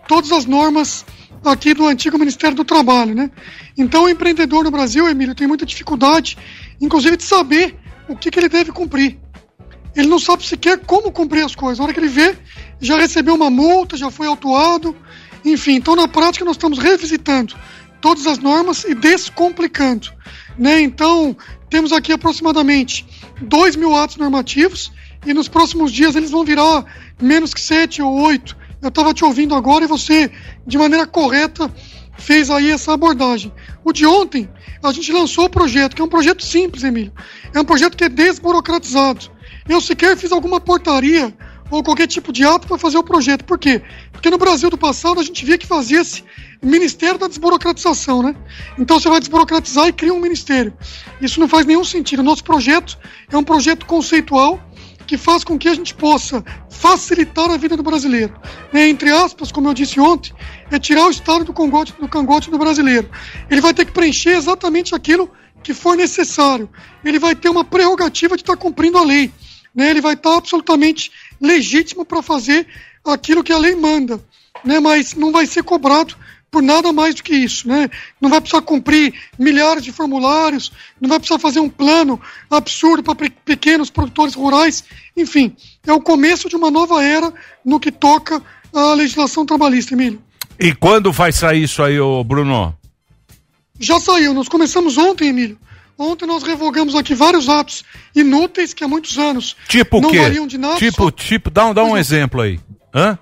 [0.06, 1.06] todas as normas
[1.46, 3.32] aqui do antigo Ministério do Trabalho, né?
[3.78, 6.38] Então o empreendedor no Brasil, Emílio, tem muita dificuldade,
[6.82, 9.18] inclusive de saber o que, que ele deve cumprir.
[9.96, 11.80] Ele não sabe sequer como cumprir as coisas.
[11.80, 12.38] Na hora que ele vê,
[12.82, 14.94] já recebeu uma multa, já foi autuado.
[15.46, 17.56] Enfim, então na prática nós estamos revisitando
[18.02, 20.10] todas as normas e descomplicando.
[20.58, 20.82] Né?
[20.82, 21.36] Então,
[21.70, 23.08] temos aqui aproximadamente
[23.42, 24.92] 2 mil atos normativos
[25.26, 26.86] e nos próximos dias eles vão virar
[27.22, 28.58] menos que 7 ou 8.
[28.82, 30.32] Eu estava te ouvindo agora e você,
[30.66, 31.72] de maneira correta,
[32.18, 33.52] fez aí essa abordagem.
[33.84, 34.50] O de ontem,
[34.84, 37.12] a gente lançou o projeto, que é um projeto simples, Emílio.
[37.54, 39.30] É um projeto que é desburocratizado.
[39.68, 41.34] Eu sequer fiz alguma portaria
[41.70, 43.44] ou qualquer tipo de ato para fazer o projeto.
[43.44, 43.82] Por quê?
[44.12, 46.24] Porque no Brasil do passado a gente via que fazia-se
[46.62, 48.36] Ministério da Desburocratização, né?
[48.78, 50.74] Então você vai desburocratizar e cria um ministério.
[51.22, 52.20] Isso não faz nenhum sentido.
[52.20, 52.98] O nosso projeto
[53.32, 54.60] é um projeto conceitual
[55.10, 58.39] que faz com que a gente possa facilitar a vida do brasileiro.
[58.72, 58.89] Né?
[58.89, 60.32] Entre aspas, como eu disse ontem,
[60.70, 63.10] é tirar o Estado do cangote, do cangote do brasileiro.
[63.49, 65.28] Ele vai ter que preencher exatamente aquilo
[65.64, 66.70] que for necessário.
[67.03, 69.34] Ele vai ter uma prerrogativa de estar cumprindo a lei.
[69.74, 69.89] Né?
[69.89, 72.68] Ele vai estar absolutamente legítimo para fazer
[73.03, 74.24] aquilo que a lei manda.
[74.64, 74.80] Né?
[74.80, 76.16] Mas não vai ser cobrado
[76.52, 77.68] por nada mais do que isso.
[77.68, 77.89] Né?
[78.20, 82.20] Não vai precisar cumprir milhares de formulários, não vai precisar fazer um plano
[82.50, 84.84] absurdo para pe- pequenos produtores rurais.
[85.16, 87.32] Enfim, é o começo de uma nova era
[87.64, 88.41] no que toca
[88.74, 90.22] à legislação trabalhista, Emílio.
[90.60, 92.76] E quando vai sair isso aí, ô Bruno?
[93.80, 95.58] Já saiu, nós começamos ontem, Emílio.
[95.97, 97.84] Ontem nós revogamos aqui vários atos
[98.16, 100.20] inúteis que há muitos anos Tipo não quê?
[100.20, 100.78] valiam de nada.
[100.78, 102.60] Tipo, tipo, dá um, dá um exemplo aí.
[102.93, 103.18] Hã?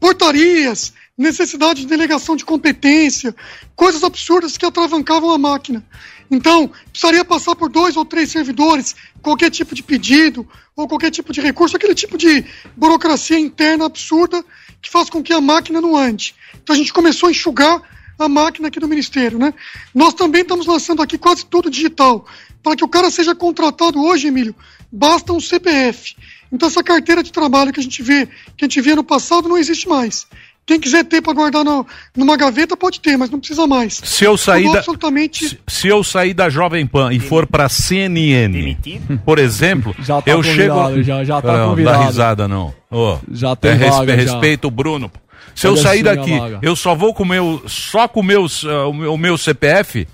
[0.00, 3.34] portarias, necessidade de delegação de competência,
[3.74, 5.84] coisas absurdas que atravancavam a máquina.
[6.30, 11.32] Então, precisaria passar por dois ou três servidores, qualquer tipo de pedido ou qualquer tipo
[11.32, 12.44] de recurso, aquele tipo de
[12.76, 14.44] burocracia interna absurda
[14.82, 16.34] que faz com que a máquina não ande.
[16.62, 17.80] Então a gente começou a enxugar
[18.18, 19.54] a máquina aqui do Ministério, né?
[19.94, 22.26] Nós também estamos lançando aqui quase tudo digital.
[22.62, 24.54] Para que o cara seja contratado hoje, Emílio,
[24.90, 26.16] basta um CPF.
[26.50, 29.48] Então essa carteira de trabalho que a gente vê, que a gente via no passado,
[29.48, 30.26] não existe mais.
[30.66, 31.86] Quem quiser ter para guardar no-
[32.16, 34.00] numa gaveta pode ter, mas não precisa mais.
[34.02, 38.76] Se eu sair da- absolutamente Se eu sair da Jovem Pan e for pra CNN,
[39.24, 41.02] por exemplo, Já tá eu chego.
[41.04, 41.96] já- já tá não, convidado.
[41.96, 42.74] Não dá risada, não.
[42.90, 44.14] Ô, Já tem é, respe- vaga.
[44.16, 45.10] Respeito o Bruno.
[45.54, 47.62] Se eu Pode sair daqui, eu só vou com o meu.
[47.68, 48.44] Só com o meu,
[48.88, 50.06] o meu, o meu CPF.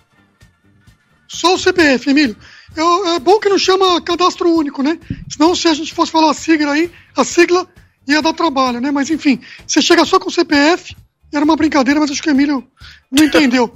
[1.27, 2.37] Só o CPF, Emílio.
[2.77, 4.99] Eu- é bom que não chama cadastro único, né?
[5.31, 7.67] Senão, se a gente fosse falar a sigla aí, a sigla
[8.09, 8.91] ia dar trabalho, né?
[8.91, 10.97] Mas enfim, você chega só com o CPF,
[11.33, 12.65] era uma brincadeira, mas acho que o Emílio
[13.11, 13.75] não entendeu.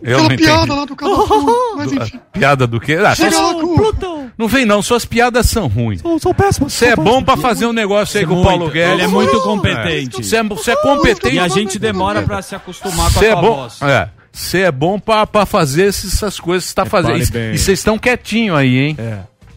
[0.02, 0.80] Eu Aquela não piada entendi.
[0.80, 2.20] lá do cadastro único, mas enfim.
[2.34, 2.96] Piada do quê?
[2.96, 6.02] Ah, Chega só- lá com Não vem não, suas piadas são ruins.
[6.22, 6.74] São péssimos.
[6.74, 8.94] Você é bom pra fazer um negócio aí com o Paulo Guedes.
[8.94, 10.24] ele é muito competente.
[10.24, 10.38] Você
[10.72, 11.36] é, é competente.
[11.36, 13.82] E a gente demora pra se acostumar com a é bom, voz.
[13.82, 14.10] é.
[14.32, 17.18] Você é bom pra, pra fazer essas coisas que você tá fazendo.
[17.18, 17.56] Repare E-.
[17.56, 18.98] E vocês estão quietinho aí, hein?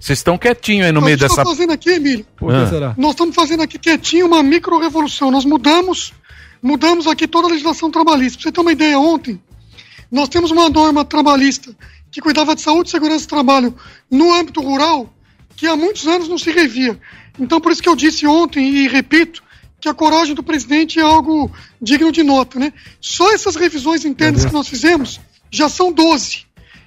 [0.03, 1.43] Vocês estão quietinho aí no meio gente dessa.
[1.43, 2.27] está fazendo aqui, Emílio.
[2.37, 2.67] Por que Ah.
[2.67, 2.95] será?
[2.99, 5.31] Nós estamos fazendo aqui quietinho uma micro-revolução.
[5.31, 6.13] Nós mudamos,
[6.61, 8.37] mudamos aqui toda a legislação trabalhista.
[8.37, 9.41] Pra você ter uma ideia, ontem
[10.11, 11.73] nós temos uma norma trabalhista
[12.11, 13.77] que cuidava de saúde e segurança do trabalho
[14.11, 15.09] no âmbito rural
[15.57, 16.99] que há muitos anos não se revia.
[17.39, 19.41] Então, por isso que eu disse ontem e repito
[19.81, 21.49] que a coragem do presidente é algo
[21.81, 22.73] digno de nota, né?
[23.01, 26.45] Só essas revisões internas que nós fizemos já são 12.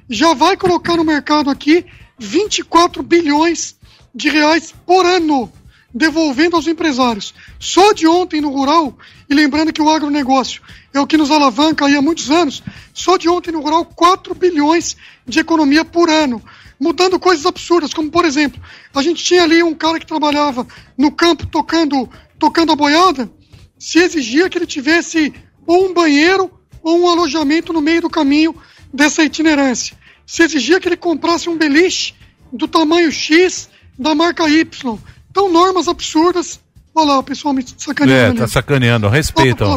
[0.09, 1.86] Já vai colocar no mercado aqui
[2.18, 3.76] 24 bilhões
[4.13, 5.51] de reais por ano,
[5.93, 7.34] devolvendo aos empresários.
[7.59, 8.97] Só de ontem no rural,
[9.30, 10.61] e lembrando que o agronegócio
[10.93, 12.63] é o que nos alavanca há muitos anos,
[12.93, 14.95] só de ontem no rural 4 bilhões
[15.26, 16.41] de economia por ano,
[16.80, 18.61] mudando coisas absurdas, como por exemplo,
[18.93, 23.32] a gente tinha ali um cara que trabalhava no campo tocando, tocando a boiada,
[23.78, 25.34] se exigia que ele tivesse
[25.66, 26.51] ou um banheiro
[26.82, 28.55] ou um alojamento no meio do caminho
[28.93, 29.97] dessa itinerância.
[30.26, 32.13] Se exigia que ele comprasse um beliche
[32.51, 34.97] do tamanho X da marca Y.
[35.32, 36.59] Então, normas absurdas.
[36.97, 38.38] Olha lá, o pessoal me sacaneando É, ali.
[38.38, 39.09] tá sacaneando.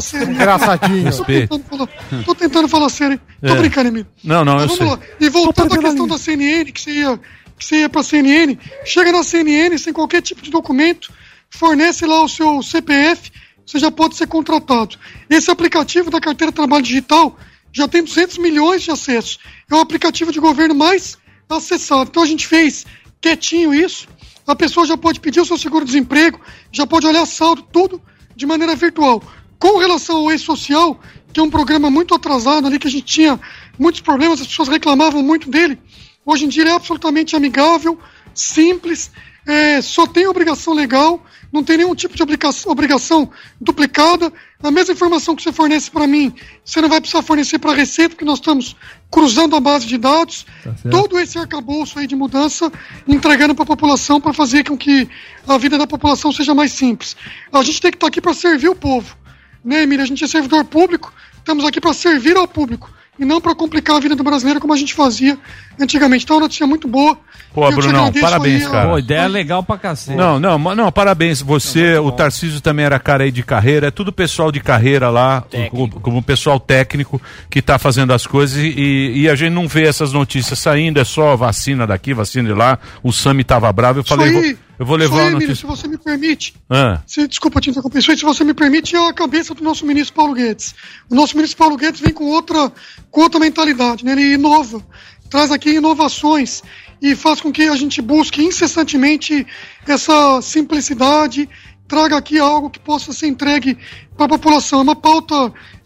[0.01, 0.30] Sério.
[0.30, 1.03] Engraçadinho.
[1.03, 1.49] Tô Respeita.
[1.59, 1.88] tentando falar,
[2.24, 3.20] tô tentando falar sério.
[3.40, 3.57] Tô É.
[3.57, 4.07] brincando, Emílio.
[4.22, 4.86] Não, não, eu Mas sei.
[4.86, 5.07] vamos lá.
[5.20, 7.18] E voltando à questão da CNN, que você ia,
[7.59, 11.11] que você ia pra CNN, chega na CNN sem qualquer tipo de documento,
[11.51, 13.32] fornece lá o seu CPF,
[13.66, 14.96] você já pode ser contratado.
[15.28, 17.36] Esse aplicativo da carteira de trabalho digital
[17.72, 19.38] já tem 200 milhões de acessos.
[19.70, 22.08] É o aplicativo de governo mais acessado.
[22.10, 22.86] Então a gente fez
[23.20, 24.08] quietinho isso.
[24.46, 26.40] A pessoa já pode pedir o seu seguro-desemprego,
[26.72, 28.00] já pode olhar saldo, tudo
[28.34, 29.22] de maneira virtual.
[29.58, 31.00] Com relação ao e-social,
[31.32, 33.38] que é um programa muito atrasado ali, que a gente tinha
[33.78, 35.78] muitos problemas, as pessoas reclamavam muito dele.
[36.24, 37.98] Hoje em dia ele é absolutamente amigável,
[38.34, 39.10] simples,
[39.49, 44.30] é, só tem obrigação legal, não tem nenhum tipo de obriga- obrigação duplicada.
[44.62, 47.74] A mesma informação que você fornece para mim, você não vai precisar fornecer para a
[47.74, 48.76] Receita, porque nós estamos
[49.11, 50.44] cruzando a base de dados.
[50.90, 52.70] Todo esse arcabouço aí de mudança,
[53.07, 55.09] entregando para a população para fazer com que
[55.46, 57.16] a vida da população seja mais simples.
[57.51, 59.16] A gente tem que estar aqui para servir o povo.
[59.64, 60.05] Né, Emília?
[60.05, 63.96] A gente é servidor público, estamos aqui para servir ao público e não para complicar
[63.96, 65.36] a vida do brasileiro como a gente fazia
[65.80, 66.24] antigamente.
[66.24, 67.18] Então, é uma notícia muito boa.
[67.52, 68.88] Pô, Brunão, parabéns, aí, cara.
[68.90, 70.16] Pô, ideia legal pra cacete.
[70.16, 71.40] Não, não, não, parabéns.
[71.40, 75.43] Você, o Tarcísio também era cara aí de carreira, é tudo pessoal de carreira lá,
[75.70, 77.20] como, como pessoal técnico
[77.51, 81.05] que tá fazendo as coisas e, e a gente não vê essas notícias saindo, é
[81.05, 82.78] só vacina daqui, vacina de lá.
[83.02, 85.55] O Sami tava bravo, eu Isso falei, aí, vou- eu vou levar a Emílio, notícia.
[85.56, 89.12] se você me permite, Ah, Se, desculpa te interromper, se você me permite, é a
[89.12, 90.74] cabeça do nosso ministro Paulo Guedes.
[91.10, 92.72] O nosso ministro Paulo Guedes vem com outra,
[93.10, 94.12] com outra mentalidade, né?
[94.12, 94.84] ele inova,
[95.28, 96.62] traz aqui inovações
[97.00, 99.46] e faz com que a gente busque incessantemente
[99.86, 101.48] essa simplicidade
[101.88, 103.78] traga aqui algo que possa ser entregue
[104.14, 104.80] para a população.
[104.80, 105.34] É uma pauta,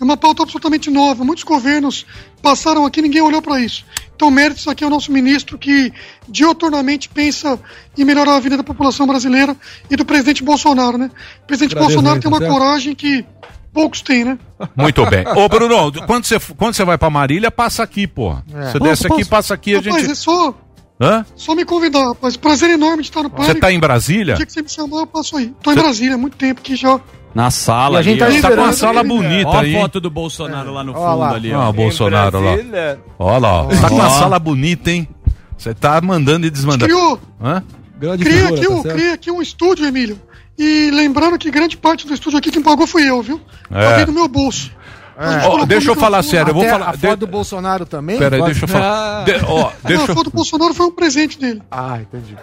[0.00, 1.24] é uma pauta absolutamente nova.
[1.24, 2.04] Muitos governos
[2.42, 3.84] passaram aqui, ninguém olhou para isso.
[4.14, 5.92] Então, méritos aqui ao nosso ministro que
[6.28, 7.58] dioturnamente pensa
[7.96, 9.56] em melhorar a vida da população brasileira
[9.90, 11.10] e do presidente Bolsonaro, né?
[11.42, 12.52] O presidente Agradeço Bolsonaro aí, tem uma certo?
[12.52, 13.24] coragem que
[13.72, 14.38] poucos têm, né?
[14.76, 15.24] Muito bem.
[15.36, 18.44] Ô, Bruno, quando você, quando você vai pra Marília, passa aqui, porra.
[18.52, 18.66] É.
[18.66, 19.30] Você Posso, desce aqui, posso?
[19.30, 20.12] passa aqui, a Rapaz, gente.
[20.12, 20.54] é só,
[21.00, 21.24] Hã?
[21.34, 22.36] só me convidar, rapaz.
[22.36, 23.52] Prazer enorme de estar no Pânico.
[23.52, 24.34] Você tá em Brasília?
[24.34, 25.52] O dia que você me chamar, eu passo aí.
[25.62, 27.00] Tô em Brasília há muito tempo aqui já.
[27.34, 28.50] Na sala E a gente ali, tá ó.
[28.50, 29.74] tá com uma sala bonita Ó aí.
[29.74, 31.30] a foto do Bolsonaro lá no fundo lá.
[31.34, 31.70] ali, Ó, ó.
[31.70, 32.52] o Bolsonaro lá.
[33.18, 33.66] Olha lá, ó.
[33.68, 35.08] Tá com uma sala bonita, hein?
[35.56, 36.84] Você tá mandando e desmandando.
[36.84, 37.20] Criou.
[37.42, 37.62] Hã?
[38.18, 40.20] Criei aqui, tá um, criei aqui um estúdio, Emílio.
[40.58, 43.40] E lembrando que grande parte do estúdio aqui quem pagou fui eu, viu?
[43.70, 43.88] É.
[43.90, 44.70] Paguei do meu bolso.
[45.16, 45.46] É.
[45.46, 46.88] Ó, deixa eu falar sério, eu vou falar.
[46.90, 48.18] A foto do Bolsonaro também?
[48.18, 49.24] Pera aí, deixa eu falar.
[49.24, 51.62] De- ó, Não, deixa a eu- foto do Bolsonaro foi um presente dele.
[51.70, 52.36] Ah, entendi.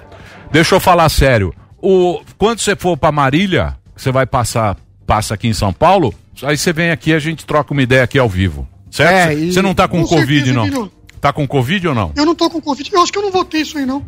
[0.51, 1.53] Deixa eu falar sério.
[1.81, 6.13] O, quando você for pra Marília, você vai passar, passa aqui em São Paulo,
[6.43, 8.67] aí você vem aqui e a gente troca uma ideia aqui ao vivo.
[8.91, 9.11] Certo?
[9.13, 10.65] É, Você e- você não tá com, Com Covid, certeza, não?
[10.65, 10.91] Emílio.
[11.21, 12.11] Tá com Covid ou não?
[12.15, 12.89] Eu não tô com Covid.
[12.93, 14.03] Eu acho que eu não vou ter isso aí, não.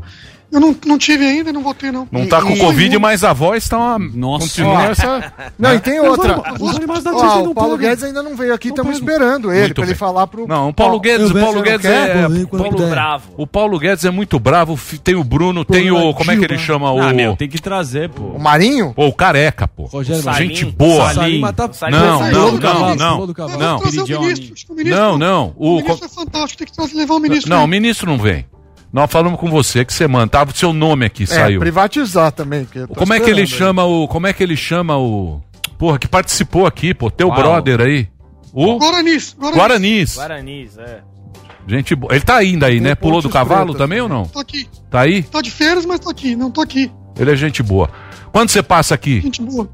[0.52, 2.06] Eu não, não tive ainda e não vou ter, não.
[2.11, 3.99] Não tá com Covid, mas a voz tá uma.
[3.99, 5.34] Nossa, continua essa.
[5.57, 6.41] Não, e tem Mas outra.
[6.76, 7.90] animar da Ó, o Paulo pega.
[7.90, 9.98] Guedes ainda não veio aqui, estamos esperando ele, Muito pra ele bem.
[9.98, 10.45] falar pro.
[10.45, 12.28] Não, o Paulo Guedes, o Paulo vejo, Guedes é.
[12.48, 13.30] Paulo, bravo.
[13.38, 14.78] O Paulo Guedes é muito bravo.
[15.02, 16.14] Tem o Bruno, tem o.
[16.14, 16.91] Como é que ele chama?
[16.91, 17.02] O.
[17.02, 18.23] Ah, meu, tem que trazer, pô.
[18.23, 18.94] O Marinho?
[18.94, 19.86] Pô, o careca, pô.
[19.86, 21.14] Rogério Gente boa.
[21.14, 23.28] Tá- Não, não, não, não, não.
[23.28, 23.78] Não,
[25.57, 26.06] o ministro.
[26.06, 27.49] É fantástico, tem que levar o ministro.
[27.49, 27.64] não, aí.
[27.64, 28.45] o ministro não vem.
[28.91, 30.27] Nós falamos com você que você manda.
[30.27, 31.59] Tava o seu nome aqui, É, saiu.
[31.59, 32.65] privatizar também.
[32.65, 33.47] tô Como é que ele aí.
[33.47, 34.07] chama o.
[34.07, 35.41] Como é que ele chama o.
[35.77, 37.09] Porra, que participou aqui, pô.
[37.09, 37.38] Teu Uau.
[37.38, 38.07] brother aí.
[38.53, 38.77] O.
[38.77, 39.35] Guaranis.
[39.39, 40.15] Guaranis.
[40.18, 40.99] Guaranis, é.
[41.68, 42.13] Gente boa.
[42.13, 42.95] Ele tá ainda aí, né?
[42.95, 44.26] Pulou do cavalo também ou não?
[44.26, 44.68] Tô aqui.
[44.89, 45.23] Tá aí?
[45.23, 46.35] Tá de férias, mas tô aqui.
[46.35, 46.91] Não tô aqui.
[47.18, 47.89] Ele é gente boa.
[48.31, 49.22] Quando você passa aqui?
[49.22, 49.69] Gente boa.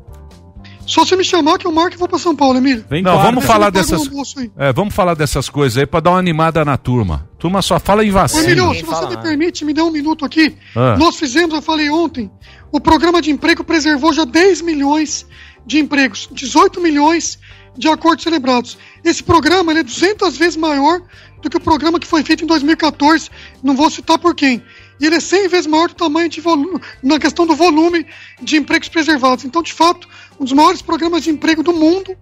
[0.88, 2.86] Só se me chamar que eu marco e vou pra São Paulo, Emílio.
[3.04, 4.08] não, vamos falar dessas.
[4.08, 4.50] um.
[4.58, 7.28] É, vamos falar dessas coisas aí pra dar uma animada na turma.
[7.38, 8.44] Turma só fala em Ô, vacina.
[8.44, 10.56] Emílio, se você me permite, me dá um minuto aqui.
[10.76, 10.96] Ah.
[10.98, 12.32] Nós fizemos, eu falei ontem,
[12.72, 15.28] o programa de emprego preservou já 10 milhões
[15.66, 17.38] de empregos, 18 milhões
[17.78, 18.78] de acordos celebrados.
[19.04, 21.02] Esse programa é 200 vezes maior
[21.42, 23.30] do que o programa que foi feito em 2014,
[23.64, 24.64] não vou citar por quem.
[25.00, 28.06] E ele é 100 vezes maior do tamanho de volume, na questão do volume
[28.42, 29.46] de empregos preservados.
[29.46, 30.08] Então, de fato,
[30.40, 32.18] um dos maiores programas de emprego do mundo,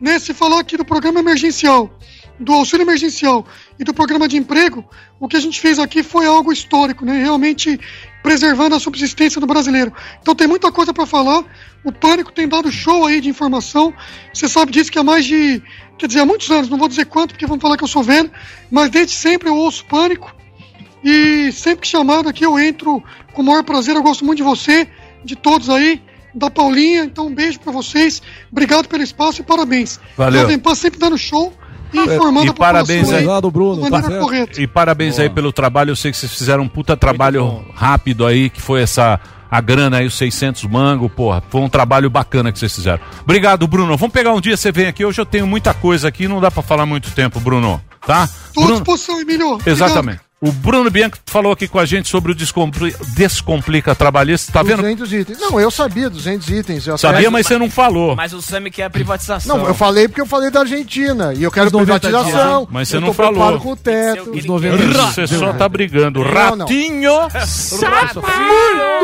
[0.00, 0.18] né?
[0.18, 1.90] Se falar aqui do programa emergencial,
[2.38, 3.44] do auxílio emergencial
[3.78, 4.84] e do programa de emprego,
[5.18, 7.20] o que a gente fez aqui foi algo histórico, né?
[7.20, 7.78] Realmente
[8.22, 9.92] preservando a subsistência do brasileiro.
[10.20, 11.44] Então tem muita coisa para falar.
[11.84, 13.92] O Pânico tem dado show aí de informação.
[14.32, 15.62] Você sabe disso que há mais de,
[15.98, 18.02] quer dizer, há muitos anos, não vou dizer quanto, porque vão falar que eu sou
[18.02, 18.30] velho,
[18.70, 20.34] mas desde sempre eu ouço Pânico.
[21.02, 23.02] E sempre que chamado aqui eu entro
[23.32, 23.96] com o maior prazer.
[23.96, 24.86] Eu gosto muito de você,
[25.24, 26.02] de todos aí,
[26.34, 27.04] da Paulinha.
[27.04, 28.20] Então um beijo para vocês.
[28.52, 29.98] Obrigado pelo espaço e parabéns.
[30.16, 30.42] Valeu.
[30.42, 31.52] Jovem Pan sempre dando show
[31.98, 33.14] informando E a população parabéns aí.
[33.14, 33.90] aí Obrigado, Bruno.
[33.90, 34.02] Tá.
[34.58, 35.90] E parabéns aí pelo trabalho.
[35.90, 39.18] Eu sei que vocês fizeram um puta trabalho rápido aí, que foi essa.
[39.52, 41.42] A grana aí, os 600 mango, porra.
[41.50, 43.00] Foi um trabalho bacana que vocês fizeram.
[43.22, 43.96] Obrigado, Bruno.
[43.96, 45.04] Vamos pegar um dia, você vem aqui.
[45.04, 47.80] Hoje eu tenho muita coisa aqui, não dá pra falar muito tempo, Bruno.
[48.06, 48.24] Tá?
[48.46, 49.54] Estou à Bruno- disposição, Emílio.
[49.54, 50.29] Obrigado.
[50.42, 54.50] O Bruno Bianco falou aqui com a gente sobre o Descompli- Descomplica Trabalhista.
[54.50, 54.78] Tá vendo?
[54.80, 55.38] 200 itens.
[55.38, 56.86] Não, eu sabia 200 itens.
[56.86, 58.16] Eu Sabia, até- mas você não falou.
[58.16, 59.58] Mas o Sami quer a privatização.
[59.58, 61.34] Não, eu falei porque eu falei da Argentina.
[61.34, 62.66] E eu quero Os 90 privatização.
[62.70, 63.60] Mas você eu não falou.
[63.60, 64.30] com o teto.
[64.30, 64.78] Os 90
[65.12, 66.20] Você só tá brigando.
[66.24, 66.66] Não, não.
[66.66, 67.12] Ratinho!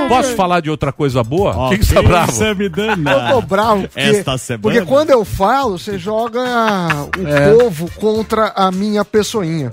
[0.09, 1.67] Posso falar de outra coisa boa?
[1.67, 2.33] O que, que você tá bravo?
[2.45, 4.63] Eu tô bravo porque, Esta semana.
[4.63, 6.41] porque quando eu falo, você joga
[7.19, 7.53] o É.
[7.59, 9.71] povo contra a minha pessoinha.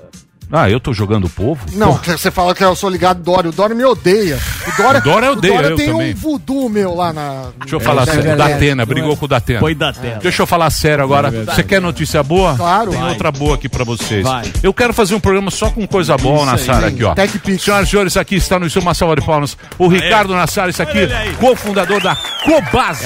[0.55, 1.65] Ah, eu tô jogando o povo?
[1.73, 3.49] Não, você fala que eu sou ligado ao Dória.
[3.49, 4.38] O Dória me odeia.
[4.67, 6.13] O Dória, O Dória odeia, eu tem também.
[6.13, 7.47] um voodoo meu lá na.
[7.59, 8.27] Deixa eu falar É, sério.
[8.27, 8.85] é, O é, Datena, é.
[8.85, 9.59] brigou com o Datena.
[9.59, 10.19] Põe da tela.
[10.21, 11.31] Deixa eu falar sério agora.
[11.31, 12.55] Você quer notícia boa?
[12.55, 12.91] Claro.
[12.91, 13.09] Tem Vai.
[13.09, 14.23] outra boa aqui pra vocês.
[14.23, 14.43] Vai.
[14.61, 17.15] Eu quero fazer um programa só com coisa boa, Nassara, aqui, ó.
[17.15, 17.63] Tech Pix.
[17.63, 19.57] Senhoras e senhores, aqui está no Estúdio uma salva de palmas.
[19.80, 20.99] O Ricardo Nassara, isso aqui,
[21.39, 23.05] cofundador da Cobase.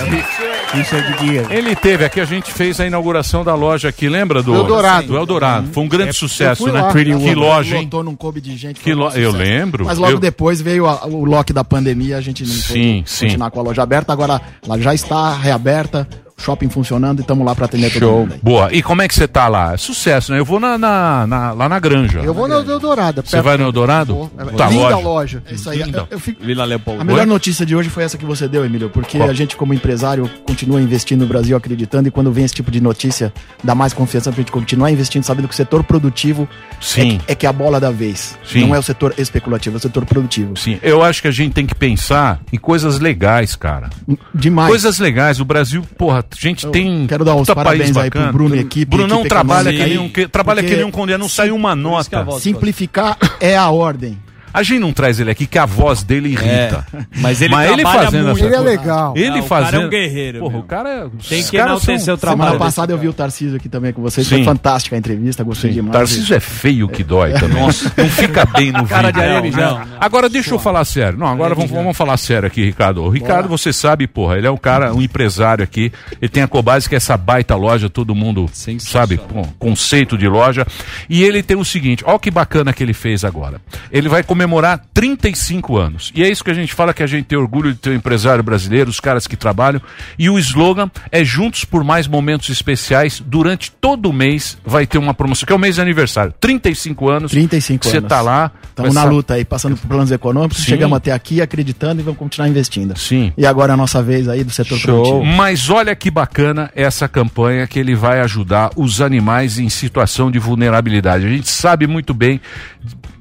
[1.49, 5.07] Ele teve aqui, a gente fez a inauguração da loja aqui, lembra do Eldorado.
[5.07, 5.69] Do Eldorado.
[5.72, 6.82] Foi um grande sucesso, fui né?
[6.82, 6.91] lá.
[7.39, 7.84] Loja, hein?
[7.84, 8.80] Lotou, não coube de gente.
[8.80, 9.09] Que lo...
[9.09, 9.85] Eu lembro.
[9.85, 13.09] Mas logo Eu- depois veio a- o lock da pandemia, a gente não Sim, pôde
[13.09, 13.26] sim.
[13.26, 14.11] continuar com a loja aberta.
[14.14, 16.07] Agora ela já está reaberta.
[16.39, 18.19] Shopping funcionando e estamos lá para atender todo Show.
[18.19, 18.34] mundo.
[18.34, 18.39] aí.
[18.43, 18.72] Boa.
[18.73, 19.73] E como é que você tá lá?
[19.73, 20.39] É Sucesso, né?
[20.39, 22.19] Eu vou na, na- na- lá na granja.
[22.19, 23.23] Eu vou no Eldorado.
[23.26, 24.30] Você vai no Eldorado?
[24.38, 24.97] Tá, Tá, Linda loja.
[24.97, 25.43] loja.
[25.49, 25.81] É isso aí.
[25.81, 26.43] Eu, eu fico...
[26.43, 27.01] Vila Leopoldo.
[27.01, 29.30] A melhor notícia de hoje foi essa que você deu, Emílio, porque Qual?
[29.30, 32.80] a gente, como empresário, continua investindo no Brasil, acreditando, e quando vem esse tipo de
[32.81, 33.34] notícia,
[33.64, 36.47] dá mais confiança pra gente continuar investindo, sabendo que o setor produtivo
[36.80, 37.15] Sim.
[37.15, 38.38] É, que, é que é a bola da vez.
[38.45, 38.61] Sim.
[38.68, 40.55] Não é o setor especulativo, é o setor produtivo.
[40.57, 43.89] Sim, eu acho que a gente tem que pensar em coisas legais, cara.
[44.34, 44.69] Demais.
[44.69, 45.39] Coisas legais.
[45.39, 47.08] O Brasil, porra, a gente tem.
[47.08, 48.32] quero dar os parabéns aí pro bacana.
[48.32, 51.30] Bruno e equipe, Brunão equipe trabalha que nem um, trabalha que nem um conde, não
[51.30, 52.26] saiu uma nota.
[52.40, 54.18] Simplificar é a ordem.
[54.53, 56.86] A gente não traz ele aqui que a voz dele irrita.
[56.94, 58.45] É, mas ele trabalha fazendo muito.
[58.45, 59.14] Ele é legal.
[59.15, 59.82] Ele Não, o cara fazendo.
[59.84, 61.07] é um guerreiro, Porra, o cara é.
[61.28, 63.69] Tem os que caras enaltecer são- o trabalho Semana passada eu vi o Tarcísio aqui
[63.69, 64.26] também com vocês.
[64.28, 64.36] Sim.
[64.38, 65.94] Foi fantástica a entrevista, gostei demais.
[65.94, 67.61] Tarcísio é feio que dói também.
[67.61, 67.91] Nossa.
[67.98, 69.22] Não fica bem no Cara vídeo.
[69.22, 69.88] de areia Não, não.
[69.99, 71.18] Agora deixa eu falar sério.
[71.19, 73.03] Não, agora vamos, vamos falar sério aqui, Ricardo.
[73.03, 75.91] O Ricardo, você sabe, porra, ele é um cara, um empresário aqui.
[76.22, 78.49] Ele tem a Cobase, que é essa baita loja, todo mundo
[78.80, 80.65] sabe, pô, conceito de loja.
[81.10, 83.60] E ele tem o seguinte, ó que bacana que ele fez agora.
[83.91, 86.11] Ele vai comemorar 35 anos.
[86.14, 87.93] E é isso que a gente fala que a gente tem orgulho de ter um
[87.95, 89.81] empresário brasileiro, os caras que trabalham.
[90.18, 93.19] E o slogan é Juntos por Mais Momentos Especiais.
[93.26, 96.34] Durante todo o mês vai ter uma promoção, que é o mês de aniversário.
[96.39, 97.31] 35 anos.
[97.31, 98.07] 35 Você anos.
[98.09, 98.51] tá lá.
[98.69, 100.65] Estamos na essa- luta aí, passando por planos econômicos, Sim.
[100.69, 102.95] chegamos até aqui acreditando e vamos continuar investindo.
[102.95, 103.34] Sim.
[103.35, 105.01] E agora é a nossa vez aí do setor Show.
[105.03, 105.26] produtivo.
[105.35, 110.38] Mas olha que bacana essa campanha que ele vai ajudar os animais em situação de
[110.38, 111.26] vulnerabilidade.
[111.26, 112.39] A gente sabe muito bem,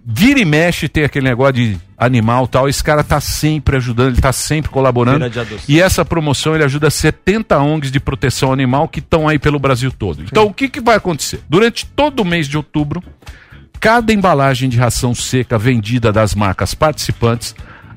[0.08, 4.20] vira e mexe tem aquele negócio de animal tal, esse cara tá sempre ajudando, ele
[4.20, 5.24] tá sempre colaborando.
[5.68, 9.90] E essa promoção ele ajuda 70 ONGs de proteção animal que estão aí pelo Brasil
[9.90, 10.22] todo.
[10.22, 11.40] Então o que, que vai acontecer?
[11.48, 13.02] Durante todo o mês de outubro,
[13.80, 17.54] cada embalagem de ração seca vendida das marcas participantes,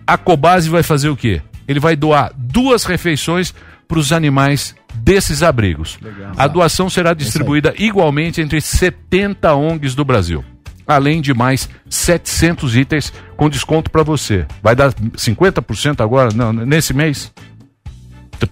[0.08, 1.42] a Cobase vai fazer o quê?
[1.68, 3.54] Ele vai doar duas refeições
[3.88, 6.00] para os animais desses abrigos.
[6.36, 10.44] A doação será distribuída igualmente entre 70 ONGs do Brasil.
[10.90, 14.46] Além de mais 700 itens com desconto para você.
[14.64, 17.32] Vai dar 50% agora, não, nesse mês?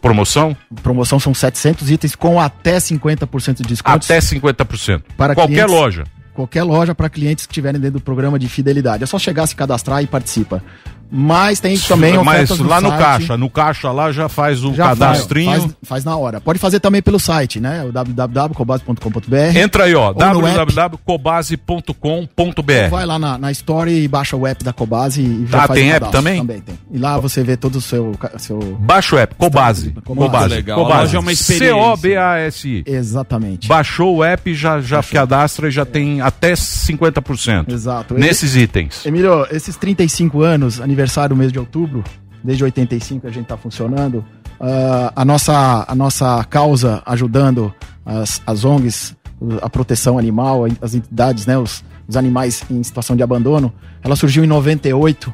[0.01, 0.55] Promoção?
[0.83, 4.05] Promoção são 700 itens com até 50% de desconto.
[4.05, 5.01] Até 50%.
[5.17, 6.03] Para Qualquer clientes- loja.
[6.33, 9.01] Qualquer loja para clientes que estiverem dentro do programa de fidelidade.
[9.01, 10.61] É só chegar, se cadastrar e participa.
[11.09, 12.99] Mas tem também Mas lá no site.
[13.01, 15.61] caixa, no caixa lá já faz o Já cadastrinho.
[15.61, 16.41] Faz, faz, na hora.
[16.41, 17.83] Pode fazer também pelo site, né?
[17.83, 19.57] O www.cobase.com.br.
[19.57, 22.89] Entra aí, ó, www.cobase.com.br.
[22.89, 25.79] Vai lá na, na Story e baixa o app da Cobase e já Ah, faz
[25.79, 26.39] tem o app também?
[26.39, 26.75] Também tem.
[26.91, 28.15] E lá você vê todo o seu...
[28.37, 28.59] seu...
[28.79, 29.91] Baixa o app, Cobase.
[29.91, 30.27] Cobase.
[30.29, 30.55] Cobase.
[30.55, 30.79] Legal.
[30.79, 31.15] A Cobase.
[31.15, 31.67] é uma experiência.
[31.75, 32.83] C-O-B-A-S-I.
[32.85, 33.67] Exatamente.
[33.67, 37.71] Baixou o app, já, já cadastra e já tem até 50%.
[37.71, 38.13] Exato.
[38.13, 39.05] Nesses itens.
[39.05, 40.96] Emílio, esses 35 anos, aniversário
[41.29, 42.03] do mês de outubro,
[42.43, 44.23] desde 85 a gente está funcionando,
[44.59, 47.73] ah, a, nossa, a nossa causa ajudando
[48.05, 49.15] as, as ONGs,
[49.61, 53.71] a proteção animal, as entidades, né, os, os animais em situação de abandono,
[54.03, 55.33] ela surgiu em 98,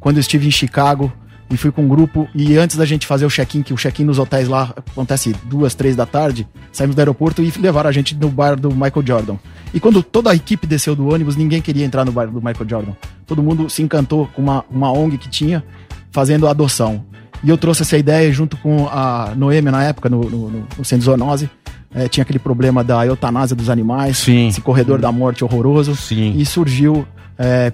[0.00, 1.12] quando eu estive em Chicago
[1.50, 2.28] e fui com um grupo.
[2.34, 5.74] E antes da gente fazer o check-in, que o check-in nos hotéis lá acontece duas,
[5.74, 9.36] três da tarde, saímos do aeroporto e levaram a gente no bar do Michael Jordan.
[9.74, 12.68] E quando toda a equipe desceu do ônibus, ninguém queria entrar no bar do Michael
[12.68, 12.92] Jordan.
[13.26, 15.64] Todo mundo se encantou com uma, uma ONG que tinha
[16.10, 17.04] fazendo adoção.
[17.44, 20.84] E eu trouxe essa ideia junto com a Noêmia na época, no, no, no, no
[20.84, 21.50] Centro Zoonose.
[21.94, 25.94] Eh, tinha aquele problema da eutanásia dos animais, esse corredor da morte horroroso.
[26.12, 27.06] E surgiu
[27.38, 27.72] eh,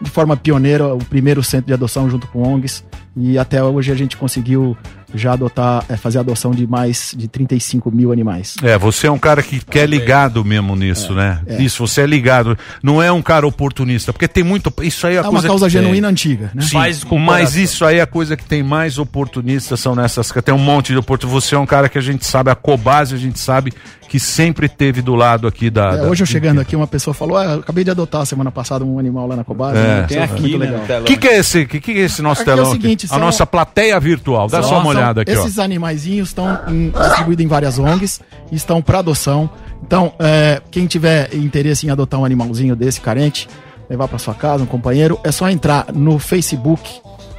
[0.00, 2.84] de forma pioneira o primeiro centro de adoção junto com ONGs.
[3.16, 4.76] E até hoje a gente conseguiu
[5.14, 8.56] já adotar, eh, fazer a adoção de mais de 35 mil animais.
[8.62, 11.40] É, você é um cara que, que é ligado mesmo nisso, né?
[11.58, 12.56] Isso, você é ligado.
[12.82, 14.72] Não é um cara oportunista, porque tem muito.
[14.82, 16.62] Isso aí é, a É uma causa que- genuína antiga, né?
[16.62, 17.62] Sim, Faz com mas coração.
[17.62, 20.30] isso aí é a coisa que tem mais oportunistas são nessas.
[20.44, 21.44] Tem um monte de oportunistas.
[21.44, 23.72] Você é um cara que a gente sabe, a Cobase a gente sabe
[24.12, 25.92] que sempre teve do lado aqui da.
[25.92, 28.50] É, da- hoje eu chegando aqui, uma pessoa falou: ah, eu acabei de adotar semana
[28.52, 29.78] passada um animal lá na Cobase.
[29.78, 29.82] É.
[29.82, 30.02] né?
[30.06, 31.04] Tem aqui, muito né, telão.
[31.04, 32.82] Que que é esse- que que é esse nosso Aqui é o telão aqui?
[32.82, 34.48] seguinte, A são- nossa plateia virtual.
[34.48, 35.34] Dá só uma olhada aqui, ó.
[35.34, 36.58] Esses animaizinhos estão
[37.06, 38.20] distribuídos em várias ONGs,
[38.52, 39.48] estão para adoção.
[39.82, 43.48] Então, é, quem tiver interesse em adotar um animalzinho desse carente,
[43.88, 46.82] levar para sua casa, um companheiro, é só entrar no Facebook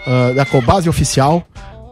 [0.08, 1.44] ah, da Cobase Oficial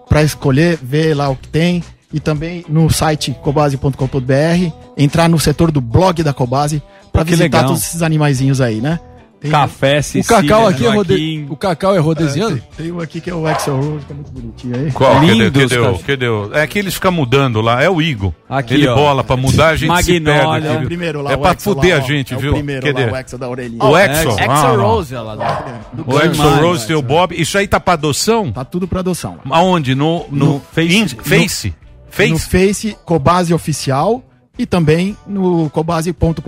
[0.10, 1.84] para escolher, ver lá o que tem.
[2.14, 6.82] E também no site cobase.com.br, entrar no setor do blog da Cobase
[7.12, 7.66] para que visitar legal.
[7.68, 9.00] todos esses animaizinhos aí, né?
[9.40, 11.46] Tem- Café, O cacau aqui é rode...
[11.50, 12.58] O cacau é rodesiano?
[12.58, 14.92] É, tem, tem um aqui que é o Axel Rose, que é muito bonitinho aí.
[14.92, 15.20] Qual?
[15.24, 15.98] Lindos, o- cara.
[16.06, 16.28] Cadê?
[16.30, 17.82] o- É que eles ficam mudando lá.
[17.82, 18.32] É o Igor.
[18.48, 18.94] Aqui, Ele ó.
[18.94, 20.62] bola pra mudar, a gente Magnólia.
[20.62, 20.68] se perde.
[20.68, 22.54] É o primeiro lá, É pra fuder lá, a gente, É o viu?
[22.54, 23.06] primeiro Cadê?
[23.08, 23.84] lá, o Axel da orelhinha.
[23.84, 24.32] O Axel.
[24.32, 24.76] Axel Ah.
[24.76, 25.36] Rose, ela
[26.06, 27.34] O Axel Rose tem o Bob.
[27.36, 28.52] Isso aí tá pra adoção?
[28.52, 29.40] Tá tudo pra adoção.
[29.50, 29.96] Aonde?
[29.96, 31.16] No, no, No Face.
[31.24, 31.74] Face.
[32.12, 32.32] Face?
[32.32, 34.24] No Face, Cobase Oficial
[34.60, 36.42] e também no cobase.com.br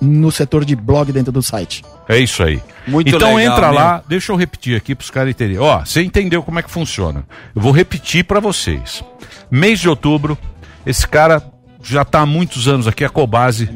[0.00, 1.82] no setor de blog dentro do site.
[2.08, 2.62] É isso aí.
[2.86, 5.60] Muito então legal, entra lá, deixa eu repetir aqui para os caras entenderem.
[5.60, 7.24] Ó, você entendeu como é que funciona.
[7.54, 9.02] Eu vou repetir para vocês.
[9.50, 10.38] Mês de outubro,
[10.84, 11.42] esse cara
[11.92, 13.68] já está há muitos anos aqui, a Cobase.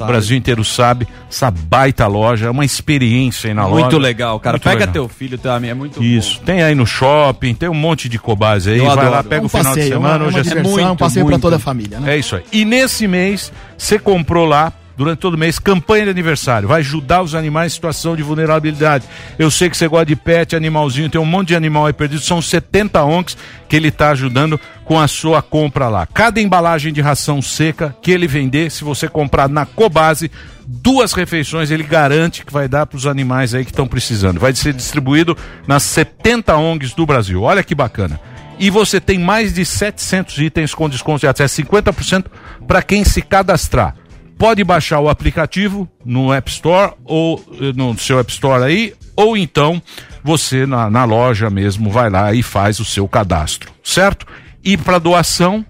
[0.00, 1.06] O Brasil inteiro sabe.
[1.30, 3.82] Essa baita loja, é uma experiência aí na loja.
[3.82, 4.54] Muito legal, cara.
[4.54, 4.92] Muito Pega legal.
[4.92, 8.70] teu filho também, é muito Isso, tem aí no shopping, tem um monte de Cobase
[8.70, 8.78] aí.
[8.78, 9.10] Eu vai adoro.
[9.10, 10.14] lá, pega É um o final passeio, de semana.
[10.14, 11.42] uma- uma hoje é diversão, muito, um passeio pra muito.
[11.42, 12.14] toda a família, né?
[12.14, 12.42] É isso aí.
[12.52, 16.66] E nesse mês, você comprou lá, durante todo mês, campanha de aniversário.
[16.66, 19.06] Vai ajudar os animais em situação de vulnerabilidade.
[19.38, 22.20] Eu sei que você gosta de pet, animalzinho, tem um monte de animal aí perdido.
[22.20, 23.36] São 70 ONGs
[23.68, 26.04] que ele está ajudando com a sua compra lá.
[26.04, 30.32] Cada embalagem de ração seca que ele vender, se você comprar na Cobase,
[30.66, 34.40] duas refeições ele garante que vai dar para os animais aí que estão precisando.
[34.40, 37.42] Vai ser distribuído nas 70 ONGs do Brasil.
[37.42, 38.18] Olha que bacana.
[38.58, 42.24] E você tem mais de 700 itens com desconto de até 50%
[42.66, 43.94] para quem se cadastrar.
[44.38, 49.36] Pode baixar o aplicativo no App Store ou eh, no seu App Store aí, ou
[49.36, 49.82] então
[50.22, 54.26] você na, na loja mesmo vai lá e faz o seu cadastro, certo?
[54.62, 55.66] E para doação,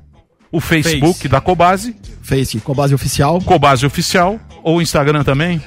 [0.53, 1.97] o Facebook da Cobase.
[2.23, 3.41] Face, Cobase Oficial.
[3.41, 4.39] Cobase Oficial.
[4.63, 5.63] Ou Instagram também?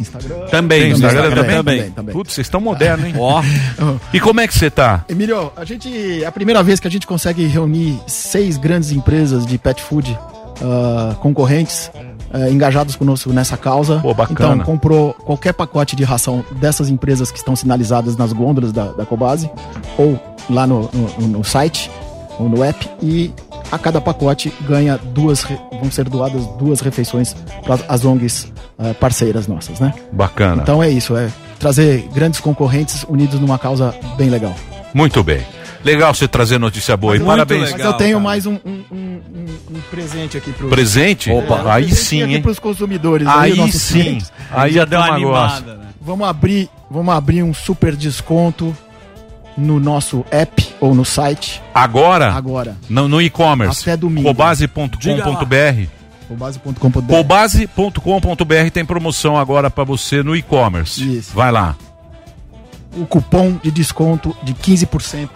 [0.00, 0.46] Instagram.
[0.46, 1.56] Também, Tem Instagram, Instagram também?
[1.56, 2.12] também, também.
[2.14, 3.14] Putz, vocês estão modernos, hein?
[3.18, 3.42] Ó.
[4.12, 5.04] E como é que você tá?
[5.08, 6.22] Emílio, a gente.
[6.22, 10.16] É a primeira vez que a gente consegue reunir seis grandes empresas de pet food
[10.62, 11.90] ah, concorrentes
[12.32, 13.98] ah, engajados conosco nessa causa.
[14.00, 14.54] Pô, bacana.
[14.54, 19.04] Então, comprou qualquer pacote de ração dessas empresas que estão sinalizadas nas gôndolas da, da
[19.06, 19.50] Cobase
[19.96, 20.18] ou
[20.50, 20.88] lá no,
[21.18, 21.90] no- no site
[22.38, 23.32] ou no app e
[23.70, 25.44] a cada pacote ganha duas,
[25.80, 27.34] vão ser doadas duas refeições
[27.64, 29.92] para as ONGs ah, parceiras nossas, né?
[30.12, 30.62] Bacana.
[30.62, 31.28] Então é isso, é
[31.58, 34.54] trazer grandes concorrentes unidos numa causa bem legal.
[34.94, 35.42] Muito bem.
[35.84, 37.16] Legal você trazer notícia boa.
[37.16, 37.72] E parabéns.
[37.72, 39.20] Mas eu tenho mais um, um- um-
[39.70, 41.30] um- presente aqui pro Presente?
[41.30, 42.42] Opa, aí sim, hein?
[42.42, 43.26] para os consumidores.
[43.28, 44.02] Aí nossos sim.
[44.02, 44.32] clientes.
[44.50, 48.76] Aí Já deu uma animada, Vamos abrir, vamos abrir um super desconto
[49.56, 51.60] no nosso app ou no site.
[51.74, 52.32] Agora?
[52.32, 52.76] Agora.
[52.88, 53.82] No, no e-commerce.
[53.82, 54.28] Até domingo.
[54.28, 55.86] Cobase.com.br.
[56.28, 57.06] Cobase.com.br.
[57.08, 61.22] Cobase.com.br tem promoção agora para você no e-commerce.
[61.34, 61.76] Vai lá.
[62.96, 65.28] O cupom de desconto de 15%,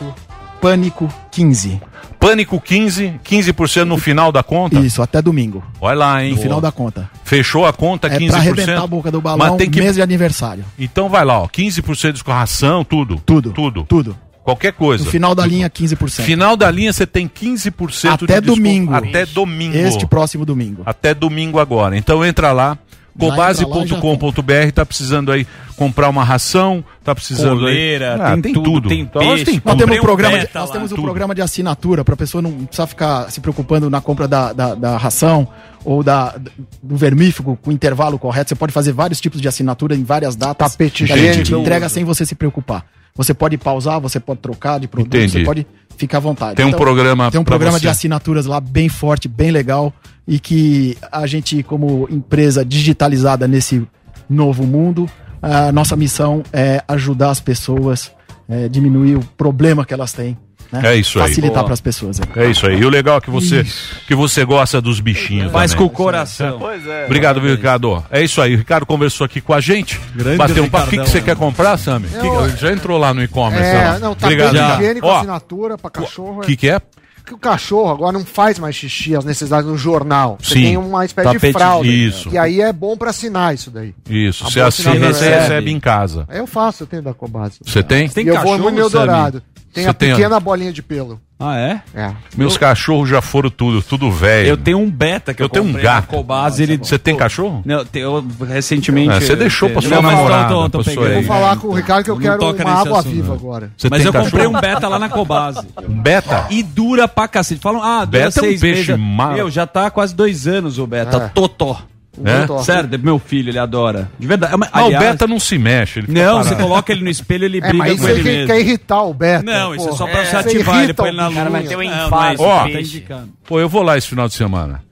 [0.62, 1.80] Pânico 15.
[2.20, 4.78] Pânico 15, 15% no final da conta?
[4.78, 5.60] Isso, até domingo.
[5.80, 6.30] Olha lá, hein?
[6.30, 7.10] No final da conta.
[7.24, 8.28] Fechou a conta, É 15%.
[8.28, 9.80] pra arrebentar a boca do balão, Mas tem que...
[9.80, 10.64] mês de aniversário.
[10.78, 13.20] Então vai lá, ó, 15% de escorração, tudo.
[13.26, 13.50] Tudo.
[13.50, 13.84] Tudo.
[13.88, 14.16] Tudo.
[14.44, 15.04] Qualquer coisa.
[15.04, 16.22] No final da linha, 15%.
[16.22, 18.94] Final da linha você tem 15% Até de domingo.
[18.94, 19.76] Até domingo.
[19.76, 20.82] Este próximo domingo.
[20.86, 21.96] Até domingo agora.
[21.96, 22.78] Então entra lá,
[23.18, 28.38] cobase.com.br, tá precisando aí comprar uma ração, tá precisando Coleira, aí...
[28.38, 29.44] Ah, tem tudo, tem Então, nós peixe.
[29.44, 31.04] tem Nós temos um programa, de, nós temos um tudo.
[31.04, 34.74] programa de assinatura para a pessoa não precisar ficar se preocupando na compra da, da,
[34.74, 35.48] da ração
[35.84, 36.36] ou da,
[36.82, 38.50] do vermífugo com o intervalo correto.
[38.50, 40.72] Você pode fazer vários tipos de assinatura em várias datas.
[40.72, 41.56] Tapete a gente higiênico.
[41.56, 42.84] entrega sem você se preocupar.
[43.14, 45.32] Você pode pausar, você pode trocar de produto, Entendi.
[45.32, 45.66] você pode
[45.96, 46.54] ficar à vontade.
[46.54, 49.92] Tem um programa Tem um programa de assinaturas lá bem forte, bem legal
[50.26, 53.86] e que a gente como empresa digitalizada nesse
[54.28, 55.08] novo mundo,
[55.40, 58.12] a nossa missão é ajudar as pessoas,
[58.48, 60.36] é, diminuir o problema que elas têm.
[60.70, 60.80] Né?
[60.84, 61.28] É isso aí.
[61.28, 62.18] Facilitar para as pessoas.
[62.34, 62.78] É isso aí.
[62.80, 63.62] E o legal é que você,
[64.06, 65.52] que você gosta dos bichinhos.
[65.52, 65.86] Faz também.
[65.86, 66.58] com o coração.
[66.58, 67.04] Pois é.
[67.04, 68.02] Obrigado, viu, Ricardo.
[68.10, 68.54] É isso aí.
[68.54, 70.00] O Ricardo conversou aqui com a gente.
[70.14, 70.86] Grande Bateu um papo.
[70.86, 71.24] O que, que você né?
[71.24, 72.08] quer comprar, Sammy?
[72.14, 73.66] Eu- Que- Já entrou lá no e-commerce.
[73.66, 74.54] É, não, tá Obrigado.
[74.80, 76.38] higiênico, Ó, assinatura pra cachorro.
[76.38, 76.80] O que, que é?
[77.24, 80.38] Que o cachorro agora não faz mais xixi, as necessidades no jornal.
[80.40, 80.62] Você Sim.
[80.62, 81.86] tem uma espécie Tapete- de fralda.
[81.86, 82.28] Isso.
[82.30, 83.94] E aí é bom pra assinar isso daí.
[84.08, 84.44] Isso.
[84.44, 86.26] A Você assina e você é- recebe em casa.
[86.30, 87.58] Eu faço, eu tenho da Cobase.
[87.64, 88.10] Você tem?
[88.16, 89.42] e eu vou no meu dourado.
[89.72, 91.18] Tem Você a tem, pequena bolinha de pelo.
[91.40, 91.80] Ah, é?
[91.94, 92.12] É.
[92.36, 94.46] Meus cachorros já foram tudo, tudo velho.
[94.48, 96.06] Eu tenho um beta que eu, Eu tenho um comprei na gato.
[96.08, 96.76] Cobase, ele...
[96.76, 97.62] Você tem cachorro?
[97.64, 99.10] Não, eu recentemente...
[99.10, 100.90] Ah, você deixou pra Não, sua mas namorada, tô- tô- tô.
[101.04, 102.22] Eu vou falar com o Ricardo que eu Não
[102.54, 103.34] quero uma água assunto, viva não.
[103.34, 103.70] agora.
[103.76, 104.56] Você Mas tem eu comprei cachorro?
[104.56, 105.66] um beta lá na Cobase.
[105.88, 106.46] Um beta?
[106.50, 107.60] E dura pra cacete.
[107.60, 109.04] Falam, ah, dura Beta é um seis peixe meses.
[109.04, 111.16] ma- Meu, já tá há quase dois anos o beta.
[111.16, 111.28] É.
[111.30, 111.80] Totó.
[112.24, 112.46] É?
[112.46, 112.62] Totó.
[112.62, 114.10] Sério, meu filho, ele adora.
[114.18, 114.54] De verdade.
[114.58, 116.00] Mas, Ah, aliás- o beta não se mexe.
[116.00, 116.44] Ele Não, parado.
[116.48, 118.46] você coloca ele no espelho, ele É, briga mas isso com aí ele quer, mesmo.
[118.48, 119.42] quer irritar o Beta.
[119.42, 121.34] Não, isso é só pra você Você ativar ele, põe ele na luz.
[121.38, 121.52] bichinho.
[121.52, 122.34] vai ter um é infarto.
[122.34, 123.24] isso, Ó, tá.
[123.46, 124.82] Pô, eu vou lá esse final de semana.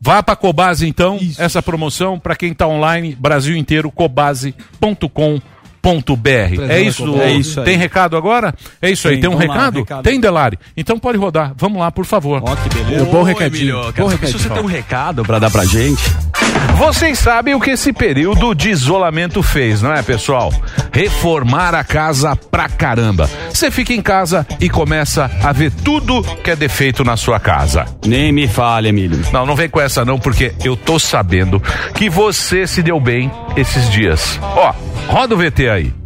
[0.00, 5.40] Vá pra Cobase então, essa promoção pra quem tá online, Brasil inteiro, cobase.com.br.
[6.70, 7.62] É isso, É isso.
[7.62, 8.54] Tem recado agora?
[8.80, 9.78] É isso aí, Tem, um vamos lá, recado?
[9.80, 10.02] recado.
[10.02, 10.58] Tem, Delari?
[10.76, 11.52] Então pode rodar.
[11.56, 12.42] Vamos lá, por favor.
[12.44, 13.04] Ó, que beleza.
[13.06, 13.76] Bom recadinho.
[13.96, 14.38] Bom Se recadinho.
[14.38, 16.02] você tem um recado pra dar pra gente,
[16.76, 20.52] Vocês sabem o que esse período de isolamento fez, não é, pessoal?
[20.92, 23.28] Reformar a casa pra caramba.
[23.50, 27.84] Você fica em casa e começa a ver tudo que é defeito na sua casa.
[28.04, 29.20] Nem me fale, Emílio.
[29.32, 31.60] Não, não vem com essa não, porque eu tô sabendo
[31.94, 34.38] que você se deu bem esses dias.
[34.42, 34.72] Ó,
[35.08, 36.04] roda o VT aí.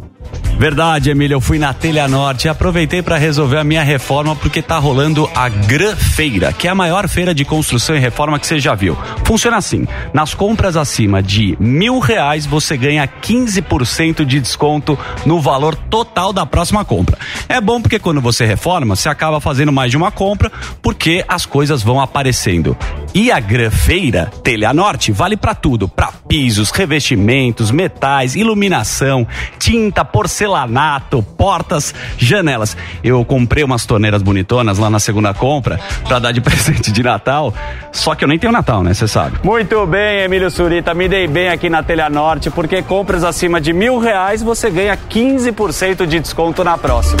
[0.59, 4.61] Verdade, Emílio, eu fui na Telha Norte e aproveitei para resolver a minha reforma porque
[4.61, 8.45] tá rolando a Gran Feira, que é a maior feira de construção e reforma que
[8.45, 8.97] você já viu.
[9.23, 15.77] Funciona assim: nas compras acima de mil reais você ganha 15% de desconto no valor
[15.77, 17.17] total da próxima compra.
[17.47, 20.51] É bom porque quando você reforma, você acaba fazendo mais de uma compra
[20.81, 22.75] porque as coisas vão aparecendo.
[23.13, 29.27] E a Gran Feira Telha Norte vale para tudo, para pisos, revestimentos, metais, iluminação,
[29.57, 32.77] tinta, porcelanato, portas, janelas.
[33.03, 37.53] Eu comprei umas torneiras bonitonas lá na segunda compra para dar de presente de Natal,
[37.91, 38.93] só que eu nem tenho Natal, né?
[38.93, 39.39] Você sabe.
[39.43, 43.73] Muito bem, Emílio Surita, me dei bem aqui na Telha Norte, porque compras acima de
[43.73, 47.19] mil reais você ganha 15% de desconto na próxima.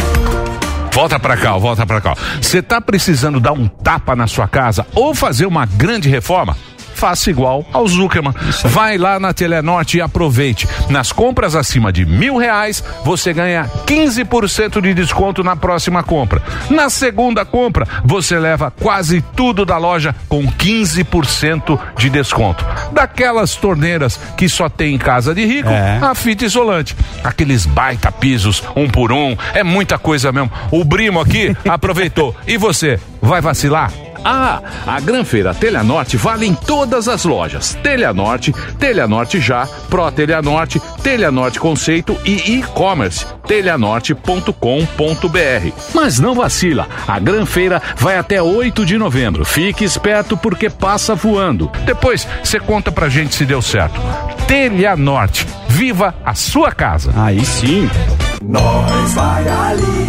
[0.99, 2.13] Volta pra cá, volta pra cá.
[2.41, 6.57] Você tá precisando dar um tapa na sua casa ou fazer uma grande reforma?
[6.99, 8.33] Faça igual ao Zuckerman.
[8.65, 10.67] Vai lá na Telenorte e aproveite.
[10.89, 16.43] Nas compras acima de mil reais, você ganha 15% de desconto na próxima compra.
[16.69, 22.65] Na segunda compra, você leva quase tudo da loja com 15% de desconto.
[22.91, 25.69] Daquelas torneiras que só tem em casa de rico,
[26.01, 26.97] a fita isolante.
[27.23, 30.51] Aqueles baita pisos, um por um, é muita coisa mesmo.
[30.69, 32.35] O Brimo aqui aproveitou.
[32.45, 33.89] E você, vai vacilar?
[34.23, 37.77] Ah, a Granfeira Telha Norte vale em todas as lojas.
[37.81, 44.53] Telha Norte, Telha Norte Já, Pro Telha Norte, Telha Norte Conceito e e-commerce telhanorte.com.br.
[45.93, 49.43] Mas não vacila, a Granfeira vai até 8 de novembro.
[49.43, 51.71] Fique esperto porque passa voando.
[51.85, 53.99] Depois você conta pra gente se deu certo.
[54.47, 57.11] Telha Norte, viva a sua casa.
[57.15, 57.89] Aí sim.
[58.41, 60.08] Nós vai ali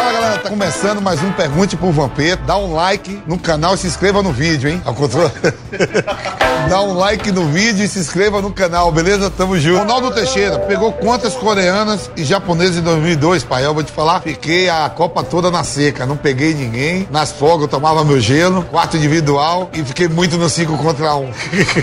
[0.00, 2.42] Fala galera, tá começando mais um Pergunte pro Vampeta.
[2.46, 4.80] Dá um like no canal e se inscreva no vídeo, hein?
[4.82, 4.94] Ao.
[6.68, 9.30] Dá um like no vídeo e se inscreva no canal, beleza?
[9.30, 9.78] Tamo junto.
[9.78, 13.64] Ronaldo Teixeira, pegou quantas coreanas e japonesas em 2002, pai?
[13.64, 17.08] Eu vou te falar, fiquei a Copa toda na seca, não peguei ninguém.
[17.10, 21.24] Nas folgas eu tomava meu gelo, quarto individual e fiquei muito no 5 contra 1.
[21.24, 21.30] Um.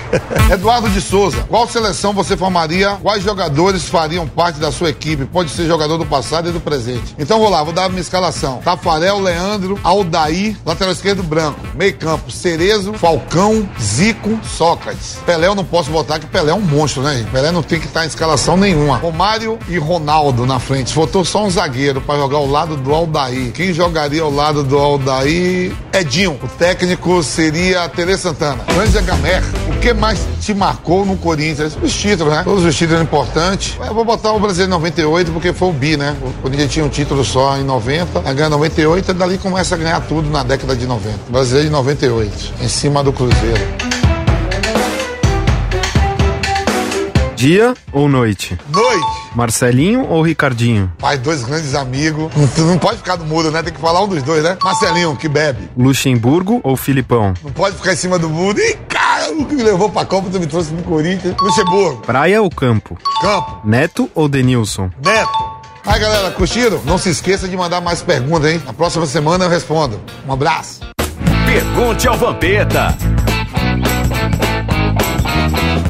[0.51, 2.97] Eduardo de Souza, qual seleção você formaria?
[3.01, 5.25] Quais jogadores fariam parte da sua equipe?
[5.25, 7.15] Pode ser jogador do passado e do presente.
[7.19, 8.59] Então vou lá, vou dar a minha escalação.
[8.63, 11.59] Tafarel, Leandro, Aldair, lateral esquerdo branco.
[11.75, 15.19] Meio campo, Cerezo, Falcão, Zico, Sócrates.
[15.25, 17.29] Pelé eu não posso botar, que Pelé é um monstro, né, gente?
[17.29, 18.97] Pelé não tem que estar em escalação nenhuma.
[18.97, 20.93] Romário e Ronaldo na frente.
[20.93, 23.51] Faltou só um zagueiro para jogar ao lado do Aldair.
[23.51, 25.73] Quem jogaria ao lado do Aldair?
[25.93, 26.39] Edinho.
[26.41, 28.63] O técnico seria Tere Santana.
[28.73, 31.77] Grande Gamer, o que mais te marcou no Corinthians?
[31.81, 32.41] Os títulos, né?
[32.43, 33.77] Todos os títulos importantes.
[33.85, 36.15] Eu vou botar o Brasileiro 98 porque foi o bi, né?
[36.21, 37.96] O Corinthians tinha um título só em 90.
[38.05, 41.17] 90, a ganha 98, e dali começa a ganhar tudo na década de 90.
[41.29, 43.61] Brasileiro de 98, em cima do Cruzeiro.
[47.35, 48.57] Dia ou noite?
[48.69, 49.05] Noite.
[49.35, 50.91] Marcelinho ou Ricardinho?
[50.97, 52.31] Pai, dois grandes amigos.
[52.35, 53.61] Não, tu não pode ficar do mudo, né?
[53.61, 54.57] Tem que falar um dos dois, né?
[54.63, 55.69] Marcelinho, que bebe.
[55.77, 57.35] Luxemburgo ou Filipão?
[57.43, 58.59] Não pode ficar em cima do mudo.
[58.59, 61.35] Ih, cara, o que me levou pra Copa, tu me trouxe pro Corinthians.
[61.39, 62.01] Luxemburgo.
[62.01, 62.97] Praia ou campo?
[63.21, 63.61] Campo.
[63.63, 64.89] Neto ou Denilson?
[65.05, 65.56] Neto.
[65.87, 66.81] Aí, galera, curtiram?
[66.83, 68.61] Não se esqueça de mandar mais perguntas, hein?
[68.65, 69.97] Na próxima semana eu respondo.
[70.27, 70.81] Um abraço.
[71.45, 72.93] Pergunte ao Vampeta.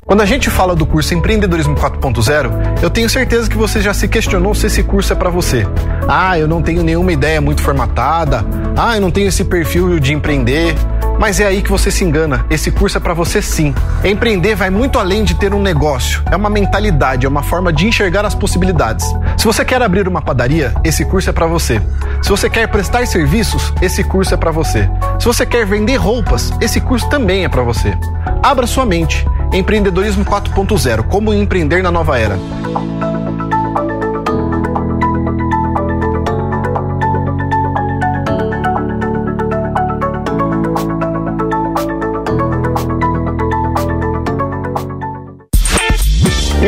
[0.06, 4.07] Quando a gente fala do curso Empreendedorismo 4.0, eu tenho certeza que você já se
[4.07, 5.65] questionou se esse curso é para você.
[6.07, 8.45] Ah, eu não tenho nenhuma ideia muito formatada.
[8.78, 10.76] Ah, eu não tenho esse perfil de empreender.
[11.19, 12.45] Mas é aí que você se engana.
[12.49, 13.73] Esse curso é para você sim.
[14.03, 16.22] Empreender vai muito além de ter um negócio.
[16.31, 19.06] É uma mentalidade, é uma forma de enxergar as possibilidades.
[19.38, 21.81] Se você quer abrir uma padaria, esse curso é para você.
[22.22, 24.89] Se você quer prestar serviços, esse curso é para você.
[25.19, 27.98] Se você quer vender roupas, esse curso também é para você.
[28.44, 29.26] Abra sua mente.
[29.52, 32.38] Empreendedorismo 4.0 Como empreender na nova era.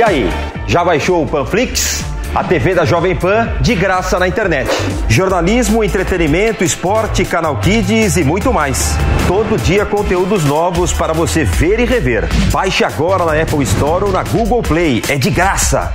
[0.10, 0.28] Aí,
[0.66, 2.04] já baixou o Panflix?
[2.34, 4.70] A TV da Jovem Pan de graça na internet.
[5.08, 8.96] Jornalismo, entretenimento, esporte, canal Kids e muito mais.
[9.28, 12.28] Todo dia conteúdos novos para você ver e rever.
[12.52, 15.02] Baixe agora na Apple Store ou na Google Play.
[15.10, 15.94] É de graça.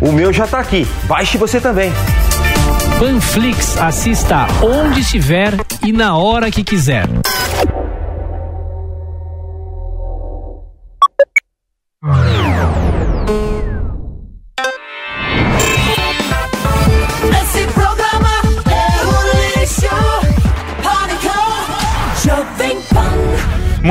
[0.00, 0.86] O meu já tá aqui.
[1.04, 1.92] Baixe você também.
[2.98, 7.06] Panflix, assista onde estiver e na hora que quiser.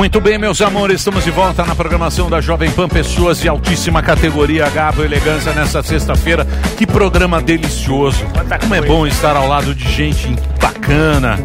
[0.06, 4.00] Muito bem, meus amores, estamos de volta na programação da Jovem Pan Pessoas de altíssima
[4.00, 6.46] categoria, Gabo Elegância, nessa sexta-feira.
[6.78, 8.24] Que programa delicioso.
[8.60, 10.28] Como é bom estar ao lado de gente
[10.62, 11.36] bacana,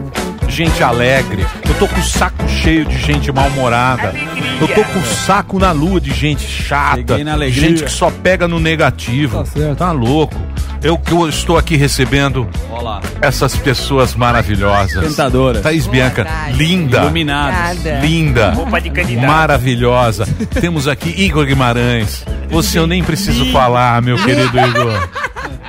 [0.48, 1.44] gente alegre.
[1.68, 4.14] Eu tô com o saco cheio de gente mal-humorada.
[4.62, 7.18] Eu tô com o saco na lua de gente chata,
[7.50, 9.44] gente que só pega no negativo.
[9.76, 10.36] Tá, louco.
[10.84, 13.02] Eu que eu estou aqui recebendo Olá.
[13.22, 15.10] essas pessoas maravilhosas.
[15.10, 15.62] Tentadoras.
[15.62, 16.26] Thaís Bianca,
[16.56, 17.02] linda.
[17.02, 17.78] Iluminadas.
[17.78, 18.06] Obrigada.
[18.06, 18.52] Linda.
[18.52, 19.28] Roupa de candidato.
[19.28, 20.28] Maravilhosa.
[20.60, 22.26] Temos aqui Igor Guimarães.
[22.50, 25.10] Você eu nem preciso falar, meu querido Igor.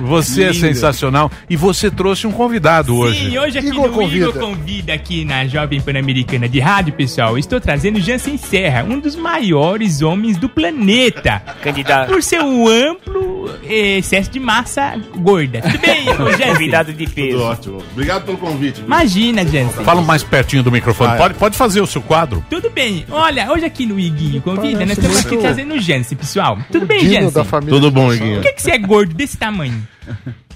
[0.00, 0.60] Você é Lindo.
[0.60, 1.30] sensacional.
[1.48, 3.30] E você trouxe um convidado hoje.
[3.30, 4.26] Sim, hoje aqui Igor no convida.
[4.28, 9.14] Igor Convida aqui na Jovem Pan-Americana de Rádio, pessoal, estou trazendo Jansen Serra, um dos
[9.14, 11.42] maiores homens do planeta.
[11.62, 12.10] Candidato.
[12.10, 13.31] Por seu amplo
[13.64, 15.60] excesso de massa gorda.
[15.62, 16.52] Tudo bem, ô, Jansen?
[16.52, 17.30] Convidado de peso.
[17.38, 17.82] Tudo ótimo.
[17.92, 18.76] Obrigado pelo convite.
[18.76, 18.86] viu?
[18.86, 19.84] Imagina, Jansen.
[19.84, 21.12] Fala mais pertinho do microfone.
[21.12, 21.18] Ah, é.
[21.18, 22.44] Pode, pode fazer o seu quadro.
[22.48, 23.04] Tudo bem.
[23.10, 25.80] Olha, hoje aqui no Iguinho Convida, nós Parece estamos aqui trazendo o
[26.16, 26.58] pessoal.
[26.70, 28.34] Tudo bem, Dino da família Tudo bom, Iguinho.
[28.36, 29.86] Por que, que você é gordo desse tamanho?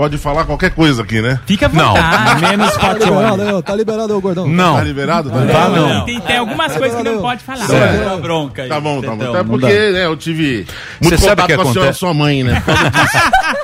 [0.00, 1.38] Pode falar qualquer coisa aqui, né?
[1.44, 2.40] Fica à vontade.
[2.48, 4.48] Menos Tá liberado, aí, ó, tá liberado, ô gordão.
[4.48, 4.76] Não.
[4.76, 5.28] Tá liberado?
[5.28, 5.76] Tá Não, liberado?
[5.76, 6.04] não.
[6.06, 7.66] Tem, tem algumas coisas que não pode falar.
[7.66, 8.16] Sério?
[8.18, 8.68] bronca aí.
[8.70, 9.24] Tá bom, tá bom.
[9.28, 10.64] Até não porque, né, eu tive
[11.02, 12.62] Você muito sabe o contato que com a senhora, sua mãe, né?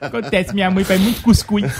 [0.00, 1.64] Acontece, minha mãe faz muito cuscuz.
[1.64, 1.70] O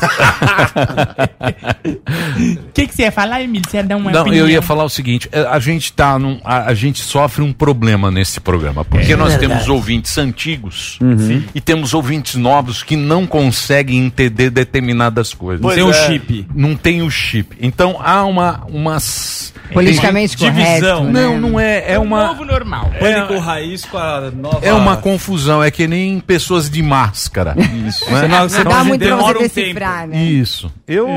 [2.74, 3.68] que, que você ia falar, Emílio?
[3.68, 4.46] Você ia dar uma Não, opinião?
[4.46, 7.52] eu ia falar o seguinte: eh, a gente tá num, a, a gente sofre um
[7.52, 9.52] problema nesse programa, porque É nós verdade.
[9.52, 11.42] temos ouvintes antigos Uhum.
[11.54, 15.60] e temos ouvintes novos que não conseguem entender determinadas coisas.
[15.62, 16.06] Pois Não tem o é.
[16.06, 16.46] chip.
[16.54, 17.56] Não tem o chip.
[17.60, 21.12] Então há uma umas Politicamente tem- correto, né?
[21.12, 22.90] Não, não é, é uma Novo normal.
[22.98, 24.58] Pânico raiz com a nova.
[24.66, 27.54] é uma confusão, é que nem pessoas de máscara.
[27.86, 28.04] Isso.
[28.04, 30.22] Você não- você Não dá muito pra demora você um decifrar, né?
[30.24, 30.72] Isso.
[30.88, 31.08] Eu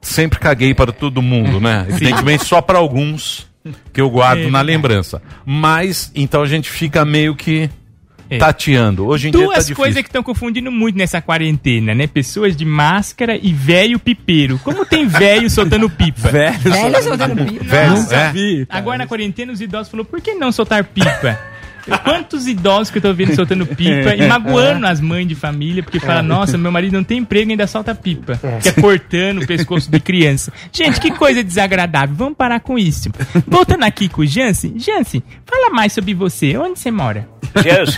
[0.00, 1.86] sempre caguei para todo mundo, né?
[1.90, 3.46] Evidentemente só para alguns
[3.92, 5.20] que eu guardo É na lembrança.
[5.44, 7.68] Mas então a gente fica meio que
[8.30, 8.38] É.
[8.38, 9.06] tateando.
[9.06, 9.76] Hoje em dia tá Duas difícil.
[9.76, 12.06] coisas que estão confundindo muito nessa quarentena, né?
[12.06, 14.58] Pessoas de máscara e velho pipeiro.
[14.62, 16.28] Como tem velho soltando pipa?
[16.30, 17.64] Velho Velho soltando pipa.
[17.64, 18.32] Velho, é?
[18.32, 18.66] vi.
[18.70, 21.38] Agora na quarentena os idosos falaram, por que não soltar pipa?
[22.04, 25.98] Quantos idosos que eu tô vendo soltando pipa e magoando as mães de família, porque
[26.00, 28.38] fala, nossa, meu marido não tem emprego e ainda solta pipa.
[28.62, 30.52] Que é cortando o pescoço de criança.
[30.72, 32.14] Gente, que coisa desagradável.
[32.14, 33.10] Vamos parar com isso.
[33.46, 34.74] Voltando aqui com o Jansen.
[34.78, 36.56] Jansen, fala mais sobre você.
[36.56, 37.28] Onde você mora?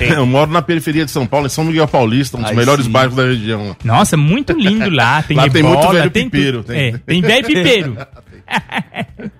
[0.01, 2.87] Eu moro na periferia de São Paulo, em São Miguel Paulista, um dos Ai, melhores
[2.87, 2.91] sim.
[2.91, 3.77] bairros da região.
[3.85, 5.23] Nossa, muito lindo lá.
[5.27, 7.97] Tem Lá tem muito ebola, velho tem pipeiro, tem- É, tem velho pipeiro.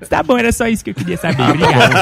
[0.09, 1.43] tá bom, era só isso que eu queria saber.
[1.43, 1.93] Obrigado.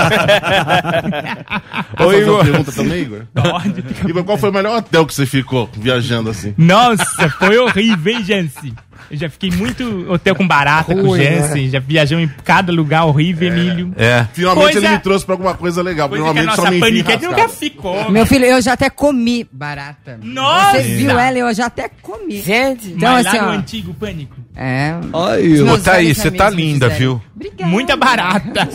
[1.97, 2.45] Pode fazer Igor.
[2.45, 3.23] pergunta também, Igor?
[3.35, 3.85] Pode.
[4.09, 6.55] Igor, qual foi o melhor hotel que você ficou viajando assim?
[6.57, 8.75] Nossa, foi horrível, hein, Jansen?
[9.11, 11.69] Eu já fiquei muito hotel com barata com o Ruim, né?
[11.69, 13.93] Já viajamos em cada lugar horrível, Emílio.
[13.97, 14.27] É.
[14.33, 16.09] Finalmente Coisa- ele me trouxe pra alguma coisa legal.
[16.09, 18.11] Coisa que a Normalmente só me paniquete nunca ficou.
[18.11, 20.19] Meu filho, eu já até comi barata.
[20.23, 20.77] Nossa!
[20.79, 21.39] Você viu ela?
[21.39, 22.41] Eu já até comi.
[22.41, 23.55] Gente, então mas assim, lá no ó.
[23.55, 24.37] antigo pânico.
[24.57, 24.95] É.
[25.13, 27.21] Ô, meus Thaís, você tá linda, viu?
[27.65, 28.69] Muita barata.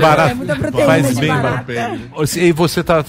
[0.00, 0.30] Barata.
[0.30, 1.30] É muita proteína Faz bem
[2.48, 3.02] E você tá,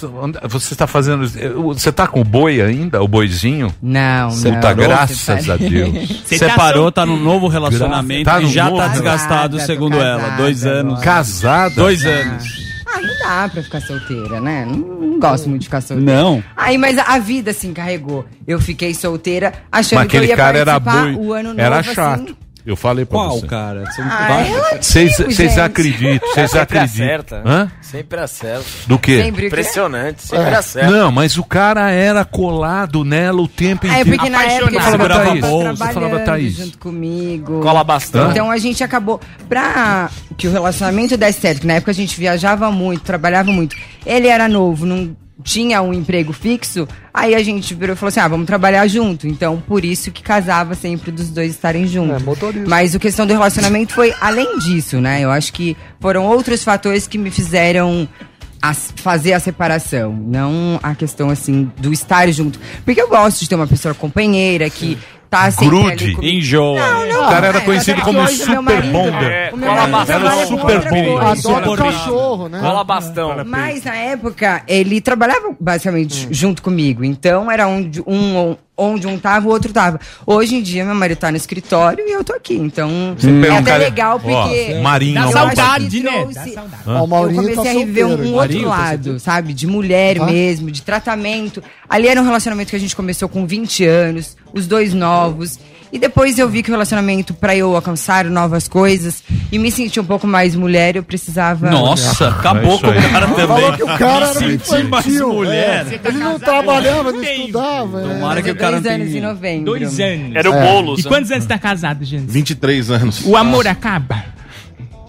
[0.50, 1.28] você tá fazendo.
[1.74, 3.02] Você tá com o boi ainda?
[3.04, 3.74] O boizinho?
[3.82, 4.60] Não, Você não.
[4.62, 5.96] tá, Você graças tá- a Deus.
[6.06, 10.30] Você Separou, tá tá num novo relacionamento Tá e já tá desgastado, Casada, segundo ela.
[10.38, 10.99] Dois anos.
[11.02, 11.76] Casada?
[11.76, 12.44] Dois anos.
[12.88, 14.65] Ah, não dá pra ficar solteira, né?
[14.65, 16.11] Não, não gosto muito de ficar solteira.
[16.22, 16.44] Não.
[16.56, 18.26] Aí, mas a vida se encarregou.
[18.48, 21.26] Eu fiquei solteira achando Mas que eu aquele ia cara era participar boi.
[21.26, 22.36] o ano novo, Era assim.
[22.66, 23.46] Eu falei pra Qual, você.
[23.48, 23.86] cara?
[23.86, 25.60] Você não Ah, é relativo, Vocês vocês gente.
[25.60, 26.30] acreditam?
[26.30, 27.06] Vocês Sempre acreditam?
[27.06, 27.42] acerta.
[27.46, 27.72] Hã?
[27.80, 28.66] Sempre acerta.
[28.88, 29.18] Do quê?
[29.22, 29.48] Sempre o quê?
[29.48, 30.56] Impressionante, sempre É.
[30.56, 30.90] acerta.
[30.92, 34.10] Não, mas o cara era colado nela o tempo É, inteiro.
[34.10, 35.42] porque na época ele falava estava Thaís.
[35.42, 36.56] Você falava trabalhando Thaís.
[36.56, 37.62] junto comigo.
[37.62, 38.32] Cola bastante.
[38.32, 39.22] Então a gente acabou.
[39.48, 43.76] Pra que o relacionamento desse certo, que na época a gente viajava muito, trabalhava muito.
[44.06, 46.88] Ele era novo, não tinha um emprego fixo.
[47.14, 49.28] Aí a gente virou e falou assim: ah, vamos trabalhar junto.
[49.28, 52.24] Então por isso que casava sempre dos dois estarem juntos.
[52.68, 55.22] Mas a questão do relacionamento foi além disso, né?
[55.22, 58.07] Eu acho que foram outros fatores que me fizeram
[58.62, 62.60] as- fazer a separação, não a questão assim do estar junto.
[62.84, 64.98] Porque eu gosto de ter uma pessoa companheira que
[65.36, 66.18] tá sempre Grude.
[66.22, 66.80] Enjoa.
[66.80, 67.26] Não, não.
[67.26, 69.32] O cara era é, conhecido como o Super marido- Bonder.
[69.32, 71.22] É, o meu marido trabalha Era com Super coisa.
[71.22, 71.36] Adora
[71.66, 72.60] Super cachorro, né?
[72.60, 73.44] Cola bastão.
[73.45, 79.47] Mas na época ele trabalhava basicamente junto comigo, então era um, um onde um tava,
[79.47, 79.99] o outro tava.
[80.26, 82.56] Hoje em dia, meu marido tá no escritório e eu tô aqui.
[82.56, 84.73] Então, Você é um até cara- legal Ó, porque.
[84.81, 86.11] Marinho, eu não acho saudade, né?
[86.22, 86.84] trouxe- Dá saudade.
[86.85, 89.53] Ó, o eu comecei tá a rever um, solteiro, um outro Marinho tá lado, sabe?
[89.53, 90.26] De mulher Ah.
[90.26, 91.64] mesmo, de tratamento.
[91.89, 95.57] Ali era um relacionamento que a gente começou com 20 anos, os dois novos.
[95.95, 100.01] E depois eu vi que o relacionamento, pra eu alcançar novas coisas e me sentir
[100.01, 101.69] um pouco mais mulher, eu precisava.
[101.72, 103.47] Nossa, acabou com o cara também.
[103.47, 105.34] Falou que o cara era senti mais infantil.
[105.34, 105.88] mulher.
[105.89, 106.07] é.
[106.09, 108.01] Ele não trabalhava, não estudava.
[108.01, 108.13] é.
[108.13, 109.65] Tomara que o cara dois anos em novembro.
[109.65, 110.35] Dois anos.
[110.35, 111.09] Era o Boulos, E né?
[111.09, 112.26] quantos anos você tá casado, gente?
[112.30, 113.22] 23 anos.
[113.26, 114.26] O amor acaba?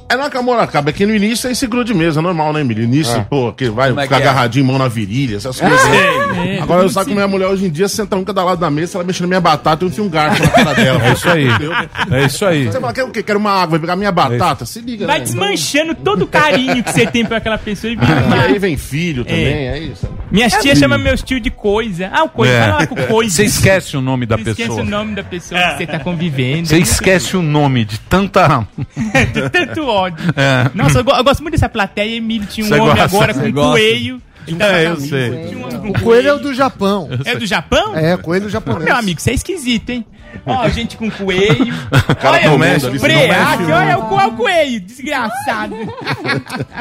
[0.09, 2.61] É na Camora acaba, é que no início é esse grude mesmo, é normal, né,
[2.61, 2.85] Emílio?
[2.85, 3.20] Início, É.
[3.24, 4.23] pô, que vai Como é ficar é?
[4.23, 5.69] agarradinho, mão na virilha, essas É.
[5.69, 5.85] coisas.
[5.87, 8.45] É, Agora eu como saio com se- minha mulher hoje em dia, senta um cada
[8.45, 10.74] lado da mesa, ela mexe na minha batata e eu enfio um garfo na cara
[10.74, 11.05] dela.
[11.09, 11.49] É isso aí.
[11.49, 11.73] Entendeu?
[12.12, 12.66] É isso aí.
[12.66, 13.20] Você fala, quer o quê?
[13.23, 14.65] Quero uma água, vai pegar minha batata?
[14.65, 15.24] Se liga, Vai né?
[15.24, 18.59] desmanchando todo o carinho que você tem por aquela pessoa e vira E uma- aí
[18.61, 20.09] vem filho também, é, isso.
[20.31, 22.11] Minhas É tias chamam meus tios de coisa.
[22.12, 22.61] Ah, o coisa, É.
[22.61, 23.35] vai lá com coisa.
[23.35, 24.83] Você esquece o nome da Você esquece pessoa.
[24.83, 26.69] o nome da pessoa que você tá convivendo.
[26.69, 28.66] Você esquece o nome de tanta.
[29.33, 30.18] de tanto ódio.
[30.36, 30.70] É.
[30.74, 32.16] Nossa, eu, go- eu gosto muito dessa plateia.
[32.16, 33.05] Emílio tinha um Você homem gosta?
[33.05, 33.70] agora com um gosta?
[33.73, 34.23] coelho.
[34.59, 35.56] Tava É, eu sei.
[35.56, 37.09] um O coelho é o do Japão.
[37.24, 37.97] É do Japão?
[37.97, 38.85] É, coelho japonês.
[38.85, 40.06] Meu amigo, você é esquisito, hein?
[40.44, 41.74] Ó, gente com coelho.
[42.20, 43.28] cara olha, não o mexe, não breaque,
[43.62, 45.74] mexe, olha o o coelho, desgraçado.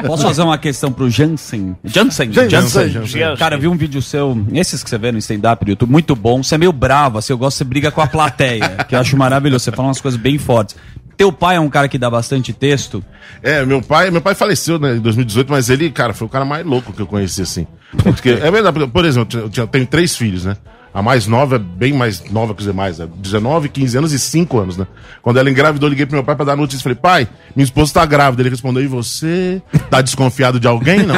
[0.06, 1.74] Posso fazer uma questão pro Jansen?
[1.84, 2.32] Jansen?
[2.32, 2.88] Jansen.
[2.90, 3.36] Jansen.
[3.38, 6.14] Cara, eu vi um vídeo seu, esses que você vê no stand-up do YouTube, muito
[6.14, 6.42] bom.
[6.42, 9.16] Você é meio bravo, assim, eu gosto você briga com a plateia, que eu acho
[9.16, 9.64] maravilhoso.
[9.64, 10.76] Você fala umas coisas bem fortes.
[11.16, 13.02] Teu pai é um cara que dá bastante texto.
[13.42, 16.44] É, meu pai, meu pai faleceu né, em 2018, mas ele, cara, foi o cara
[16.44, 17.66] mais louco que eu conheci, assim.
[18.02, 20.56] Porque, é verdade, porque, por exemplo, eu tinha- eu, tenho três filhos, né?
[20.96, 24.18] A mais nova é bem mais nova que os demais, é 19, 15 anos e
[24.18, 24.86] 5 anos, né?
[25.20, 26.82] Quando ela engravidou, eu liguei pro meu pai pra dar notícia.
[26.82, 28.40] Falei, pai, minha esposa tá grávida.
[28.40, 29.60] Ele respondeu, e você?
[29.90, 31.14] Tá desconfiado de alguém, não?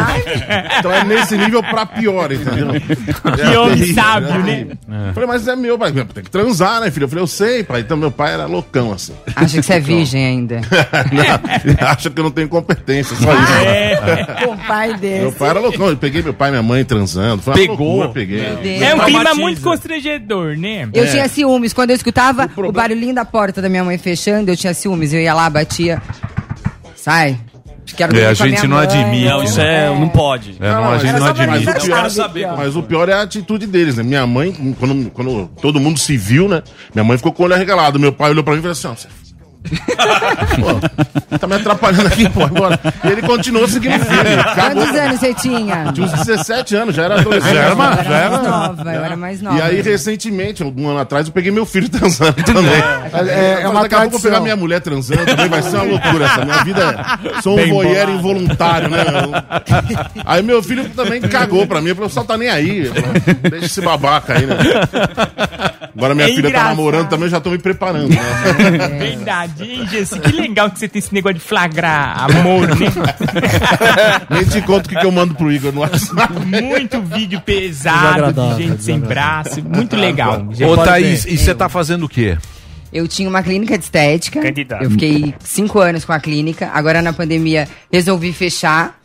[0.76, 2.70] então é nesse nível pra pior, entendeu?
[2.72, 4.66] Que homem sábio, né?
[5.14, 5.92] Falei, mas é meu, pai.
[5.92, 7.04] Tem que transar, né, filho?
[7.04, 7.82] Eu falei, eu sei, pai.
[7.82, 9.12] Então meu pai era loucão, assim.
[9.36, 10.60] Acha que você é virgem ainda.
[11.80, 13.52] Não, acha que eu não tenho competência, só isso.
[13.64, 14.26] É.
[14.44, 15.20] Com o pai desse.
[15.22, 17.42] Meu pai era loucão, eu peguei meu pai e minha mãe transando.
[17.42, 17.76] Foi uma Pegou?
[17.76, 18.40] loucura, peguei.
[18.82, 20.88] É um clima muito constrangedor, né?
[20.92, 21.72] Eu tinha ciúmes.
[21.72, 25.12] Quando eu escutava o, barulhinho da porta da minha mãe fechando, eu tinha ciúmes.
[25.12, 26.00] Eu ia lá, batia.
[26.96, 27.38] Sai.
[27.96, 28.86] Quero É, a gente não mãe.
[28.86, 29.24] admite.
[29.24, 30.56] Não, isso é, não pode.
[30.60, 31.88] É, não, a gente Mas não o pior- admite.
[31.88, 34.02] Mas o, pior, mas o pior é a atitude deles, né?
[34.02, 36.62] Minha mãe, quando, quando todo mundo se viu, né?
[36.94, 37.98] Minha mãe ficou com o olho arregalado.
[37.98, 39.08] Meu pai olhou pra mim e falou assim:
[39.68, 42.78] Pô, tá me atrapalhando aqui, pô, agora.
[43.04, 44.34] E ele continuou seguindo o filme.
[44.34, 44.82] Acabou.
[44.84, 45.92] Quantos anos você tinha?
[45.92, 47.54] Tinha uns 17 anos, já era adolescente.
[47.54, 49.56] Já era uma- já era mais nova, eu era mais nova.
[49.58, 52.72] E aí, recentemente, um ano atrás, eu peguei meu filho transando também.
[53.28, 55.76] É, é uma Daqui a pouco eu vou pegar minha mulher transando também, vai ser
[55.76, 56.44] uma loucura essa.
[56.44, 57.42] Minha vida é.
[57.42, 58.12] Sou um Bem voyeur bolado.
[58.12, 59.04] involuntário, né?
[59.06, 62.86] Eu- Aí meu filho também cagou pra mim, falou, só tá nem aí.
[62.86, 64.56] Falei, Deixa esse babaca aí, né?
[65.96, 66.68] Agora minha É filha tá engraçado.
[66.68, 68.18] namorando também, eu já tô me preparando, né?
[68.98, 70.18] Verdade, hein, Jesse?
[70.20, 72.86] Que legal que você tem esse negócio de flagrar amor, né?
[74.30, 76.32] Nem te conto o que, que eu mando pro Igor no WhatsApp.
[76.46, 79.62] Muito vídeo pesado de gente sem braço.
[79.62, 80.46] Muito legal.
[80.68, 82.36] Ô, Thaís, e você tá fazendo o quê?
[82.92, 84.40] Eu tinha uma clínica de estética.
[84.40, 84.82] Candidato.
[84.82, 86.70] Eu fiquei cinco anos com a clínica.
[86.72, 88.98] Agora na pandemia resolvi fechar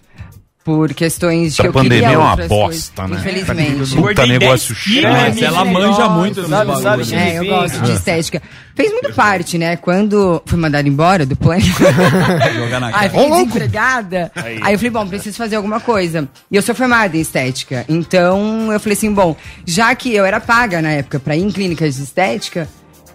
[0.64, 3.24] por questões de que A eu queria pandemia é uma outras bosta, coisas.
[3.26, 3.32] né?
[3.32, 3.96] Infelizmente.
[3.96, 5.04] Puta negócio chato.
[5.04, 7.14] né, Mas ela manja muito Sabe, sabe?
[7.16, 8.42] É, eu gosto de estética.
[8.76, 9.76] Fez muito parte, né?
[9.76, 11.62] Quando fui mandada embora do plano.
[12.56, 14.32] Jogar na Aí fiquei desempregada.
[14.36, 14.58] Aí.
[14.74, 16.28] eu falei, bom, preciso fazer alguma coisa.
[16.50, 17.86] E eu sou formada em estética.
[17.88, 19.36] Então eu falei assim, bom,
[19.66, 22.68] já que eu era paga na época pra ir em clínicas de estética,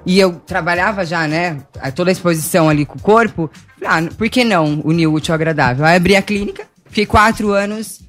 [0.06, 1.58] e eu trabalhava já, né?
[1.80, 3.50] a- Toda a exposição ali com o corpo,
[3.84, 5.84] ah, por que não unir o útil ao agradável?
[5.84, 8.00] Aí abri a clínica, fiquei quatro anos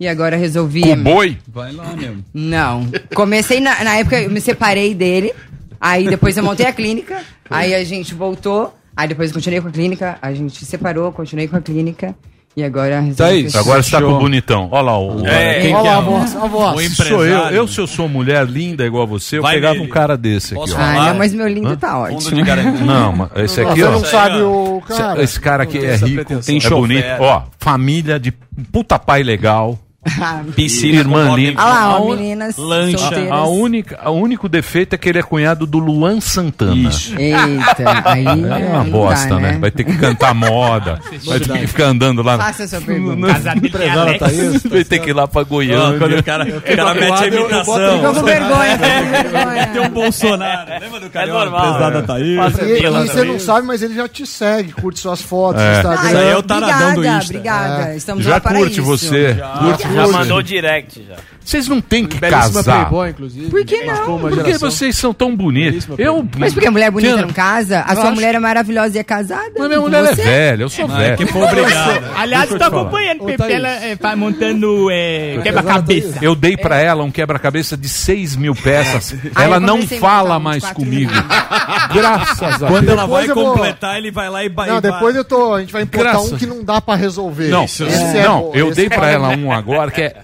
[0.00, 0.82] e agora resolvi.
[0.82, 1.38] Com boi?
[1.46, 2.16] Vai lá, meu.
[2.32, 2.88] Não.
[3.14, 5.32] Comecei na, na época, eu me separei dele.
[5.80, 7.22] Aí depois eu montei a clínica.
[7.50, 8.74] Aí a gente voltou.
[8.96, 10.18] Aí depois eu continuei com a clínica.
[10.20, 12.16] A gente se separou, continuei com a clínica.
[12.56, 13.60] E agora resolvi Thaís, fechar.
[13.60, 14.16] Agora você tá com Fechou.
[14.16, 14.68] o bonitão.
[14.72, 15.26] Olha lá o.
[15.26, 15.90] É, quem Olha que é?
[15.92, 16.90] lá a voz, a voz.
[16.90, 17.26] O Sou eu.
[17.26, 17.56] empresário.
[17.56, 19.86] Eu, se eu sou mulher linda igual você, eu Vai pegava nele.
[19.86, 20.80] um cara desse aqui, Posso ó.
[20.80, 22.44] Ah, não, mas meu lindo tá Fundo ótimo.
[22.84, 23.90] Não, mas esse aqui, Você ó.
[23.92, 25.22] não sabe o cara.
[25.22, 26.40] Esse, cara aqui é rico.
[26.40, 27.06] Tem é bonito.
[27.20, 28.32] Ó, família de
[28.72, 29.78] puta pai legal.
[30.54, 31.60] Piscina Irmã com linda.
[31.60, 32.98] Ah lá, ó, meninas lancha.
[32.98, 33.30] solteiras.
[33.32, 36.88] A única, o único defeito é que ele é cunhado do Luan Santana.
[36.88, 37.14] Isso.
[37.18, 38.44] Eita, aí É uma
[38.78, 39.58] não dá, bosta, né?
[39.60, 41.00] Vai ter que cantar moda.
[41.24, 42.36] vai ter que ficar andando lá.
[42.38, 43.26] Faça sua pergunta.
[43.28, 44.62] Alex.
[44.64, 45.98] Vai ter que ir lá pra Goiânia.
[45.98, 47.96] quando o cara, o cara mete a imitação.
[47.98, 49.66] Ficou com vergonha, ficou com vergonha.
[49.68, 50.70] Tem um Bolsonaro.
[50.80, 51.28] Lembra do cara?
[51.28, 51.72] É normal.
[51.72, 52.36] Pesada tá aí.
[52.36, 55.76] Você não sabe, mas ele já te segue, curte suas fotos É.
[55.78, 56.08] Instagram.
[56.08, 57.32] Isso aí é o taradão do obrigada, Insta.
[57.34, 57.94] obrigada.
[57.96, 58.82] Estamos Já lá para curte isso.
[58.84, 59.36] você.
[59.58, 61.16] Curte Já mandou direct já.
[61.48, 62.80] Vocês não têm que Belíssima casar.
[62.88, 63.48] Playboy, inclusive.
[63.48, 64.18] Por que não?
[64.18, 64.70] Porque geração.
[64.70, 65.88] vocês são tão bonitos.
[65.96, 67.26] Eu, Mas porque a mulher bonita Entendo.
[67.28, 67.84] não casa?
[67.86, 69.50] A Eu sua acho- mulher é maravilhosa e é casada?
[69.58, 70.20] Mas minha mulher Você?
[70.20, 71.14] é velha, eu sou Não, velho.
[71.14, 72.04] é que foi obrigado.
[72.16, 72.66] Aliás, falar.
[72.66, 76.18] acompanhando Pepe, ela é, fa- montando é, quebra-cabeça.
[76.20, 79.14] Eu dei pra ela um quebra-cabeça de 6 mil peças.
[79.34, 81.10] Ah, ela não fala mais comigo.
[81.94, 82.98] Graças a Quando Deus.
[82.98, 84.68] ela vai completar, ele vai lá e vai.
[84.68, 85.54] Não, depois eu tô.
[85.54, 87.48] A gente vai importar um que não dá pra resolver.
[87.48, 89.04] Não, é não, eu dei é pra bom.
[89.06, 90.16] ela um agora que é.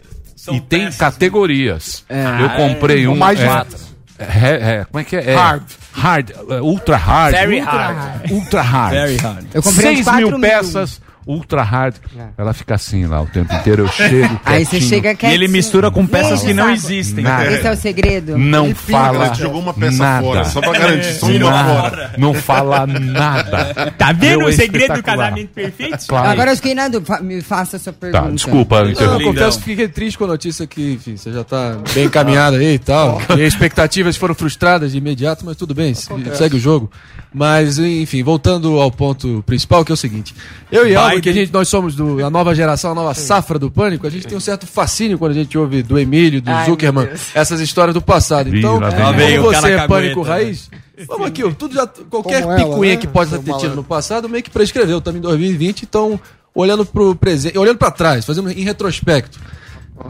[0.52, 2.04] E tem categorias.
[2.08, 2.56] Eu é.
[2.56, 3.16] comprei um.
[3.16, 3.78] Mais de é, quatro.
[4.18, 4.48] é,
[4.80, 5.30] é, como é que é?
[5.30, 5.62] É, Hard.
[5.92, 6.30] Hard.
[6.50, 7.34] é, Ultra hard.
[7.34, 8.30] Very ultra hard.
[8.30, 8.92] Ultra hard.
[8.92, 9.46] Very hard.
[9.54, 10.40] Eu comprei uns 6 quatro mil mil.
[10.40, 11.00] peças.
[11.26, 11.94] Ultra hard.
[12.36, 13.84] Ela fica assim lá o tempo inteiro.
[13.84, 14.40] Eu chego.
[14.44, 15.42] Aí você quietinho, chega E quietinho.
[15.42, 17.24] ele mistura com peças que não existem.
[17.24, 17.51] Nada.
[17.52, 18.36] Esse é o segredo?
[18.36, 19.26] Não fala.
[19.26, 20.22] Ela jogou uma peça nada.
[20.26, 22.14] fora, só pra garantir, só uma fora.
[22.18, 23.92] Não fala nada.
[23.96, 26.06] Tá vendo Meu o segredo do casamento perfeito?
[26.06, 26.28] Claro.
[26.28, 27.20] Agora eu fiquei na dúvida.
[27.20, 28.24] Me faça a sua pergunta.
[28.24, 29.24] Tá, desculpa, Não, eu interrompi.
[29.24, 32.74] confesso que fiquei triste com a notícia que, enfim, você já tá bem encaminhado aí
[32.74, 33.20] e tal.
[33.30, 36.90] E as expectativas foram frustradas de imediato, mas tudo bem, se- segue o jogo.
[37.32, 40.34] Mas, enfim, voltando ao ponto principal, que é o seguinte.
[40.70, 41.23] Eu e Alba, Biden.
[41.23, 44.11] que a gente, nós somos do, a nova geração, a nova safra do Pânico, a
[44.11, 47.61] gente tem um certo fascínio quando a gente ouve do Emílio, do Ai, Zuckerman, essas
[47.61, 48.55] histórias do passado.
[48.55, 49.36] Então, vem.
[49.36, 50.28] como o você é Pânico né?
[50.28, 50.70] Raiz,
[51.07, 53.01] vamos aqui, ó, tudo já, qualquer Como ela, picuinha né?
[53.01, 56.20] que pode ter tido no passado, meio que prescreveu também em 2020, então
[56.55, 59.39] olhando pro presente, olhando pra trás, fazendo em retrospecto.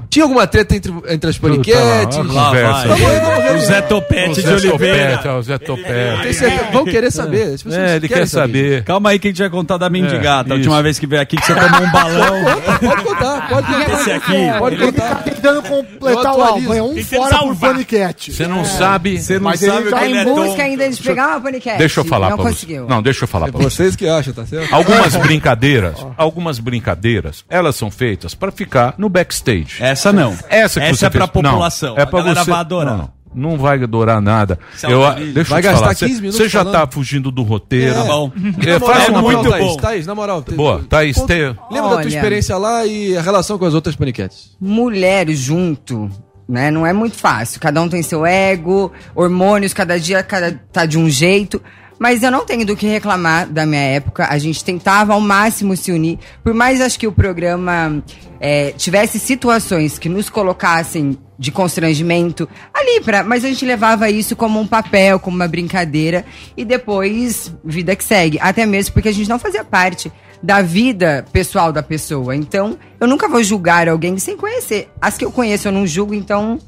[0.08, 2.16] Tinha alguma treta entre, entre as paniquetes?
[2.16, 3.54] Puta, Lá vai.
[3.56, 5.16] O Zé Topete O de Zé Oliveira.
[5.18, 6.22] Topete, o Zé Topete.
[6.22, 7.54] Tem certeza- Vão querer saber.
[7.70, 8.82] É, ele quer saber.
[8.84, 10.50] Calma aí que a gente vai contar da mendigata.
[10.50, 12.34] É, a última vez que veio aqui que você tomou um balão.
[12.84, 13.92] Pode contar, pode contar.
[14.00, 15.08] Esse aqui, Pode Ele contar.
[15.10, 16.74] tá tentando completar o álbum.
[16.74, 17.70] É um fora salvar.
[17.72, 18.32] Panicat.
[18.32, 19.20] Você não sabe.
[19.20, 21.28] Você não Mas ele sabe o que Tá ele em é busca ainda de pegar
[21.28, 21.78] uma paniquete.
[21.78, 22.84] Deixa eu falar Não pra conseguiu.
[22.84, 22.90] você.
[22.90, 23.76] Não, deixa eu falar É pra você.
[23.84, 24.72] vocês que acham, tá certo?
[24.74, 29.73] Algumas brincadeiras, algumas brincadeiras, elas são feitas pra ficar no backstage.
[29.80, 30.32] Essa não.
[30.48, 31.94] Essa que Essa você é pra fez- não, população.
[31.98, 32.50] é pra a galera você.
[32.50, 32.96] vai adorar.
[32.96, 34.58] Não, não, não vai adorar nada.
[34.76, 35.00] Se Eu,
[35.32, 35.94] deixa Vai eu te gastar falar.
[35.94, 36.72] 15 Você- minutos Você já falando.
[36.74, 37.94] tá fugindo do roteiro.
[37.94, 38.32] Tá bom.
[38.66, 39.58] É, faz uma moral, pergunta.
[39.58, 39.76] Thaís, bom.
[39.76, 40.42] Thaís, na moral.
[40.42, 42.08] te- Boa, Thaís, conta- tem- Lembra da tua Olha.
[42.08, 44.56] experiência lá e a relação com as outras paniquetes?
[44.60, 46.08] mulher junto,
[46.48, 46.70] né?
[46.70, 47.60] Não é muito fácil.
[47.60, 51.60] Cada um tem seu ego, hormônios, cada dia cada, tá de um jeito.
[51.98, 54.26] Mas eu não tenho do que reclamar da minha época.
[54.28, 56.18] A gente tentava ao máximo se unir.
[56.42, 58.02] Por mais acho que o programa
[58.40, 63.22] é, tivesse situações que nos colocassem de constrangimento ali pra.
[63.22, 66.24] Mas a gente levava isso como um papel, como uma brincadeira.
[66.56, 68.38] E depois, vida que segue.
[68.40, 70.12] Até mesmo porque a gente não fazia parte
[70.44, 72.36] da vida pessoal da pessoa.
[72.36, 74.90] Então, eu nunca vou julgar alguém sem conhecer.
[75.00, 76.58] As que eu conheço eu não julgo, então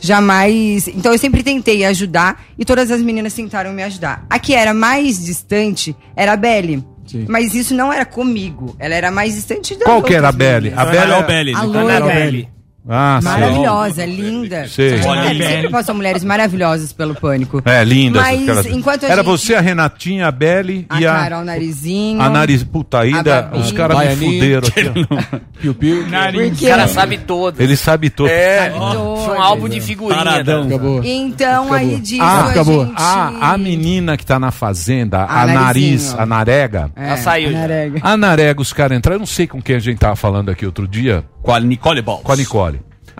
[0.00, 0.86] jamais.
[0.86, 4.24] Então eu sempre tentei ajudar e todas as meninas tentaram me ajudar.
[4.30, 6.84] A que era mais distante era a Belly.
[7.06, 7.26] Sim.
[7.28, 8.76] Mas isso não era comigo.
[8.78, 10.72] Ela era mais distante da Qual que era a Belly?
[10.74, 11.54] A Belly o Belly.
[11.54, 12.53] A Belly.
[12.88, 13.28] Ah, sim.
[13.28, 14.68] Maravilhosa, linda.
[14.68, 14.98] Sei.
[15.02, 17.62] Sempre- passam mulheres maravilhosas pelo pânico.
[17.64, 18.20] É, linda.
[18.20, 21.14] Mas aquelas- enquanto a Era gente- você, a Renatinha, a Belly A e a.
[21.14, 22.20] Carol Narizinho.
[22.20, 22.62] A nariz.
[22.62, 23.50] Puta, ainda.
[23.54, 25.06] Os caras me fuderam aqui.
[25.10, 25.38] ó.
[25.60, 26.06] Piu-piu.
[26.08, 26.60] Nariz.
[26.60, 27.58] O cara sabe todo.
[27.60, 28.28] Ele sabe tudo.
[28.28, 29.24] É, Todas.
[29.24, 30.18] foi um álbum de figurinha.
[30.22, 30.64] Paradão.
[30.64, 30.74] né?
[30.74, 31.02] Acabou.
[31.02, 32.84] Então, aí disso Ah, a acabou.
[32.86, 32.94] gente...
[32.96, 36.90] A, a menina que tá na fazenda, A a, nariz, a narega.
[36.96, 37.58] É, Ela saiu já.
[37.60, 38.00] Narega.
[38.02, 39.16] A narega, os caras entraram.
[39.16, 41.24] Eu não sei com quem a gente tava falando aqui outro dia.
[41.42, 42.22] Com a Nicole Balls.
[42.24, 42.73] Com a Nicole.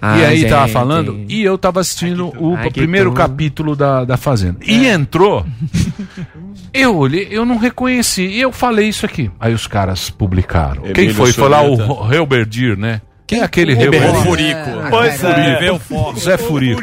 [0.07, 0.73] Ah, e aí tava gente.
[0.73, 3.17] falando, e eu tava assistindo o Ai, primeiro tudo.
[3.17, 4.59] capítulo da, da Fazenda.
[4.63, 5.47] E entrou.
[6.75, 8.27] eu olhei, eu não reconheci.
[8.27, 9.31] E eu falei isso aqui.
[9.41, 10.83] Aí os caras publicaram.
[10.83, 11.33] Quem Emílio foi?
[11.33, 13.01] Foi lá o Helberdir, né?
[13.27, 14.15] Quem é aquele O Helberdir?
[14.23, 14.71] Furico.
[14.91, 16.19] Pois é, vê o foco.
[16.21, 16.81] Zé Furico.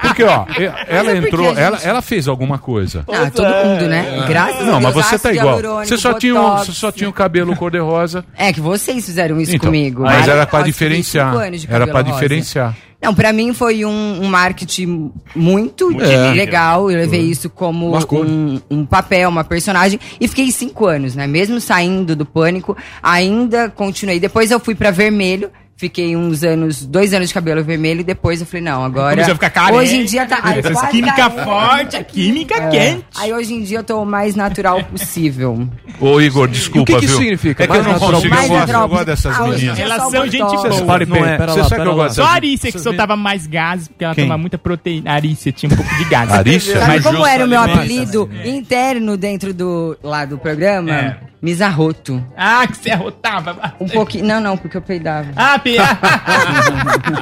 [0.00, 0.46] Porque, ó,
[0.88, 3.04] ela é porque entrou, ela, ela fez alguma coisa.
[3.06, 4.24] Ah, todo mundo, né?
[4.26, 5.60] Graças a Não, mas você tá igual.
[5.84, 8.24] Você só, tinha um, você só tinha o cabelo cor-de-rosa.
[8.36, 10.02] É que vocês fizeram isso Então, comigo.
[10.02, 11.26] mas era pra diferenciar.
[11.32, 12.74] 25 anos de Era pra diferenciar.
[13.00, 16.32] Não, pra mim foi um, um marketing muito É.
[16.32, 16.90] legal.
[16.90, 17.92] Eu levei isso como
[18.24, 20.00] um, um papel, uma personagem.
[20.20, 21.26] E fiquei cinco anos, né?
[21.26, 24.18] Mesmo saindo do pânico, ainda continuei.
[24.18, 25.50] Depois eu fui pra vermelho.
[25.78, 29.10] Fiquei uns anos, dois anos de cabelo vermelho e depois eu falei, não, agora.
[29.12, 29.76] Começou a ficar careca.
[29.76, 30.42] Hoje em dia tá.
[30.42, 31.44] quase química careca.
[31.44, 32.68] forte, a química É.
[32.68, 33.04] quente.
[33.16, 35.68] Aí hoje em dia eu tô o mais natural possível.
[36.00, 37.08] Ô, Igor, desculpa, E o que que viu?
[37.14, 37.62] isso significa?
[37.62, 39.42] É que eu Mais não natural consigo, eu Mais gosto, natural eu gosto dessas Ah,
[39.44, 39.76] meninas.
[39.78, 40.84] só Relação gente boa.
[40.84, 43.16] Pare, Não é, pera Você lá, sabe que eu gosto Só a Arícia que soltava
[43.16, 44.24] mais gases, porque ela Quem?
[44.24, 45.12] toma muita proteína.
[45.12, 46.34] A Arícia tinha um pouco de gases.
[46.34, 46.74] Arícia?
[46.80, 50.90] Sabe Mas como era o meu apelido interno dentro do, lá do programa?
[50.92, 51.16] É.
[51.40, 52.20] Misarroto.
[52.36, 53.74] Ah, que você arrotava.
[53.78, 54.24] Um pouquinho.
[54.24, 55.28] Não, não, porque eu peidava.
[55.36, 55.56] Ah.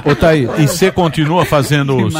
[0.04, 2.14] Ô, Thaí, e você continua fazendo os,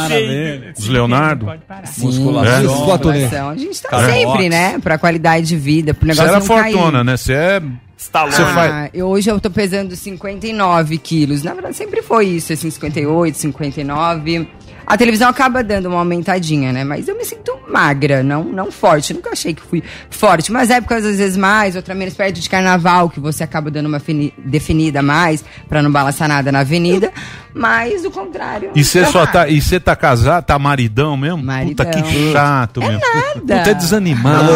[0.77, 1.45] os Leonardo?
[1.45, 1.83] Pode parar.
[1.97, 2.63] Musculação.
[2.63, 2.63] Musculação.
[2.63, 3.49] Musculação.
[3.49, 4.49] A gente tá Cara, sempre, boxe.
[4.49, 4.79] né?
[4.79, 6.73] Pra qualidade de vida, pro Você negócio era não cair.
[6.73, 7.17] fortuna, né?
[7.17, 7.61] Você é
[7.97, 8.35] Stallone.
[8.35, 11.43] Você faz- Ah, eu, hoje eu tô pesando 59 quilos.
[11.43, 14.47] Na verdade, sempre foi isso, assim, 58, 59.
[14.87, 16.85] A televisão acaba dando uma aumentadinha, né?
[16.85, 19.13] Mas eu me sinto magra, não, não forte.
[19.13, 20.49] Nunca achei que fui forte.
[20.49, 23.99] Mas épocas às vezes mais, outra menos perto de carnaval, que você acaba dando uma
[23.99, 27.11] fini- definida mais, pra não balançar nada na avenida.
[27.53, 28.71] Mas o contrário.
[28.75, 31.43] E você tá só tá, e você tá casado, tá maridão mesmo?
[31.67, 32.99] Puta que chato mesmo.
[32.99, 33.31] nada.
[33.33, 34.53] Puta é desanimado.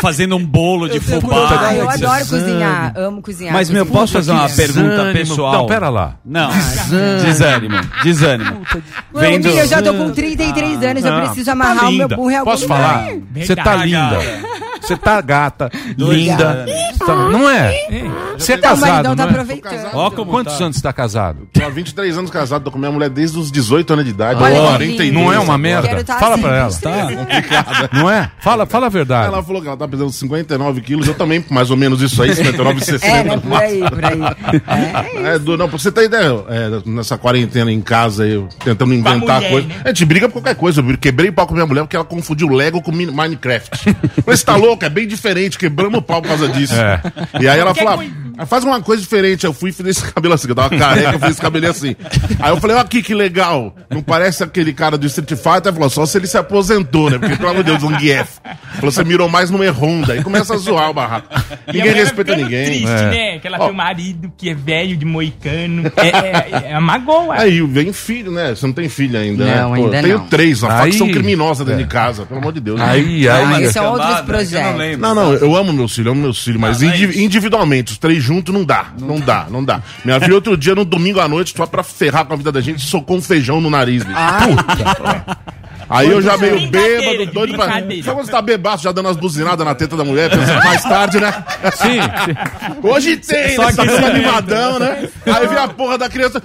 [0.00, 1.68] Fazendo um bolo de fubá.
[1.68, 3.54] Ah, eu adoro cozinhar, amo cozinhar.
[3.54, 5.52] Mas, meu, posso fazer uma pergunta pessoal?
[5.52, 6.16] Não, pera lá.
[6.24, 6.50] Não.
[6.50, 7.76] Desânimo.
[8.02, 8.64] Desânimo.
[8.64, 8.66] Desânimo.
[9.14, 9.48] Vendo...
[9.48, 12.50] Eu já tô com 33 anos, eu preciso tá amarrar o meu burro em algum
[12.50, 12.78] Posso lugar.
[12.78, 13.08] falar?
[13.34, 14.18] Você tá linda.
[14.86, 16.66] Você tá gata, linda.
[16.98, 17.72] Tá- não é?
[18.38, 19.32] Você é Então, o casado, maridão tá não é?
[19.32, 19.88] aproveitando.
[19.94, 21.48] Ó, como Quantos anos você tá casado?
[21.52, 24.42] Tô há 23 anos casado, tô com minha mulher desde os 18 anos de idade.
[24.42, 24.96] Olha, que lindo.
[24.96, 25.88] 42 Não é uma merda?
[25.88, 26.68] Quero tá Fala assim, pra ela.
[26.70, 27.16] 23.
[27.18, 27.90] complicada.
[27.94, 28.30] Não é?
[28.40, 29.28] Fala, fala a verdade.
[29.28, 32.34] Ela falou que ela tá pesando 59 quilos, eu também, mais ou menos isso aí,
[32.34, 33.04] 59, 60.
[33.14, 33.36] É, né?
[33.38, 35.24] Por aí, por aí.
[35.26, 39.36] É, do, não, pra você ter ideia, é, nessa quarentena em casa, eu tentando inventar
[39.36, 39.68] mulher, coisa.
[39.68, 39.74] né?
[39.84, 40.80] A gente briga por qualquer coisa.
[40.80, 43.96] Eu quebrei pau com minha mulher porque ela confundiu Lego com Min- Minecraft.
[44.26, 44.84] Mas você tá louco?
[44.84, 45.58] É bem diferente.
[45.58, 46.74] Quebramos o pau por causa disso.
[46.74, 47.00] É.
[47.40, 48.04] E aí ela Quer falou:
[48.38, 49.44] ah, faz uma coisa diferente.
[49.44, 51.96] Eu fui e fiz esse cabelo assim, eu tava careca, eu fiz esse cabelo assim.
[52.40, 53.74] Aí eu falei: ó, aqui que legal.
[53.90, 55.66] Não parece aquele cara do Street Fighter?
[55.66, 57.18] Ela falou: só se ele se aposentou, né?
[57.18, 58.38] Porque, pelo amor de Deus, um Gief.
[58.76, 60.12] Falou: você mirou mais numa Honda.
[60.14, 61.28] Aí começa a zoar o barraco.
[61.72, 62.64] Ninguém respeita ninguém.
[62.66, 63.10] triste, É.
[63.10, 63.38] né?
[63.38, 65.90] Que ela Ó, tem um marido que é velho de moicano.
[65.96, 66.08] É,
[66.68, 67.00] é, é uma.
[67.34, 68.50] Aí vem filho, né?
[68.54, 69.60] Você não tem filho ainda, né?
[69.60, 70.26] Não, ainda tenho não.
[70.26, 71.84] três, uma Aí- facção criminosa dentro É.
[71.84, 72.80] de casa, pelo amor de Deus.
[72.80, 73.62] Aí, Ah, aí.
[73.62, 74.26] esses são outros Cambada, que
[74.66, 75.00] eu não lembro.
[75.00, 77.98] Não, não, eu amo meus filhos, amo meus filhos, mas Ah, mas- indivi- individualmente, os
[77.98, 79.80] três juntos não dá, não dá, não dá.
[80.04, 82.60] Minha filha outro dia, no domingo à noite, só pra ferrar com a vida da
[82.60, 84.16] gente, socou um feijão no nariz, bicho.
[84.16, 85.38] Puta.
[85.88, 87.66] Aí eu já meio bêbado, doido pra.
[87.72, 90.82] Sabe quando você tá bebaço, já dando as buzinadas na teta da mulher, pensando mais
[90.82, 91.32] tarde, né?
[91.74, 91.98] Sim.
[92.82, 93.72] Hoje tem, Só né?
[93.72, 95.08] Tá que- todo animadão, né?
[95.26, 96.40] Aí vem a porra da criança.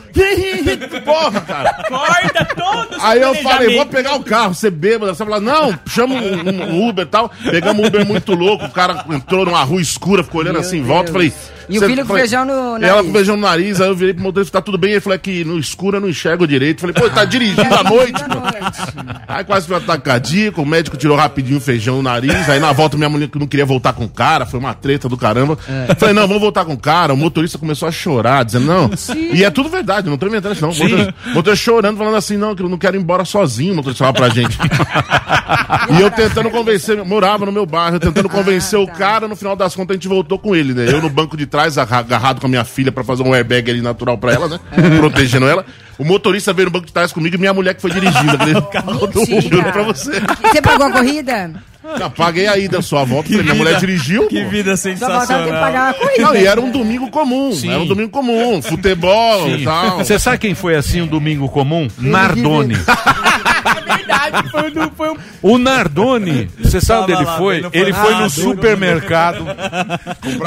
[1.05, 1.73] Porra, cara.
[1.87, 5.13] Corta todos os Aí eu falei, vou pegar o carro, você bêbado.
[5.13, 7.31] Você fala, não, chama um, um Uber e tal.
[7.43, 10.77] Pegamos um Uber muito louco, o cara entrou numa rua escura, ficou olhando Meu assim
[10.77, 11.11] em volta.
[11.11, 11.31] Falei.
[11.71, 13.05] E o filho com feijão no E ela nariz.
[13.05, 14.93] com feijão no nariz, aí eu virei pro motorista, tá tudo bem?
[14.93, 16.81] Ele falou é que no escuro eu não enxergo direito.
[16.81, 18.23] Falei, pô, tá dirigindo à noite?
[18.23, 18.39] pô.
[19.39, 22.49] Aí quase foi um ataque cardíaco, o médico tirou rapidinho o feijão no nariz.
[22.49, 25.07] Aí na volta minha mulher que não queria voltar com o cara, foi uma treta
[25.07, 25.57] do caramba.
[25.97, 27.13] Falei, não, vamos voltar com o cara.
[27.13, 28.89] O motorista começou a chorar, dizendo, não.
[29.33, 30.71] E é tudo verdade, não tô inventando isso, não.
[30.71, 33.75] O motorista, motorista chorando, falando assim, não, que eu não quero ir embora sozinho, o
[33.77, 34.57] motorista falava pra gente.
[35.97, 39.55] e eu tentando convencer, morava no meu bairro, eu tentando convencer o cara, no final
[39.55, 40.85] das contas a gente voltou com ele, né?
[40.91, 43.71] Eu no banco de trás, aga- agarrado com a minha filha pra fazer um airbag
[43.71, 44.59] ali natural pra ela, né?
[44.99, 45.65] Protegendo ela.
[45.97, 48.37] O motorista veio no banco de trás comigo e minha mulher que foi dirigindo.
[48.37, 48.53] Falei,
[49.19, 49.41] Mentira.
[49.55, 50.11] juro pra você.
[50.43, 51.51] Você pagou a corrida?
[51.97, 53.29] Já paguei a ida só, a volta.
[53.29, 54.27] falei, minha mulher dirigiu.
[54.27, 54.49] Que pô.
[54.49, 56.21] vida Só faltava ter que pagar a corrida.
[56.21, 57.51] Não, e era um domingo comum.
[57.53, 57.69] Sim.
[57.69, 58.61] Era um domingo comum.
[58.61, 59.97] Futebol e tal.
[59.97, 61.87] Você sabe quem foi assim um domingo comum?
[61.97, 62.75] Nardoni.
[63.95, 67.61] Verdade, foi, foi um O Nardoni, você sabe onde ele lá foi?
[67.61, 68.29] vendo Ele foi no Nardoni.
[68.29, 69.45] supermercado.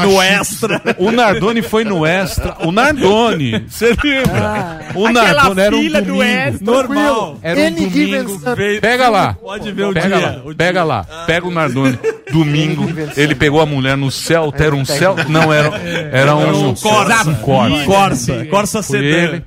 [0.04, 0.80] no extra.
[0.98, 2.56] O Nardoni foi no Extra.
[2.60, 4.80] O Nardoni, você lembra?
[4.94, 6.22] O Aquela Nardoni era um fila do domingo.
[6.22, 6.64] Extra.
[6.72, 7.38] Normal.
[7.42, 8.40] Era um Any domingo.
[8.80, 9.34] Pega lá.
[9.34, 10.16] Pode ver o Pega dia.
[10.26, 10.54] lá, o dia.
[10.56, 11.98] pega lá, pega o Nardoni.
[12.32, 15.70] Domingo, ele pegou a mulher no céu, era um céu, não era,
[16.12, 17.28] era um Um Corsa.
[17.30, 17.84] um Corsa.
[17.84, 18.44] Corsa.
[18.46, 19.16] Corsa Foi sedã.
[19.16, 19.44] ele,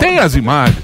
[0.00, 0.78] Tem as imagens,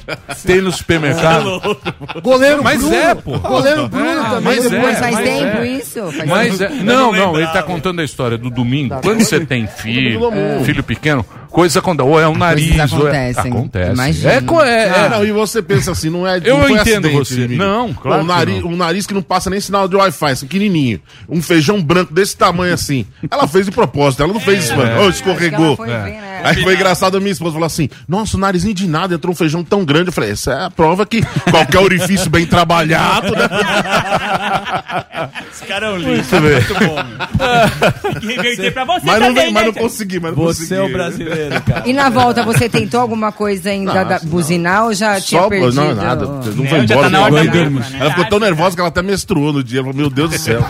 [0.45, 1.61] tem no supermercado.
[2.23, 2.95] Goleiro Mas Bruno.
[2.97, 3.39] é, pô.
[3.39, 4.43] Goleiro Bruno É, também.
[4.43, 5.67] mas é, Mas faz mas tempo é.
[5.69, 6.13] isso?
[6.13, 6.73] Faz Mas tempo.
[6.73, 8.97] é, não, não, ele tá contando a história do domingo.
[9.03, 10.21] Quando você tem filho,
[10.65, 13.93] filho pequeno, coisa quando ou é o nariz, ou é, acontece.
[13.93, 14.33] Imagina.
[14.33, 16.41] É, co- é, É, é, não, e você pensa assim, não é.
[16.45, 17.35] Eu não entendo acidente, você.
[17.43, 17.59] Emílio.
[17.59, 18.71] Não, claro o nariz, não.
[18.71, 21.01] Um nariz que não passa nem sinal de Wi-Fi, assim, pequenininho.
[21.29, 23.05] Um feijão branco desse tamanho assim.
[23.31, 25.03] Ela fez de propósito, ela não fez isso, mano.
[25.03, 25.77] Ô, escorregou.
[25.77, 26.41] Foi ver, né?
[26.45, 29.37] Aí foi engraçado, a minha esposa falou assim: Nossa, o narizinho de nada, entrou um
[29.37, 30.09] feijão tão grande.
[30.09, 31.21] Eu falei: Essa é a prova que
[31.51, 33.49] qualquer orifício bem trabalhado, né?
[35.53, 36.35] Esse cara é um lixo.
[36.37, 36.53] Muito bem.
[36.55, 38.21] Muito bom.
[38.21, 40.81] reverter pra você Mas não, também, mas né, não consegui, mas não Você consegui.
[40.81, 41.89] é o brasileiro, cara.
[41.89, 45.73] E na volta, você tentou alguma coisa ainda da, buzinar ou já tinha Só, perdido?
[45.75, 46.25] não, nada.
[46.27, 46.87] Não Não, foi embora.
[46.87, 47.97] tá da barba, né?
[47.99, 49.79] Ela ficou tão nervosa que ela até menstruou no dia.
[49.81, 50.65] Ela falou, meu Deus do céu.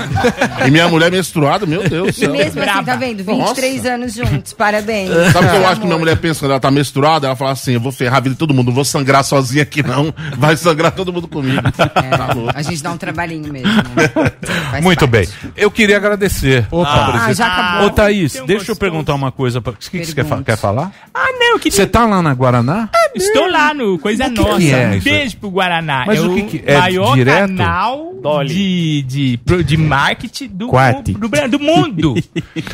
[0.66, 2.32] e minha mulher menstruada, meu Deus do E céu.
[2.32, 3.24] mesmo assim, tá vendo?
[3.24, 5.10] 23 anos juntos, parabéns.
[5.32, 5.68] Sabe o que eu Amor.
[5.70, 7.26] acho que minha mulher pensa quando ela tá menstruada?
[7.26, 9.62] Ela fala assim: eu vou ferrar a vida de todo mundo, não vou sangrar sozinha
[9.62, 10.12] aqui, não.
[10.36, 11.60] Vai sangrar todo mundo comigo.
[11.72, 12.50] Tá louco.
[12.54, 13.68] A gente dá um trabalhinho mesmo.
[13.72, 14.30] né?
[14.82, 15.28] Muito parte.
[15.42, 15.52] bem.
[15.56, 16.66] Eu queria agradecer.
[16.72, 17.86] Ah, a já acabou.
[17.88, 18.78] Ô, Thaís, um deixa eu gostoso.
[18.80, 19.60] perguntar uma coisa.
[19.60, 20.46] pra- O que, que você quer, fa- Pergunte.
[20.46, 20.92] quer falar?
[21.12, 22.88] Ah, não, que Você tá lá na Guaraná?
[22.94, 24.58] Ah, Estou lá no Coisa que Nossa.
[24.58, 26.04] que é um beijo pro Guaraná.
[26.06, 26.78] Mas é o que que é?
[26.78, 27.40] maior Direto?
[27.56, 28.12] canal
[28.46, 30.68] de, de, pro- de marketing do,
[31.18, 32.14] do, Bra- do mundo.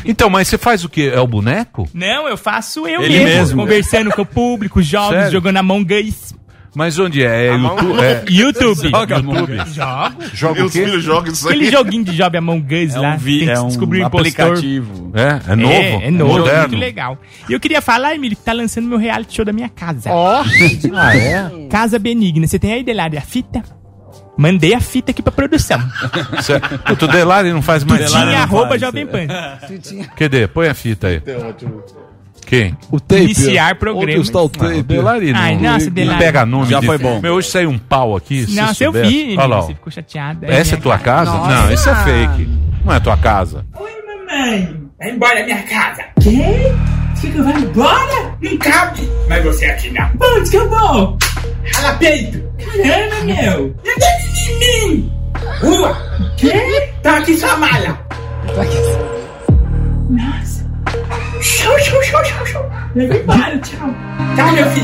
[0.05, 1.11] Então, mas você faz o quê?
[1.13, 1.87] É o boneco?
[1.93, 3.61] Não, eu faço eu mesmo, mesmo.
[3.61, 5.31] conversando com o público, jogos, Sério?
[5.31, 6.33] jogando Among Us.
[6.77, 7.47] Mas onde é?
[7.47, 7.99] É YouTube?
[8.03, 8.23] É...
[8.29, 8.89] YouTube.
[8.91, 9.57] Joga YouTube?
[9.73, 10.15] Jogo.
[10.31, 10.85] Joga o Meus quê?
[10.85, 11.55] filhos jogam isso aí.
[11.55, 13.13] Aquele joguinho de job Among Us É lá.
[13.15, 14.27] um vi- tem que é um descobrir o impostor.
[14.45, 15.11] aplicativo.
[15.15, 15.51] É?
[15.53, 15.73] É novo?
[15.73, 16.59] É, é novo, Moderno?
[16.67, 17.17] muito legal.
[17.49, 20.11] E eu queria falar, Emílio, que tá lançando meu reality show da minha casa.
[20.11, 20.43] Ó.
[20.95, 21.67] Ah, é?
[21.67, 22.45] Casa Benigna.
[22.45, 23.63] Você tem aí, Delário, a fita?
[24.37, 25.79] Mandei a fita aqui pra produção.
[26.43, 26.79] Certo.
[26.93, 29.25] O Tudelari não faz mais Tutinha arroba Jovem Pan.
[30.15, 30.47] Cadê?
[30.47, 31.23] Põe a fita aí.
[32.47, 32.75] Quem?
[32.89, 33.23] O tape.
[33.25, 34.03] Iniciar programa.
[34.13, 34.83] Onde está o Não, o tape?
[34.83, 35.39] Delari não.
[35.39, 36.19] Ai, nossa, não Delari.
[36.19, 36.65] pega nome.
[36.71, 37.19] Já de- foi bom.
[37.21, 38.45] Meu, hoje saiu um pau aqui.
[38.47, 39.11] se Nossa, eu soubesse.
[39.11, 39.61] vi, Olha lá.
[39.61, 40.47] você ficou chateada.
[40.47, 41.31] Essa é tua casa?
[41.31, 41.49] Nossa.
[41.67, 42.49] Não, isso é fake.
[42.85, 43.65] Não é tua casa.
[43.73, 46.03] Mamãe, vai embora da minha casa.
[46.21, 46.71] Quê?
[47.15, 48.37] Você que vai embora?
[48.41, 49.01] Não cabe.
[49.27, 50.09] Mas você aqui não.
[50.37, 51.17] Onde que eu vou?
[51.73, 52.41] Rala peito.
[52.63, 53.75] Caramba, meu.
[53.85, 54.59] Não deve em
[54.89, 55.11] mim.
[55.61, 55.97] Rua.
[56.37, 56.89] Quê?
[57.03, 57.99] Tá aqui sua mala.
[60.09, 60.56] Nossa.
[61.41, 63.93] 收收收收收，你个妈的家伙，
[64.35, 64.81] 加个屁。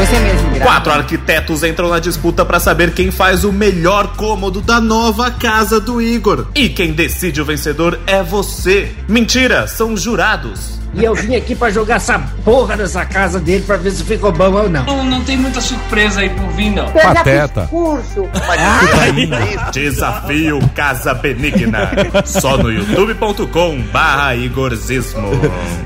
[0.00, 0.64] Você mesmo, Gra.
[0.64, 5.78] Quatro arquitetos entram na disputa para saber quem faz o melhor cômodo da nova casa
[5.80, 6.46] do Igor.
[6.54, 8.90] E quem decide o vencedor é você.
[9.08, 10.78] Mentira, são jurados.
[10.94, 14.32] E eu vim aqui pra jogar essa porra dessa casa dele pra ver se ficou
[14.32, 14.84] bom ou não.
[14.86, 16.90] Não, não tem muita surpresa aí por vir, não.
[16.90, 17.66] Pateta.
[17.68, 18.26] Curso.
[19.72, 21.90] Desafio Casa Benigna.
[22.24, 25.30] Só no youtube.com barra Igorzismo.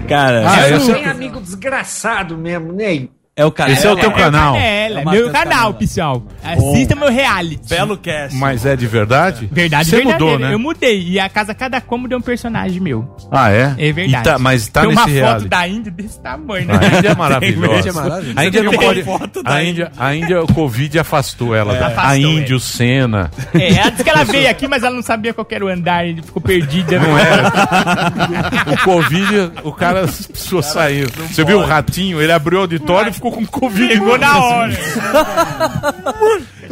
[0.09, 3.11] Cara, Ah, eu sou é- bem amigo desgraçado mesmo, Ney.
[3.37, 3.73] É o canal.
[3.73, 4.55] Esse é o teu canal.
[4.55, 5.75] Canela, É o meu Matheus canal, Canela.
[5.75, 6.23] pessoal.
[6.45, 7.69] Assista meu reality.
[7.69, 8.37] Belo cast.
[8.37, 9.49] Mas é de verdade?
[9.51, 10.25] Verdade, Você verdadeira.
[10.25, 10.55] mudou, né?
[10.55, 11.03] Eu mudei.
[11.09, 13.17] E a casa, cada cômodo é um personagem meu.
[13.33, 13.75] Ah, é?
[13.79, 14.29] É verdade.
[14.29, 15.49] E tá- mas tá Tem uma nesse foto reality.
[15.49, 16.75] da Índia desse tamanho, né?
[16.81, 17.77] A Índia é maravilhosa.
[17.79, 18.41] Índia é maravilhosa.
[18.41, 19.03] A Índia não Tem pode.
[19.03, 21.75] foto da A Índia, a Índia, o Covid afastou ela.
[21.75, 23.31] da- a Afastou, Índia, o Senna.
[23.53, 25.69] É, ela disse que ela veio aqui, mas ela não sabia qual que era o
[25.69, 26.99] andar, e ficou perdida.
[27.01, 28.73] Não é?
[28.73, 31.09] O Covid, o cara precisou sair.
[31.11, 32.21] Você viu o ratinho?
[32.23, 33.93] Ele abriu o auditório e ficou com Covid.
[33.95, 34.79] Chegou na hora.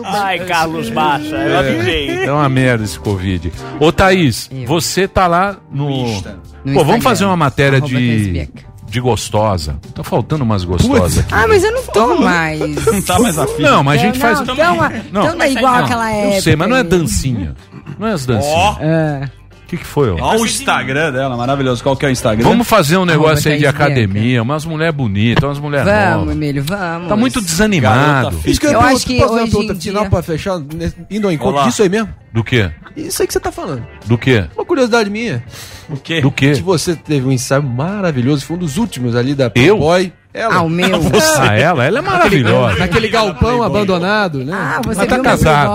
[0.05, 2.25] Ai, Carlos Baixa, eu avisei.
[2.25, 3.53] É uma merda esse Covid.
[3.81, 5.89] Ô, Thaís, você tá lá no.
[5.89, 6.85] No Pô, Instagram.
[6.85, 8.33] vamos fazer uma matéria Arroba de.
[8.33, 8.49] Thaís
[8.87, 9.79] De gostosa.
[9.95, 11.33] Tá faltando umas gostosas aqui.
[11.35, 12.61] Ah, mas eu não tô mais.
[12.61, 13.63] Não tá mais afim.
[13.63, 14.41] Não, mas a gente não, faz.
[14.41, 16.37] Então, então não é igual Não, aquela época.
[16.37, 16.87] Eu sei, mas não é aí.
[16.87, 17.57] dancinha.
[17.99, 18.77] Não é as dancinhas.
[18.81, 19.42] É.
[19.73, 20.17] O que, que foi, ó?
[20.21, 21.83] Olha o Instagram dela, maravilhoso.
[21.83, 22.47] Qual que é o Instagram?
[22.47, 26.35] Vamos fazer um negócio aí de academia, umas mulheres bonitas, umas mulheres Vamos, novas.
[26.37, 27.09] Emílio, vamos.
[27.09, 28.39] Tá muito desanimado.
[28.45, 30.59] Isso que eu, Eu pergunto, acho que posso hoje pergunta em final dia- pra fechar,
[30.59, 32.11] né, indo ao encontro disso aí mesmo?
[32.31, 32.71] Do quê?
[32.95, 33.83] Isso aí que você tá falando.
[34.05, 34.45] Do quê?
[34.55, 35.43] Uma curiosidade minha.
[35.89, 36.21] O quê?
[36.21, 36.53] Do quê?
[36.53, 40.13] Que você teve um ensaio maravilhoso, foi um dos últimos ali da Playboy.
[40.35, 40.55] Ela.
[40.57, 40.89] Ah, o meu.
[41.39, 41.85] Ah, ela?
[41.85, 42.79] Ela é maravilhosa.
[42.79, 44.53] Naquele galpão abandonado, né?
[44.55, 45.71] Ah, você Mas tá viu casada.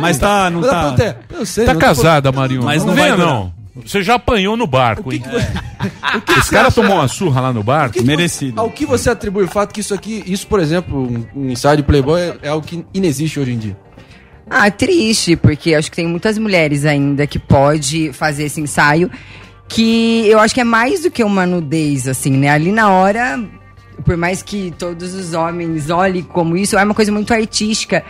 [0.00, 1.04] Mas tá, não Mas a tá.
[1.04, 2.64] é, eu sei, Tá não tô casada, Marinho.
[2.64, 3.52] Mas não não vai não.
[3.84, 5.22] Você já apanhou no barco, hein?
[6.38, 8.02] Esse cara tomou uma surra lá no barco?
[8.02, 8.60] Merecido.
[8.60, 11.76] Ao que você atribui o fato que isso aqui, isso, por exemplo, um, um ensaio
[11.76, 13.76] de Playboy é, é algo que inexiste hoje em dia?
[14.50, 19.10] Ah, triste, porque acho que tem muitas mulheres ainda que pode fazer esse ensaio,
[19.68, 22.48] que eu acho que é mais do que uma nudez, assim, né?
[22.48, 23.38] Ali na hora,
[24.08, 28.02] por mais que todos os homens olhem como isso, é uma coisa muito artística.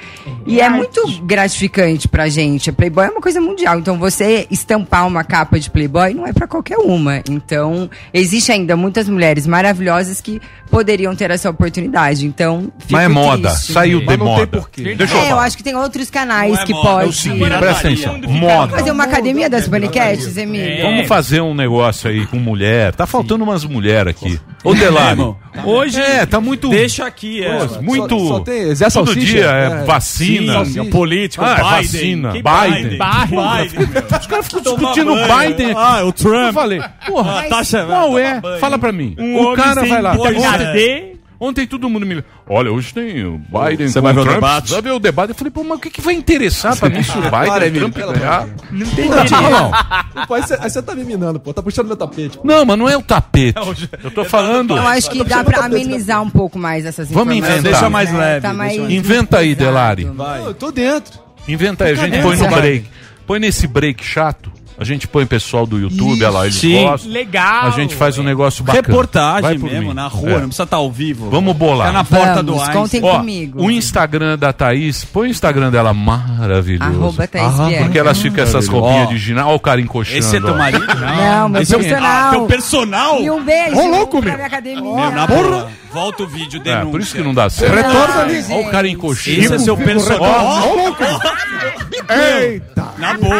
[0.47, 2.71] E é muito gratificante pra gente.
[2.71, 3.81] A Playboy é uma coisa mundial.
[3.81, 7.21] Então, você estampar uma capa de Playboy não é pra qualquer uma.
[7.29, 12.27] Então, existe ainda muitas mulheres maravilhosas que poderiam ter essa oportunidade.
[12.27, 13.73] Então, Mas é moda, triste.
[13.73, 14.47] saiu de Mas não tem moda.
[14.47, 14.95] porquê.
[14.95, 17.13] Deixa eu É, eu acho que tem outros canais é que moda, É o podem.
[17.13, 18.19] seguinte, presta atenção.
[18.29, 18.77] Moda.
[18.77, 20.81] Fazer uma academia das paniquetes, Emílio?
[20.83, 22.95] Vamos fazer um negócio aí com mulher.
[22.95, 24.39] Tá faltando umas mulheres aqui.
[24.63, 25.19] Ô, Delari.
[25.65, 26.69] Hoje, É, tá muito.
[26.69, 27.67] Deixa aqui, é.
[27.67, 28.19] Pô, muito.
[28.19, 30.65] Só- só tem Zé todo Salsicha, dia é, é, vacina.
[30.65, 31.71] sim, Sim, político, Ah, é Biden.
[31.71, 32.99] vacina, Que Biden.
[32.99, 33.89] Biden.
[34.21, 35.49] Os caras ficam discutindo banho.
[35.49, 35.73] Biden.
[35.77, 36.47] Ah, o Trump.
[36.49, 38.41] Eu falei, porra, Ah, taxa- qual é?
[38.41, 38.59] banho.
[38.61, 39.15] Fala pra mim.
[39.19, 40.13] Um o cara vai lá.
[40.13, 41.18] vitamina D.
[41.39, 42.23] ontem todo mundo me.
[42.47, 44.37] Olha, hoje tem o Biden Você vai ver o Trump.
[44.37, 44.71] debate?
[44.73, 45.31] Vai ver o debate.
[45.31, 47.65] Eu falei, pô, mas o que, que vai interessar pra mim se o Biden Para,
[47.65, 48.49] o Emílio, Trump ganhar?
[48.71, 50.27] Não tem Não.
[50.27, 51.53] Pô, aí você aí você tá me minando, pô.
[51.53, 52.39] Tá puxando meu tapete.
[52.43, 53.59] Não, mas não é o tapete.
[54.03, 54.77] Eu tô falando.
[54.77, 57.63] Eu acho que dá pra amenizar um pouco mais essas Vamos inventar.
[57.63, 58.19] Deixa mais né?
[58.19, 60.05] leve, Tá mais Inventa aí, Delari.
[60.05, 61.19] Não, eu tô dentro.
[61.47, 62.87] Inventa aí, a gente põe no break.
[63.27, 64.51] Põe nesse break chato.
[64.81, 66.23] A gente põe pessoal do YouTube, Isso.
[66.25, 66.83] olha lá, eles Sim.
[66.85, 67.11] gostam.
[67.13, 68.87] Legal, A gente faz um negócio bacana.
[68.87, 69.95] Reportagem por mesmo, mim.
[69.95, 70.33] na rua, É.
[70.35, 71.29] não precisa estar ao vivo.
[71.31, 71.89] Vamos bolar.
[71.89, 73.01] Fica na porta do Vamos, Einstein.
[73.01, 73.63] contem Ó, comigo.
[73.65, 76.91] o Instagram da Thaís, põe o Instagram dela maravilhoso.
[76.91, 77.69] Arroba Thaís Ah.
[77.83, 79.49] Porque elas ficam essas roupinhas de ginásio.
[79.49, 80.19] Olha o cara encoxando.
[80.19, 80.87] Esse é teu marido?
[80.95, 82.11] Não, meu Esse é o- personal.
[82.11, 83.21] Ah, teu personal?
[83.21, 84.35] E um beijo Ô, louco, meu.
[84.35, 84.83] minha academia.
[84.83, 85.69] Meu, na boa.
[85.93, 86.91] Volta o vídeo, É, denúncia.
[86.91, 87.75] por isso que não dá certo.
[87.75, 88.45] Retorna ali.
[88.51, 89.39] Olha o cara encoxando.
[89.41, 90.21] Esse é seu personal.
[90.23, 92.89] Ó, Eita!
[92.99, 93.35] Na boa.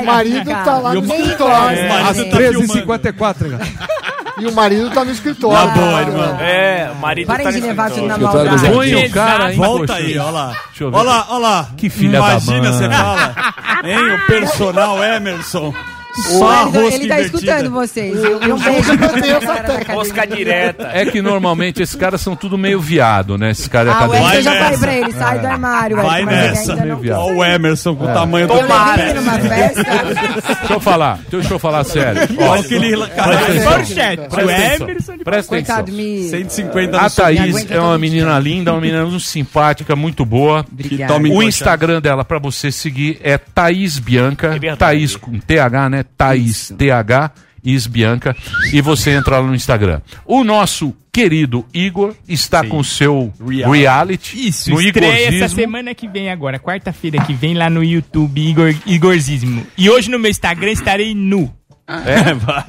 [0.00, 1.78] O marido tá lá E o- no escritório.
[1.78, 3.66] É, Às tá 13h54, cara.
[4.38, 5.56] E o marido tá no escritório.
[5.56, 6.38] Na boa, irmão.
[6.40, 8.72] É, o marido Parem tá de nesse levar tudo na Escritório maldade.
[8.74, 10.06] Põe o cara Volta encoxando.
[10.06, 10.46] aí, olha lá.
[10.68, 10.96] Deixa eu ver.
[10.98, 11.68] Olha lá, olha lá.
[11.76, 12.72] Que filha da Imagina, mãe.
[12.72, 13.34] você fala.
[13.84, 15.74] Hein, o personal Emerson.
[16.18, 18.14] O Só a Wellington, rosca ele tá escutando vocês.
[18.24, 19.94] E um cara da academia.
[19.94, 20.90] Mosca direta.
[20.92, 23.50] É que normalmente esses caras são tudo meio viado, né?
[23.50, 24.22] Esses caras Ah, academia.
[24.28, 26.72] Wellington já falei pra ele, sai do armário, Vai ele nessa.
[26.74, 29.84] Olha o Emerson com o tamanho do Eu ele festa.
[29.84, 32.22] Deixa eu falar, deixa eu falar sério.
[32.40, 33.36] Olha aquele cara.
[33.36, 33.78] Presta atenção.
[33.78, 34.22] Manchete.
[34.22, 34.88] O Presta atenção.
[34.88, 35.96] Emerson de Presta Coitado, atenção.
[35.96, 36.28] me...
[36.28, 40.64] 150 A Thaís é uma menina linda, uma menina muito simpática, muito boa.
[41.32, 41.42] O.
[41.42, 44.58] Instagram dela pra você seguir é Thaís Bianca.
[44.62, 44.76] É.
[44.76, 46.04] Thaís com TH, né?
[46.16, 47.30] Thaís TH
[47.64, 48.34] Is Bianca.
[48.72, 50.00] E você entra lá no Instagram.
[50.24, 53.78] O nosso querido Igor está com o seu Reality.
[53.80, 55.60] reality, Isso, no estreia essa Igorzismo.
[55.60, 59.66] semana que vem agora, quarta-feira que vem lá no YouTube, Igor, Igorzismo.
[59.76, 61.52] E hoje no meu Instagram estarei nu.
[61.88, 62.64] É, vai.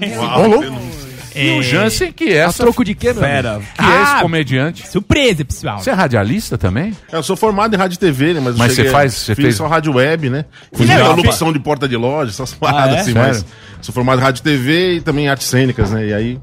[1.37, 3.21] E o Jansen, que é A troco de quê, meu?
[3.23, 3.59] Fera.
[3.75, 4.87] que é esse Ah, comediante.
[4.87, 5.79] Surpresa, pessoal.
[5.79, 6.95] Você é radialista também?
[7.11, 8.39] Eu sou formado em rádio e TV, né?
[8.39, 10.45] Mas, eu Mas cheguei- você faz- você fiz fez- só rádio web, né?
[10.73, 12.99] Fiz eu locução de porta de loja, essas paradas é?
[13.01, 13.27] assim, Sério?
[13.29, 13.45] mas
[13.81, 16.07] sou formado em rádio e TV e também em artes cênicas, né?
[16.07, 16.39] E aí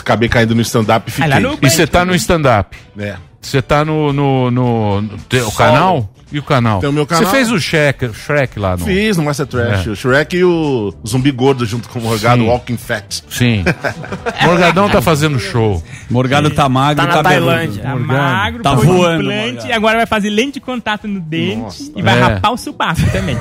[0.00, 1.30] acabei caindo no stand-up e fiquei.
[1.30, 2.76] Ah, lá no- E você tá no stand-up?
[2.98, 3.16] É.
[3.40, 6.12] Você tá no, no, no, no teu canal?
[6.32, 6.80] E o canal?
[6.80, 7.24] Tem o meu canal.
[7.24, 8.84] Você fez o Shrek, Shrek lá no...
[8.84, 9.90] Fiz no Master Trash, É.
[9.90, 12.48] o Shrek e o Zumbi Gordo junto com o Morgado Sim.
[12.48, 13.22] Walking Fat.
[13.30, 13.64] Sim.
[14.44, 15.80] Morgadão tá fazendo show.
[16.10, 17.52] Morgado tá magro, Tá na cabeludo.
[17.52, 17.82] Tailândia.
[17.84, 21.92] Tá magro, Tá voando, implante, e agora vai fazer lente de contato no dente Nossa.
[21.94, 22.20] e vai É.
[22.20, 23.36] rapar o subaco também.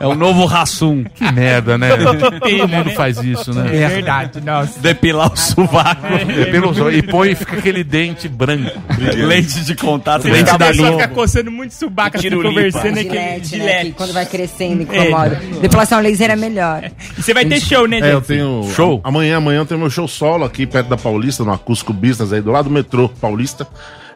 [0.00, 1.04] É o novo Rassum.
[1.14, 1.90] Que merda, né?
[1.96, 2.94] Todo Pena, mundo né?
[2.94, 3.88] faz isso, É né?
[3.88, 4.80] verdade, nossa.
[4.80, 6.02] Depilar o sovaco.
[6.50, 8.80] Pelo- E põe e fica aquele dente branco.
[9.16, 12.94] Lente de contato, lente fica, a da pessoa fica coçando muito subaco, assim, Tiro conversando
[12.94, 13.58] né, gilete.
[13.86, 15.40] que quando vai crescendo incomoda.
[15.60, 16.90] Depilação laser é melhor.
[17.18, 18.70] E você vai ter show, né, É, eu tenho.
[18.74, 19.00] Show?
[19.04, 22.40] Amanhã, amanhã eu tenho meu show solo aqui perto da Paulista, no Acústico Business, aí
[22.40, 23.66] do lado do metrô Paulista.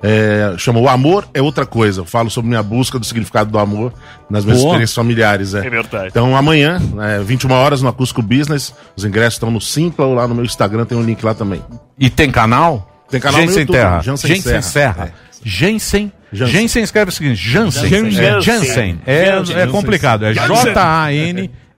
[0.07, 2.03] É, chama O Amor é Outra Coisa.
[2.03, 3.91] Eu falo sobre minha busca do significado do amor
[4.29, 4.73] nas minhas Boa.
[4.73, 5.55] experiências familiares.
[5.55, 5.63] É.
[5.63, 6.09] verdade.
[6.09, 8.75] Então amanhã, é, 21 horas no Acústico Business.
[8.95, 11.63] Os ingressos estão no Simpla ou lá no meu Instagram, tem um link lá também.
[11.99, 13.05] E tem canal?
[13.09, 14.01] Tem canal no Jensen YouTube, Terra.
[14.03, 14.63] Jansen Jensen Serra.
[14.63, 15.13] Serra.
[15.43, 16.13] Jensen.
[16.35, 16.53] Jansen.
[16.61, 17.89] Jensen escreve o seguinte: Jansen.
[17.89, 18.25] Jansen.
[18.25, 19.01] É Jansen.
[19.07, 19.57] É, Jansen.
[19.57, 20.25] é complicado.
[20.27, 20.33] É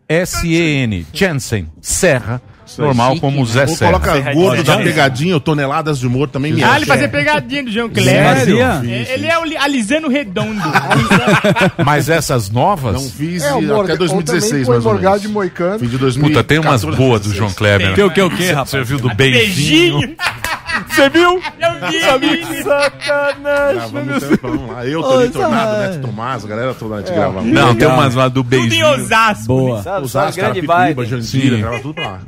[0.08, 1.06] J-A-N-S-E-N.
[1.12, 1.68] Jansen.
[1.80, 2.40] Serra.
[2.78, 3.92] Normal, como o Zé Ou Serra.
[4.00, 6.78] coloca gordo da pegadinha ou toneladas de humor também me Ah, acha.
[6.78, 7.88] ele fazia pegadinha do João?
[7.94, 8.42] É,
[9.14, 10.60] Ele é o li- alisando redondo.
[11.86, 12.94] Mas essas novas?
[12.94, 15.22] Não fiz É, Morga- até 2016, ou também mais ou menos.
[15.22, 15.78] de Moicano.
[15.78, 17.90] Fiz de 2014, Puta, tem umas boas do João Kleber.
[17.90, 17.94] né?
[17.94, 18.70] Que o que, o que, rapaz?
[18.70, 20.00] Você viu do beijinho?
[20.00, 20.16] Beijinho.
[20.88, 21.40] Você viu?
[21.60, 22.62] Eu vi.
[23.72, 24.86] Gravamos um tempão lá.
[24.86, 27.42] Eu, Toninho Tornado, Neto Tomás, a galera toda a gente gravava.
[27.42, 28.86] Não, tem umas lá do Tudo em beijinho.
[28.88, 29.44] Osasco.
[29.46, 30.00] Boa.
[30.00, 31.04] Osasco, grande Carapicuíba.
[31.06, 31.60] Jandira, Sim.
[31.62, 32.18] gravava tudo lá.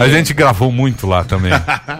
[0.00, 1.52] A gente gravou muito lá também.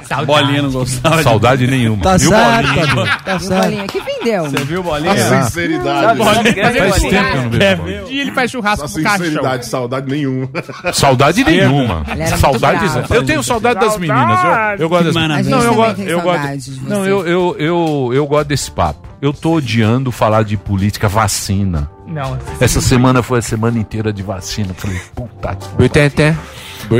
[0.04, 0.26] Saudade.
[0.26, 1.16] Bolinha não gostava.
[1.18, 2.02] de- Saudade nenhuma.
[2.02, 3.18] Tá Viu, certo, Bolinha?
[3.24, 3.62] Tá o certo.
[3.62, 4.44] Bolinha, que vendeu?
[4.44, 5.12] Você viu, Bolinha?
[5.12, 6.18] A sinceridade.
[6.54, 7.10] Grande Faz bolinha.
[7.22, 8.02] tempo que eu não vejo É, Bolinha.
[8.02, 9.24] um dia ele faz churrasco pro cachorro.
[9.24, 10.48] sinceridade, saudade nenhuma.
[10.92, 12.04] Saudade nenhuma.
[12.38, 12.86] Saudade.
[13.10, 14.38] Eu tenho saudade das meninas.
[14.78, 16.02] Eu, gosto das gente Não, eu gosto.
[16.02, 16.70] Eu gosto.
[16.82, 19.06] Não, eu, eu, eu, eu gosto desse papo.
[19.20, 21.90] Eu tô odiando falar de política, vacina.
[22.06, 22.38] Não.
[22.60, 24.72] Essa semana foi a semana inteira de vacina.
[24.74, 25.66] Falei, puta que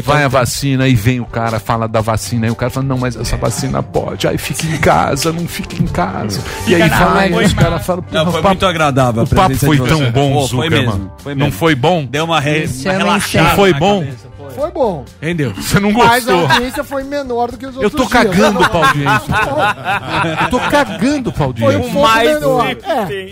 [0.05, 2.47] Vai a vacina e vem o cara, fala da vacina.
[2.47, 4.27] Aí o cara fala, não, mas essa vacina pode.
[4.27, 6.43] Aí fica em casa, não fica em casa.
[6.67, 9.21] E aí vai, rua, os caras falam, Não, "Porra, foi papo- muito agradável.
[9.23, 11.11] a O papo foi tão bom, Zuckerman.
[11.37, 12.05] Não foi bom?
[12.05, 12.67] Deu uma, re...
[12.85, 13.49] uma relaxada.
[13.51, 14.01] Não foi bom?
[14.01, 14.71] cabeça, foi.
[14.71, 15.05] Bom.
[15.23, 15.55] Entendeu?
[15.55, 16.51] Você não Mas a gostou?
[16.51, 18.69] audiência foi menor do que os Eu outros tô cagando dias.
[18.69, 19.35] pra audiência.
[20.43, 21.93] Eu tô cagando pra Foi um audiência.
[21.93, 22.67] pouco menor.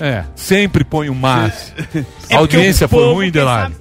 [0.00, 0.08] É.
[0.08, 1.72] É, sempre põe o mas.
[2.28, 3.74] É A audiência foi ruim, Delari?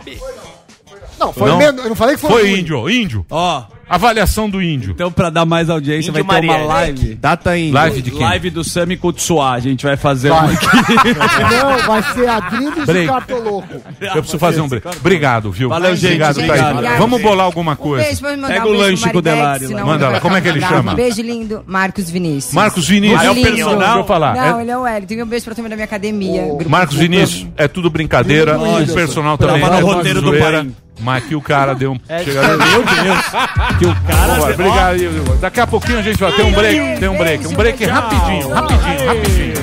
[1.20, 1.58] Não, foi Não.
[1.58, 1.84] menor.
[1.84, 2.60] Eu não falei que foi, Foi ruim.
[2.60, 3.26] índio, índio.
[3.30, 4.92] Ó, Avaliação do índio.
[4.92, 7.16] então pra dar mais audiência Índio vai ter uma live.
[7.16, 7.72] Data em.
[7.72, 8.22] Live de quem?
[8.22, 9.54] Live do Sami Kutsuá.
[9.54, 10.40] A gente vai fazer Vai.
[10.40, 10.66] uma aqui.
[11.54, 13.08] Não, vai ser Adriles e Break.
[13.08, 13.68] Cartoloco.
[14.02, 14.88] Eu preciso fazer um break.
[15.00, 15.70] Obrigado, viu?
[15.70, 16.22] Valeu, gente.
[16.22, 16.98] Obrigado, Obrigado.
[16.98, 18.22] Vamos bolar alguma Um coisa.
[18.22, 20.94] mandar Pega um o lanche com o Delari Manda lá, como é que ele chama?
[20.94, 22.54] Beijo lindo, Marcos Vinícius.
[22.54, 23.22] Marcos Vinícius.
[23.24, 24.36] É o Deixa eu falar.
[24.36, 25.08] Não, É- ele é o Hélio.
[25.08, 26.44] Tem um beijo pra turma da minha academia.
[26.48, 28.58] grupo Marcos Vinícius, é tudo brincadeira.
[28.58, 29.62] O personal também.
[29.62, 30.32] Tava é no tudo roteiro do.
[30.34, 30.76] Paim.
[31.00, 32.00] Mas que o cara deu um.
[32.08, 33.73] É, meu Deus.
[33.78, 34.98] Que o cara Vambora, Obrigado.
[34.98, 35.36] Igor.
[35.38, 37.00] Daqui a pouquinho a gente vai ter um break.
[37.00, 37.48] Tem um break.
[37.48, 39.54] Um break rapidinho, rapidinho, rapidinho.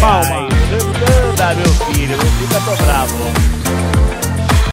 [0.00, 0.48] Palma.
[1.30, 3.95] Anda, meu filho, não fica tão bravo.